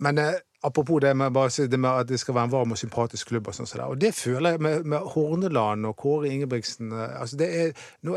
Men 0.00 0.22
eh, 0.22 0.38
apropos 0.62 1.00
det 1.00 1.14
med, 1.14 1.32
det 1.70 1.78
med 1.78 1.90
at 1.90 2.08
det 2.08 2.18
skal 2.20 2.34
være 2.34 2.44
en 2.44 2.52
varm 2.52 2.74
og 2.74 2.78
sympatisk 2.78 3.28
klubb, 3.28 3.48
og 3.48 3.54
som. 3.54 3.66
Og 3.86 4.00
det 4.00 4.14
føler 4.14 4.50
jeg 4.50 4.60
med, 4.60 4.84
med 4.84 4.98
Horneland 5.14 5.86
og 5.86 5.96
Kåre 5.96 6.28
Ingebrigtsen 6.28 6.92
eh, 6.92 7.20
altså 7.20 7.36
det, 7.36 7.48
er, 7.60 7.72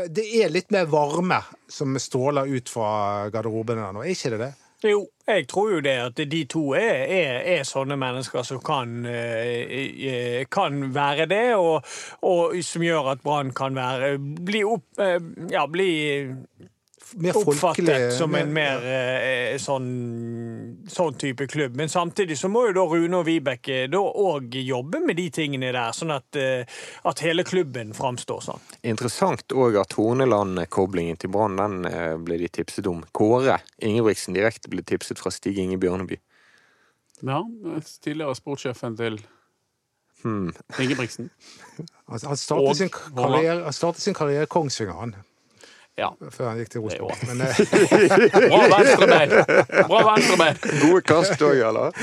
det 0.08 0.26
er 0.42 0.52
litt 0.52 0.70
mer 0.74 0.90
varme 0.90 1.40
som 1.68 1.96
stråler 1.98 2.50
ut 2.50 2.68
fra 2.68 3.30
garderobene 3.32 3.92
nå, 3.92 4.04
er 4.04 4.14
ikke 4.14 4.34
det 4.34 4.42
det? 4.44 4.52
Jo, 4.84 4.98
jeg 5.24 5.46
tror 5.48 5.70
jo 5.72 5.78
det 5.80 5.94
at 5.96 6.18
de 6.28 6.42
to 6.50 6.74
er, 6.76 7.06
er, 7.08 7.38
er 7.54 7.62
sånne 7.64 7.96
mennesker 7.96 8.44
som 8.44 8.60
kan, 8.60 8.98
eh, 9.08 9.62
eh, 10.10 10.42
kan 10.52 10.90
være 10.92 11.24
det, 11.30 11.46
og, 11.56 11.86
og 12.28 12.58
som 12.60 12.84
gjør 12.84 13.14
at 13.14 13.24
Brann 13.24 13.54
kan 13.56 13.78
være 13.78 14.18
bli, 14.20 14.60
opp, 14.68 14.84
ja, 15.48 15.64
bli 15.72 15.88
Mer 17.16 17.36
oppfattet 17.36 17.60
folkelig, 17.60 18.12
som 18.16 18.34
en 18.34 18.52
mer- 18.52 18.84
eh, 18.84 19.56
sånn, 19.62 20.86
sånn 20.90 21.14
type 21.18 21.46
klubb. 21.46 21.76
Men 21.76 21.88
samtidig 21.88 22.36
så 22.38 22.48
må 22.50 22.66
jo 22.68 22.72
da 22.72 22.84
Rune 22.90 23.20
og 23.20 23.26
Vibeke 23.28 23.84
da 23.90 23.98
òg 23.98 24.56
jobbe 24.64 25.00
med 25.04 25.16
de 25.16 25.28
tingene 25.30 25.70
der, 25.72 25.92
sånn 25.94 26.10
at, 26.14 26.36
eh, 26.36 26.64
at 27.04 27.18
hele 27.20 27.44
klubben 27.44 27.92
framstår 27.94 28.42
sånn. 28.42 28.60
Interessant 28.82 29.46
òg 29.54 29.78
at 29.80 29.94
Horneland-koblingen 29.94 31.18
til 31.18 31.30
Brann 31.30 31.56
den 31.56 31.84
eh, 31.86 32.16
ble 32.16 32.38
de 32.38 32.48
tipset 32.48 32.86
om. 32.90 33.04
Kåre 33.14 33.60
Ingebrigtsen 33.80 34.34
direkte 34.34 34.68
ble 34.72 34.82
tipset 34.82 35.18
fra 35.18 35.30
Stig 35.30 35.58
Inge 35.58 35.78
Bjørneby. 35.78 36.18
Ja, 37.22 37.42
tidligere 38.02 38.34
sportssjefen 38.34 38.96
til 38.98 39.20
Hmm. 40.24 40.54
Ingebrigtsen. 40.80 41.28
Altså, 42.08 42.28
han 42.30 42.36
startet 42.40 42.68
Og 42.68 42.76
sin 42.78 42.88
karriere, 42.88 43.62
han 43.66 43.72
startet 43.76 44.00
sin 44.00 44.14
karriere 44.16 44.46
i 44.46 44.46
Kongsvinger, 44.46 44.94
han, 44.96 45.14
Ja. 45.96 46.08
før 46.34 46.48
han 46.50 46.58
gikk 46.58 46.72
til 46.74 46.82
Rosenborg. 46.82 47.20
Men 47.28 47.44
eh, 47.46 48.48
Bra 48.50 48.62
venstrebein! 48.72 49.34
Bra 49.86 50.00
venstrebein! 50.08 50.58
Gode 50.82 51.02
kast 51.06 51.44
òg, 51.46 51.60
eller? 51.68 51.94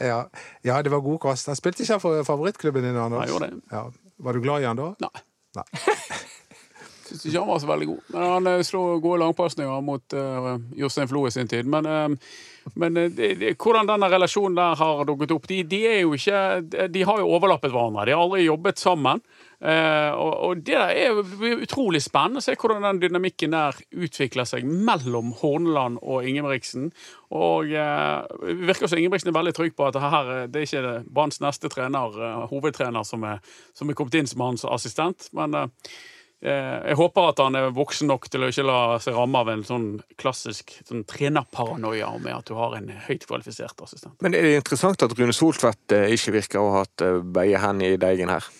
ja, 0.00 0.22
ja, 0.64 0.78
det 0.82 0.92
var 0.94 1.02
god 1.04 1.20
kast. 1.26 1.50
Han 1.52 1.58
spilte 1.58 1.84
ikke 1.84 1.98
for 2.00 2.24
favorittklubben 2.24 2.86
din, 2.88 2.96
Anders? 2.96 3.26
Jeg 3.28 3.34
gjorde 3.34 3.50
det. 3.52 3.60
Ja. 3.74 3.84
Var 4.24 4.32
du 4.38 4.40
glad 4.46 4.64
i 4.64 4.68
han 4.70 4.80
da? 4.80 4.88
Nei. 5.04 5.24
Nei. 5.60 5.66
Syns 7.04 7.26
ikke 7.28 7.42
han 7.42 7.50
var 7.52 7.60
så 7.60 7.68
veldig 7.68 7.86
god. 7.90 8.02
Men 8.14 8.22
han 8.32 8.46
eh, 8.54 8.62
slo 8.64 8.82
gode 9.04 9.20
langpasninger 9.20 9.82
mot 9.84 10.14
uh, 10.16 10.54
Jostein 10.80 11.10
Flo 11.10 11.26
i 11.28 11.32
sin 11.34 11.50
tid. 11.50 11.68
Men, 11.68 11.84
uh, 11.84 12.70
men 12.80 12.96
uh, 12.96 13.10
de, 13.12 13.28
de, 13.42 13.50
hvordan 13.60 13.90
denne 13.92 14.08
relasjonen 14.08 14.56
der 14.56 14.78
har 14.80 15.04
dukket 15.10 15.34
opp 15.36 15.44
de, 15.50 15.60
de 15.68 15.82
er 15.90 16.00
jo 16.06 16.14
ikke 16.16 16.40
de- 16.72 16.88
De 16.96 17.04
har 17.04 17.20
jo 17.20 17.28
overlappet 17.36 17.74
hverandre. 17.76 18.06
De 18.08 18.16
har 18.16 18.24
aldri 18.24 18.46
jobbet 18.48 18.80
sammen. 18.80 19.20
Eh, 19.64 20.12
og, 20.12 20.32
og 20.44 20.62
det 20.66 20.76
er 20.76 21.16
utrolig 21.64 22.02
spennende 22.04 22.42
å 22.42 22.44
se 22.44 22.52
hvordan 22.58 22.84
den 22.84 23.00
dynamikken 23.06 23.54
der 23.54 23.78
utvikler 23.96 24.44
seg 24.48 24.66
mellom 24.68 25.32
Horneland 25.40 26.02
og 26.02 26.26
Ingebrigtsen. 26.28 26.90
Og 27.32 27.72
eh, 27.72 28.34
det 28.44 28.58
virker 28.68 28.90
som 28.90 29.00
Ingebrigtsen 29.00 29.32
er 29.32 29.38
veldig 29.38 29.54
trygg 29.56 29.76
på 29.78 29.86
at 29.88 29.96
her 30.02 30.32
eh, 30.34 30.48
det 30.52 30.60
er 30.60 30.68
ikke 30.68 30.96
Branns 31.08 31.40
neste 31.40 31.70
trener, 31.72 32.18
hovedtrener 32.50 33.06
som 33.08 33.24
er, 33.24 33.40
som 33.76 33.88
er 33.88 33.96
kommet 33.96 34.18
inn 34.20 34.28
som 34.28 34.44
hans 34.44 34.66
assistent. 34.68 35.30
Men 35.36 35.64
Jeg 36.44 36.96
håper 36.98 37.30
at 37.30 37.38
han 37.40 37.54
er 37.56 37.70
voksen 37.72 38.10
nok 38.10 38.26
til 38.28 38.42
å 38.44 38.50
ikke 38.52 38.66
la 38.66 38.98
seg 39.00 39.14
ramme 39.16 39.40
av 39.40 39.48
en 39.48 39.62
sånn 39.64 39.86
klassisk 40.20 40.74
sånn 40.84 41.06
trenerparanoia 41.08 42.10
med 42.20 42.34
at 42.34 42.50
du 42.50 42.52
har 42.58 42.76
en 42.76 42.90
høyt 43.06 43.24
kvalifisert 43.24 43.80
assistent. 43.80 44.18
Men 44.20 44.36
er 44.36 44.44
det 44.44 44.58
interessant 44.58 45.06
at 45.06 45.14
Rune 45.16 45.32
Soltvedt 45.32 45.96
ikke 46.12 46.36
virker 46.36 46.60
å 46.60 46.68
ha 46.74 46.84
hatt 46.84 47.06
begge 47.32 47.62
hendene 47.64 47.94
i 47.94 48.02
deigen 48.02 48.34
her? 48.34 48.50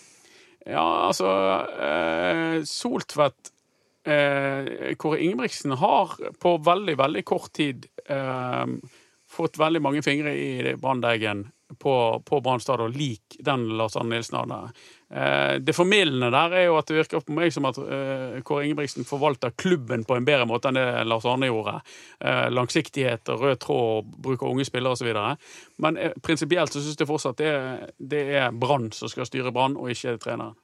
Ja, 0.64 0.85
altså 1.09 1.29
eh, 1.77 2.62
Soltvedt 2.64 3.50
eh, 4.09 4.94
Kåre 4.96 5.20
Ingebrigtsen 5.20 5.77
har 5.81 6.14
på 6.40 6.57
veldig, 6.64 6.96
veldig 7.00 7.24
kort 7.29 7.53
tid 7.57 7.85
eh, 8.09 8.64
fått 9.31 9.59
veldig 9.61 9.83
mange 9.85 10.03
fingre 10.07 10.33
i 10.37 10.74
branndeigen 10.81 11.44
på, 11.81 12.22
på 12.24 12.40
Brann 12.40 12.61
stadion, 12.61 12.92
lik 12.92 13.37
den 13.44 13.66
Lars 13.79 13.96
Arne 13.96 14.16
Nilsen 14.16 14.38
hadde. 14.38 14.61
Eh, 15.14 15.61
det 15.61 15.77
formildende 15.77 16.31
der 16.35 16.57
er 16.59 16.64
jo 16.66 16.79
at 16.81 16.88
det 16.90 16.96
virker 16.96 17.22
på 17.22 17.37
meg 17.37 17.53
som 17.55 17.68
at 17.68 17.79
eh, 17.79 18.40
Kåre 18.42 18.64
Ingebrigtsen 18.66 19.07
forvalter 19.07 19.55
klubben 19.55 20.03
på 20.09 20.16
en 20.16 20.27
bedre 20.27 20.48
måte 20.50 20.72
enn 20.72 20.81
det 20.81 21.05
Lars 21.07 21.27
Arne 21.31 21.50
gjorde. 21.50 21.77
Eh, 22.18 22.48
langsiktighet 22.50 23.31
og 23.31 23.44
rød 23.46 23.61
tråd, 23.62 24.11
bruk 24.27 24.42
av 24.42 24.50
unge 24.50 24.66
spillere 24.66 24.98
osv. 24.98 25.12
Men 25.85 26.00
prinsipielt 26.24 26.74
så 26.74 26.83
syns 26.83 26.98
jeg 26.98 27.11
fortsatt 27.11 27.38
det, 27.38 27.55
det 27.98 28.27
er 28.40 28.50
Brann 28.59 28.90
som 28.96 29.12
skal 29.12 29.31
styre 29.31 29.55
Brann, 29.55 29.79
og 29.79 29.94
ikke 29.94 30.18
treneren. 30.22 30.59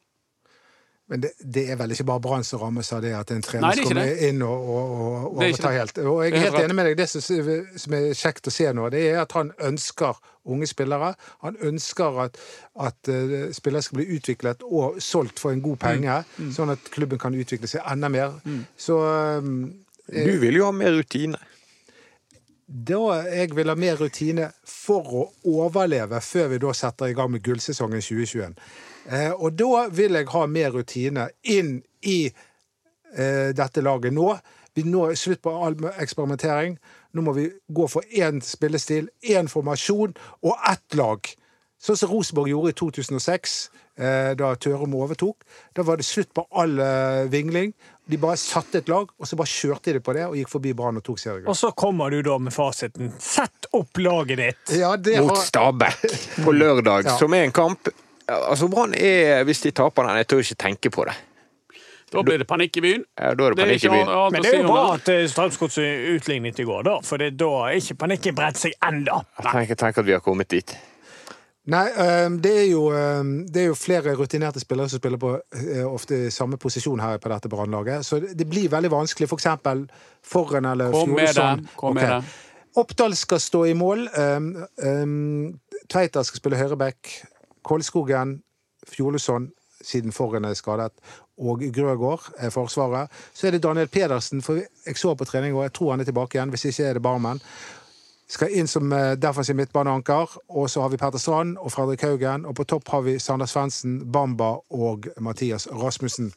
Men 1.10 1.24
det, 1.24 1.30
det 1.42 1.64
er 1.72 1.78
vel 1.80 1.90
ikke 1.90 2.04
bare 2.06 2.22
Brann 2.22 2.44
som 2.46 2.60
rammes 2.62 2.86
av 2.94 3.00
det 3.02 3.10
at 3.18 3.32
en 3.34 3.42
trener 3.42 3.64
Nei, 3.66 3.72
er 3.82 3.88
kommer 3.88 4.20
inn 4.28 4.42
og, 4.46 4.68
og, 4.70 4.84
og 5.32 5.40
er 5.42 5.48
overtar 5.50 5.72
helt. 5.74 5.98
Og 6.06 6.20
jeg 6.22 6.36
er 6.38 6.44
helt 6.44 6.58
enig 6.62 6.76
med 6.78 6.86
deg. 6.86 6.98
Det 7.00 7.06
som, 7.10 7.50
som 7.82 7.96
er 7.98 8.06
kjekt 8.14 8.46
å 8.46 8.52
se 8.54 8.68
nå, 8.78 8.84
det 8.94 9.00
er 9.08 9.18
at 9.24 9.34
han 9.34 9.50
ønsker 9.66 10.20
unge 10.50 10.68
spillere. 10.70 11.08
Han 11.42 11.58
ønsker 11.66 12.20
at, 12.28 12.38
at 12.86 13.10
eh, 13.10 13.50
spillere 13.58 13.82
skal 13.82 13.98
bli 14.00 14.06
utviklet 14.20 14.62
og 14.70 15.00
solgt 15.02 15.42
for 15.42 15.50
en 15.50 15.62
god 15.66 15.80
penge, 15.82 16.20
Mm. 16.38 16.52
sånn 16.56 16.70
at 16.76 16.86
klubben 16.94 17.18
kan 17.20 17.34
utvikle 17.34 17.66
seg 17.68 17.82
enda 17.90 18.08
mer. 18.08 18.38
Så 18.78 18.96
um, 19.42 19.64
Du 20.06 20.36
vil 20.46 20.56
jo 20.62 20.68
ha 20.70 20.72
mer 20.72 20.94
rutine. 20.96 21.38
da 22.70 23.00
jeg 23.26 23.50
vil 23.58 23.68
ha 23.68 23.74
mer 23.74 23.98
rutine 23.98 24.52
for 24.66 25.02
å 25.10 25.24
overleve 25.50 26.20
før 26.22 26.52
vi 26.52 26.58
da 26.62 26.70
setter 26.76 27.10
i 27.10 27.16
gang 27.18 27.32
med 27.34 27.42
gullsesongen 27.42 27.98
2021. 28.02 28.54
Eh, 29.08 29.30
og 29.32 29.54
da 29.58 29.86
vil 29.94 30.18
jeg 30.18 30.28
ha 30.34 30.46
mer 30.46 30.70
rutine 30.76 31.28
inn 31.42 31.78
i 32.06 32.18
eh, 32.28 33.50
dette 33.56 33.82
laget 33.84 34.12
nå. 34.16 34.32
Vi 34.76 34.84
nå 34.86 35.08
er 35.10 35.18
slutt 35.18 35.42
på 35.42 35.50
all 35.64 35.74
eksperimentering. 35.98 36.76
Nå 37.16 37.24
må 37.26 37.32
vi 37.34 37.48
gå 37.74 37.88
for 37.90 38.06
én 38.14 38.38
spillestil, 38.44 39.08
én 39.26 39.48
formasjon 39.50 40.12
og 40.46 40.54
ett 40.70 40.94
lag. 41.00 41.32
Sånn 41.80 41.96
som 41.96 42.10
Rosenborg 42.12 42.52
gjorde 42.52 42.74
i 42.74 42.76
2006, 42.76 43.54
eh, 43.98 44.34
da 44.36 44.50
Tørum 44.60 44.92
overtok. 45.00 45.42
Da 45.74 45.82
var 45.88 45.96
det 45.96 46.04
slutt 46.04 46.28
på 46.36 46.44
all 46.60 46.76
eh, 46.84 47.24
vingling. 47.32 47.72
De 48.10 48.18
bare 48.20 48.36
satte 48.36 48.82
et 48.82 48.88
lag, 48.92 49.08
og 49.16 49.26
så 49.26 49.38
bare 49.38 49.48
kjørte 49.48 49.94
de 49.96 50.02
på 50.04 50.12
det 50.14 50.26
og 50.28 50.36
gikk 50.36 50.50
forbi 50.52 50.74
Brann 50.76 51.00
og 51.00 51.04
tok 51.06 51.18
seriegull. 51.22 51.48
Og 51.50 51.56
så 51.56 51.70
kommer 51.72 52.12
du 52.12 52.20
da 52.26 52.36
med 52.42 52.52
fasiten. 52.52 53.10
Sett 53.22 53.66
opp 53.74 53.96
laget 54.02 54.42
ditt! 54.42 54.76
Ja, 54.76 54.92
det 55.00 55.16
Mot 55.22 55.32
har 55.38 55.42
Stabæk 55.48 56.04
på 56.44 56.52
lørdag, 56.54 57.04
Ja. 57.08 57.16
som 57.18 57.34
er 57.38 57.46
en 57.48 57.54
kamp 57.56 57.88
Altså, 58.30 58.68
Brann 58.70 58.94
er 58.94 59.44
Hvis 59.44 59.60
de 59.64 59.70
taper 59.74 60.06
den, 60.06 60.16
jeg 60.20 60.28
tør 60.30 60.44
ikke 60.44 60.54
tenke 60.54 60.90
på 60.94 61.04
det. 61.08 61.16
Da 62.10 62.22
blir 62.26 62.40
det 62.42 62.46
panikk 62.50 62.76
i 62.76 62.82
byen. 62.82 63.04
Ja, 63.14 63.34
da 63.38 63.44
er 63.46 63.54
det 63.54 63.56
Det 63.56 63.62
er 63.62 63.66
panikk 63.68 63.84
i 63.84 63.90
byen. 63.92 64.08
Men 64.34 64.42
det 64.42 64.54
er 64.54 64.62
jo 64.64 64.70
bra 64.72 64.86
at 64.96 65.08
eh, 65.12 65.26
Strømsgodset 65.30 66.08
utlignet 66.16 66.58
i 66.58 66.66
går, 66.66 66.82
da. 66.88 66.96
For 67.06 67.22
det, 67.22 67.36
da 67.38 67.50
er 67.68 67.78
ikke 67.78 67.94
panikken 68.02 68.34
bredt 68.34 68.58
seg 68.58 68.74
enda. 68.82 69.20
Jeg 69.38 69.52
tenker, 69.52 69.78
tenker 69.84 70.02
at 70.02 70.08
vi 70.08 70.16
har 70.16 70.24
kommet 70.24 70.50
dit. 70.50 70.74
Nei, 71.70 71.84
det 72.42 72.50
er, 72.50 72.66
jo, 72.72 72.88
det 73.46 73.60
er 73.62 73.66
jo 73.68 73.76
flere 73.78 74.14
rutinerte 74.18 74.58
spillere 74.62 74.90
som 74.90 74.98
spiller 74.98 75.20
på 75.22 75.36
øh, 75.38 75.84
ofte 75.86 76.30
samme 76.34 76.58
posisjon 76.58 76.98
her 77.04 77.20
på 77.22 77.30
dette 77.30 77.50
brannlaget. 77.52 78.06
Så 78.06 78.18
det 78.18 78.46
blir 78.48 78.70
veldig 78.72 78.90
vanskelig. 78.90 79.28
For 79.30 79.38
eksempel 79.38 79.84
foran 80.26 80.66
eller 80.72 80.90
Kom 80.90 81.12
med 81.14 81.30
det. 81.36 81.50
Kom 81.76 81.94
med 81.94 82.08
Ok. 82.08 82.10
det. 82.10 82.48
Oppdal 82.80 83.14
skal 83.18 83.40
stå 83.42 83.64
i 83.66 83.74
mål. 83.74 84.08
Um, 84.18 84.64
um, 84.82 85.60
Tveita 85.90 86.22
skal 86.26 86.42
spille 86.42 86.58
høyreback. 86.58 87.12
Kolskogen, 87.62 88.42
Fjolesson, 88.88 89.50
siden 89.80 90.12
forhånd 90.12 90.46
er 90.46 90.54
skadet, 90.54 90.92
og 91.40 91.62
Grøgaard 91.72 92.30
er 92.38 92.50
forsvaret. 92.50 93.08
Så 93.34 93.46
er 93.46 93.50
det 93.50 93.62
Daniel 93.62 93.88
Pedersen, 93.88 94.42
for 94.42 94.60
jeg 94.86 94.96
så 94.96 95.14
på 95.14 95.24
trening 95.24 95.54
og 95.54 95.62
jeg 95.62 95.72
tror 95.72 95.90
han 95.90 96.00
er 96.00 96.04
tilbake 96.04 96.36
igjen. 96.36 96.48
Hvis 96.52 96.64
ikke 96.64 96.84
er 96.84 96.92
det 96.98 97.02
Barmen. 97.02 97.40
Skal 98.30 98.52
inn 98.54 98.68
som 98.70 98.92
eh, 98.92 99.16
defensiv 99.18 99.56
midtbaneanker. 99.56 100.36
Og 100.48 100.70
så 100.70 100.84
har 100.84 100.92
vi 100.92 101.00
Petter 101.00 101.18
Strand 101.18 101.56
og 101.58 101.72
Fredrik 101.72 102.04
Haugen. 102.06 102.44
Og 102.46 102.54
på 102.54 102.64
topp 102.64 102.88
har 102.88 103.00
vi 103.00 103.18
Sander 103.18 103.46
Svendsen, 103.46 104.12
Bamba 104.12 104.52
og 104.70 105.08
Mathias 105.18 105.66
Rasmussen. 105.72 106.32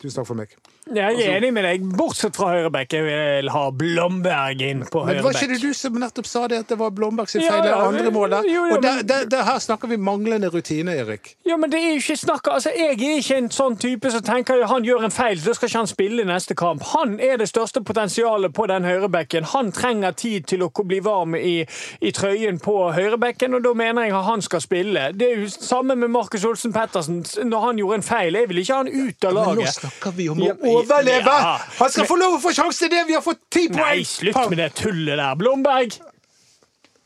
Tusen 0.00 0.16
takk 0.16 0.26
for 0.26 0.40
meg. 0.40 0.56
Jeg 0.90 1.22
er 1.22 1.36
enig 1.36 1.52
med 1.54 1.64
deg, 1.66 1.84
bortsett 1.96 2.34
fra 2.34 2.50
høyrebekk. 2.54 2.94
Jeg 2.98 3.04
vil 3.06 3.50
ha 3.54 3.62
Blomberg 3.70 4.62
inn 4.66 4.82
på 4.90 5.04
Men 5.06 5.20
var 5.22 5.36
ikke 5.38 5.52
det 5.52 5.60
du 5.62 5.70
som 5.76 5.98
nettopp 6.02 6.26
sa 6.26 6.46
det 6.50 6.62
at 6.64 6.72
det 6.72 6.78
var 6.80 6.90
Blomberg 6.94 7.30
sin 7.30 7.44
feil? 7.44 7.62
i 7.64 7.70
ja, 7.70 7.76
andre 7.86 8.10
mål. 8.10 8.34
jo, 8.46 8.64
jo, 8.66 8.76
og 8.76 8.82
der, 8.82 9.02
der, 9.06 9.28
der, 9.30 9.44
her 9.46 9.58
snakker 9.62 9.88
vi 9.88 9.96
manglende 9.96 10.50
rutine, 10.50 10.96
Erik. 10.98 11.36
Ja, 11.46 11.56
men 11.56 11.70
det 11.70 11.78
er 11.78 11.94
jo 11.94 12.00
ikke 12.02 12.16
snakk 12.16 12.48
altså, 12.50 12.72
Jeg 12.76 12.96
er 12.96 13.20
ikke 13.20 13.38
en 13.38 13.50
sånn 13.54 13.76
type 13.80 14.10
som 14.10 14.24
tenker 14.26 14.64
at 14.64 14.70
han 14.72 14.86
gjør 14.86 15.06
en 15.06 15.14
feil, 15.14 15.38
da 15.44 15.54
skal 15.54 15.70
ikke 15.70 15.82
han 15.82 15.90
spille 15.90 16.24
i 16.24 16.28
neste 16.28 16.56
kamp. 16.58 16.82
Han 16.94 17.18
er 17.22 17.38
det 17.40 17.48
største 17.52 17.84
potensialet 17.86 18.54
på 18.56 18.66
den 18.70 18.88
høyrebekken. 18.88 19.46
Han 19.54 19.70
trenger 19.76 20.16
tid 20.18 20.48
til 20.50 20.66
å 20.66 20.70
bli 20.80 21.00
varm 21.04 21.36
i, 21.38 21.60
i 22.00 22.12
trøyen 22.16 22.58
på 22.62 22.76
høyrebekken, 22.96 23.54
og 23.54 23.64
da 23.66 23.74
mener 23.78 24.08
jeg 24.08 24.16
at 24.18 24.26
han 24.26 24.42
skal 24.42 24.64
spille. 24.64 25.06
Det 25.14 25.30
er 25.30 25.44
jo 25.44 25.50
samme 25.54 25.94
med 25.94 26.10
Markus 26.10 26.44
Olsen 26.44 26.74
Pettersen. 26.74 27.22
Når 27.46 27.66
han 27.66 27.82
gjorde 27.82 28.00
en 28.00 28.06
feil, 28.06 28.38
jeg 28.40 28.50
vil 28.50 28.62
ikke 28.64 28.74
ha 28.74 28.82
han 28.82 28.90
ut 28.90 29.28
av 29.28 29.34
Men 29.34 29.40
nå 29.40 29.54
laget. 29.60 29.78
snakker 29.78 30.16
vi 30.16 30.28
om 30.32 30.42
å 30.42 30.79
overleve! 30.80 31.34
ja. 31.34 31.56
Han 31.78 31.92
skal 31.92 32.08
få 32.08 32.16
lov 32.20 32.38
å 32.38 32.40
få 32.42 32.54
sjanse 32.56 32.84
til 32.84 32.92
det! 32.94 33.04
Vi 33.08 33.16
har 33.18 33.24
fått 33.24 33.42
ti 33.52 33.66
poeng! 33.72 34.00
Nei, 34.00 34.06
slutt 34.08 34.40
med 34.52 34.60
det 34.62 34.70
tullet 34.80 35.16
der. 35.20 35.36
Blomberg! 35.40 36.00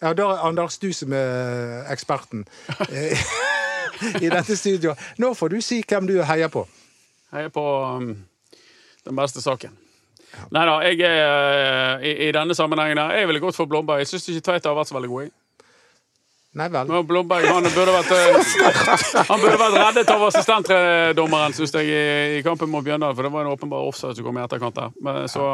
Ja, 0.02 0.12
da 0.12 0.26
er 0.34 0.42
Anders 0.44 0.76
du 0.82 0.90
som 0.92 1.14
er 1.16 1.86
eksperten 1.92 2.42
eh, 2.90 3.20
i 4.24 4.28
dette 4.28 4.56
studioet. 4.58 5.00
Nå 5.22 5.32
får 5.38 5.54
du 5.54 5.62
si 5.64 5.80
hvem 5.86 6.08
du 6.10 6.18
heier 6.28 6.50
på. 6.52 6.66
Jeg 7.32 7.48
er 7.48 7.54
på 7.54 7.64
um, 7.64 8.10
den 9.06 9.16
beste 9.16 9.42
saken. 9.42 9.72
Nei 10.52 10.64
da, 10.66 10.74
jeg 10.82 11.00
er 11.06 11.22
uh, 11.22 12.04
i, 12.04 12.12
i 12.26 12.32
denne 12.34 12.56
sammenhengen 12.58 12.98
her 12.98 13.20
Jeg 13.20 13.28
ville 13.30 13.40
gått 13.42 13.56
for 13.56 13.70
Blomberg. 13.70 14.02
Jeg 14.02 14.10
syns 14.12 14.28
ikke 14.32 14.48
Tveita 14.50 14.72
har 14.72 14.78
vært 14.80 14.90
så 14.90 14.98
veldig 14.98 15.10
god. 15.12 15.30
i. 15.30 15.43
Nei 16.54 16.68
vel. 16.70 16.86
Men 16.86 17.06
Blomberg 17.08 17.48
han 17.50 17.66
burde 17.74 17.94
vært 17.96 18.12
uh, 18.14 18.52
Han 19.30 19.40
burde 19.42 19.56
vært 19.58 19.74
reddet 19.74 20.10
av 20.14 20.22
assistentdommeren, 20.28 21.54
syns 21.56 21.74
jeg, 21.74 21.88
i, 21.90 22.38
i 22.38 22.42
kampen 22.46 22.70
mot 22.70 22.84
Bjøndal. 22.86 23.14
For 23.18 23.26
det 23.26 23.32
var 23.34 23.42
en 23.46 23.52
åpenbar 23.56 23.88
offside 23.88 24.14
som 24.18 24.26
kom 24.28 24.38
i 24.38 24.44
etterkant 24.44 24.78
der. 24.78 24.92
Men, 25.02 25.18
så, 25.30 25.48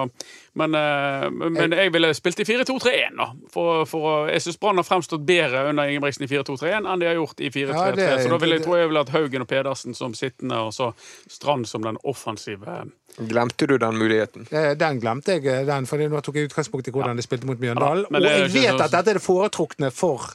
men, 0.60 0.76
uh, 0.76 1.24
men 1.32 1.72
jeg 1.78 1.94
ville 1.94 2.12
spilt 2.16 2.42
i 2.44 2.46
4-2-3-1, 2.50 3.16
da. 3.16 3.30
For, 3.54 3.86
for 3.88 4.28
jeg 4.28 4.44
syns 4.44 4.60
Brann 4.60 4.80
har 4.82 4.88
fremstått 4.88 5.24
bedre 5.28 5.64
under 5.72 5.88
Ingebrigtsen 5.88 6.26
i 6.28 6.30
4-2-3-1 6.34 6.84
enn 6.92 7.00
de 7.00 7.08
har 7.08 7.16
gjort 7.16 7.40
i 7.40 7.48
4-3-3. 7.48 7.72
Ja, 7.72 8.10
er- 8.18 8.24
så 8.26 8.34
da 8.34 8.40
vil 8.44 8.56
jeg, 8.58 8.64
tror 8.66 8.80
jeg 8.82 8.92
ville 8.92 9.04
hatt 9.06 9.14
Haugen 9.16 9.46
og 9.46 9.50
Pedersen 9.50 9.96
som 9.96 10.12
sittende, 10.18 10.60
og 10.68 10.74
så 10.76 10.92
Strand 11.32 11.64
som 11.70 11.84
den 11.86 11.96
offensive. 12.04 12.82
Glemte 13.18 13.66
du 13.66 13.76
den 13.78 13.96
muligheten? 13.98 14.46
Den 14.78 15.00
glemte 15.00 15.32
jeg, 15.36 15.44
eh, 15.46 15.64
den, 15.68 15.86
for 15.86 15.98
nå 15.98 16.20
tok 16.24 16.36
jeg 16.38 16.48
utgangspunkt 16.48 16.88
i 16.88 16.92
hvordan 16.94 17.16
de 17.16 17.22
spilte 17.22 17.46
mot 17.46 17.58
Mjøndalen. 17.60 18.06
Ja, 18.10 18.16
og 18.16 18.24
jeg 18.24 18.52
vet 18.54 18.80
at 18.80 18.90
dette 18.94 19.10
er 19.10 19.18
det 19.18 19.22
foretrukne 19.24 19.90
for 19.92 20.30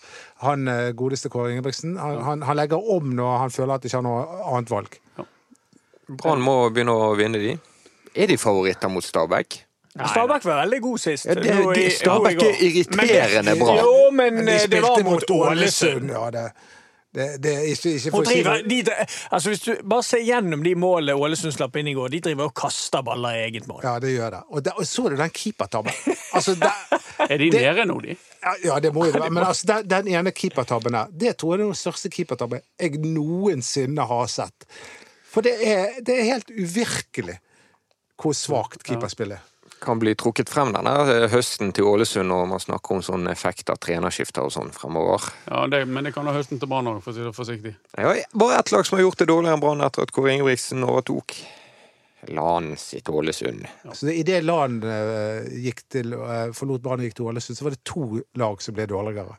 han 0.45 0.67
eh, 0.67 0.91
godeste 0.93 1.29
Kåre 1.33 1.51
Ingebrigtsen. 1.55 1.95
Han, 1.97 2.19
han, 2.21 2.41
han 2.45 2.57
legger 2.59 2.77
om 2.97 3.09
når 3.15 3.38
han 3.45 3.49
føler 3.55 3.73
at 3.77 3.81
det 3.81 3.89
ikke 3.89 4.01
har 4.03 4.05
noe 4.05 4.25
annet 4.51 4.69
valg. 4.75 4.99
Brann 6.07 6.43
må 6.45 6.57
begynne 6.69 6.93
å 6.93 7.13
vinne 7.17 7.39
de. 7.41 7.55
Er 8.15 8.27
de 8.29 8.38
favoritter 8.38 8.91
mot 8.93 9.03
Stabæk? 9.03 9.61
Stabæk 9.95 10.43
var 10.45 10.61
veldig 10.65 10.81
god 10.83 10.97
sist. 10.99 11.25
Ja, 11.25 11.33
det- 11.39 11.75
det- 11.75 11.91
Stabæk 11.97 12.41
er 12.43 12.61
irriterende 12.67 13.55
bra. 13.59 13.75
Jo, 13.81 14.11
men 14.11 14.35
Men 14.35 14.45
de 14.45 14.51
eh, 14.61 14.67
det 14.67 14.81
var 14.83 15.01
mot 15.03 15.23
Ålesund. 15.31 16.09
Ja, 16.11 16.29
det, 16.29 16.51
det, 17.15 17.25
det 17.43 17.51
er 17.56 17.65
ikke, 17.71 17.91
ikke 17.95 18.12
for 18.12 18.28
driver, 18.28 18.62
de, 18.67 18.80
altså 19.32 19.49
hvis 19.54 19.62
du 19.65 19.71
bare 19.88 20.04
ser 20.04 20.23
gjennom 20.28 20.63
de 20.65 20.73
målene 20.75 21.15
Ålesund 21.15 21.54
slapp 21.56 21.78
inn 21.80 21.88
i 21.88 21.93
går, 21.95 22.12
de 22.12 22.19
driver 22.28 22.49
og 22.49 22.54
kaster 22.60 23.04
baller 23.08 23.38
i 23.39 23.45
eget 23.47 23.67
mål. 23.71 23.82
Ja, 23.88 23.93
det 24.04 24.12
gjør 24.17 24.36
det. 24.36 24.41
Og, 24.51 24.65
der, 24.65 24.75
og 24.82 24.88
så 24.89 25.08
du 25.10 25.15
den 25.19 25.32
keepertabben. 25.36 25.95
Altså, 26.36 26.58
Er 27.30 27.38
de 27.39 27.47
Det- 27.51 27.62
nede 27.63 27.86
nå, 27.88 27.95
de? 28.04 28.15
ja, 28.43 28.51
ja, 28.65 28.80
det 28.84 28.91
må 28.93 29.06
jo 29.08 29.12
være. 29.15 29.30
Men 29.32 29.43
altså, 29.47 29.65
den, 29.71 29.88
den 29.89 30.08
ene 30.12 30.32
keepertabben 30.36 30.93
der, 30.93 31.08
det 31.19 31.38
tror 31.39 31.56
jeg 31.56 31.62
er 31.63 31.69
den 31.71 31.75
største 31.80 32.10
keepertabben 32.12 32.60
jeg 32.80 32.99
noensinne 32.99 34.04
har 34.06 34.28
sett. 34.28 34.67
For 35.32 35.41
det 35.45 35.56
er, 35.63 35.95
det 36.06 36.19
er 36.19 36.28
helt 36.34 36.51
uvirkelig 36.51 37.38
hvor 38.21 38.36
svakt 38.36 38.84
keeperspillet 38.88 39.39
er. 39.39 39.47
Kan 39.83 39.99
bli 39.99 40.15
trukket 40.15 40.49
frem 40.49 40.71
denne 40.75 40.93
eh, 41.11 41.25
høsten 41.31 41.73
til 41.75 41.88
Ålesund 41.89 42.29
når 42.31 42.47
man 42.53 42.63
snakker 42.63 42.95
om 42.95 43.03
sånn 43.05 43.27
effekt 43.31 43.69
av 43.73 43.81
trenerskifter 43.83 44.47
og 44.47 44.53
sånn 44.55 44.71
fremover. 44.75 45.27
Ja, 45.49 45.65
det, 45.71 45.83
Men 45.89 46.07
det 46.07 46.15
kan 46.15 46.27
ha 46.29 46.33
høsten 46.35 46.61
til 46.61 46.71
Brann 46.71 46.89
òg, 46.91 47.03
for 47.03 47.13
å 47.13 47.17
si 47.17 47.25
det 47.25 47.35
forsiktig. 47.35 47.75
Ja, 47.97 48.15
bare 48.33 48.61
ett 48.61 48.71
lag 48.73 48.88
som 48.88 48.97
har 48.97 49.05
gjort 49.05 49.21
det 49.21 49.29
dårligere 49.31 49.59
enn 49.59 49.63
Brann 49.65 49.85
etter 49.85 50.07
at 50.07 50.15
Kåre 50.15 50.33
Ingebrigtsen 50.35 50.88
overtok. 50.88 51.38
Lan 52.33 52.71
sitt 52.77 53.09
Ålesund. 53.09 53.67
Så 53.93 54.09
Idet 54.09 54.41
Lan 54.43 54.79
uh, 54.81 55.45
gikk 55.61 55.83
til, 55.93 56.15
eh, 56.17 56.47
forlot 56.57 56.81
Brann 56.81 57.03
og 57.03 57.05
gikk 57.05 57.19
til 57.19 57.29
Ålesund, 57.29 57.57
så 57.59 57.67
var 57.67 57.75
det 57.75 57.83
to 57.85 58.23
lag 58.39 58.63
som 58.63 58.77
ble 58.77 58.88
dårligere. 58.89 59.38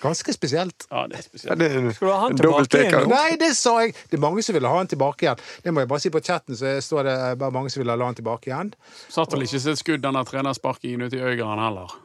Ganske 0.00 0.32
spesielt. 0.32 0.86
Ja, 0.90 1.06
det 1.10 1.18
er 1.18 1.24
spesielt. 1.26 1.60
det 1.60 1.94
Skal 1.94 2.08
du 2.08 2.12
ha 2.12 2.20
han 2.24 2.36
tilbake 2.38 2.82
igjen 2.84 3.08
Nei, 3.10 3.36
det 3.40 3.50
sa 3.58 3.74
jeg! 3.84 3.94
Det 4.08 4.16
er 4.16 4.22
mange 4.24 4.44
som 4.46 4.56
vil 4.56 4.68
ha 4.68 4.74
han 4.76 4.88
tilbake 4.90 5.26
igjen. 5.26 5.42
Det 5.64 5.74
må 5.76 5.84
jeg 5.84 5.92
bare 5.92 6.04
si 6.04 6.12
på 6.12 6.22
chatten, 6.24 6.56
så 6.56 6.76
står 6.84 7.08
det 7.08 7.16
bare 7.42 7.54
mange 7.56 7.72
som 7.72 7.84
vil 7.84 7.92
ha 7.92 7.98
han 8.00 8.18
tilbake 8.18 8.52
igjen. 8.52 8.74
Satt 9.12 9.34
vel 9.34 9.44
ikke 9.48 9.60
sitt 9.62 9.82
skudd, 9.82 10.04
denne 10.04 10.24
trenersparkingen 10.28 11.08
ute 11.08 11.20
i 11.20 11.24
Øygarden 11.24 11.64
heller. 11.64 11.98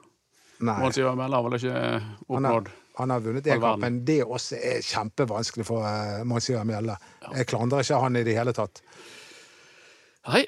Nei. 0.66 0.80
Målt 0.80 0.98
Ivar 1.00 1.16
Mæhle 1.20 1.46
vel 1.50 1.60
ikke 1.60 1.78
eh, 1.84 2.10
oppnådd 2.28 2.74
han 2.98 3.12
har 3.12 3.20
vunnet 3.20 3.48
én 3.48 3.60
kamp, 3.60 3.82
men 3.82 4.00
det 4.08 4.22
også 4.24 4.56
er 4.56 4.84
kjempevanskelig 4.86 5.66
for 5.68 5.84
uh, 5.84 6.24
Mons 6.28 6.48
Mjelle. 6.48 6.96
Ja. 7.26 7.32
Jeg 7.42 7.50
klandrer 7.52 7.84
ikke 7.84 8.00
han 8.00 8.16
i 8.16 8.24
det 8.24 8.38
hele 8.38 8.54
tatt. 8.56 8.80
Hei! 10.32 10.46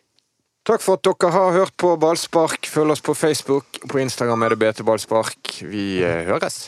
Takk 0.67 0.83
for 0.83 0.99
at 0.99 1.03
dere 1.07 1.31
har 1.31 1.53
hørt 1.55 1.75
på 1.79 1.93
Ballspark. 1.99 2.67
Følg 2.67 2.95
oss 2.95 3.03
på 3.03 3.15
Facebook. 3.15 3.79
På 3.87 4.01
Instagram 4.03 4.43
er 4.43 4.55
det 4.55 4.59
BT 4.63 4.83
Ballspark. 4.87 5.59
Vi 5.63 6.01
eh, 6.03 6.25
høres. 6.27 6.65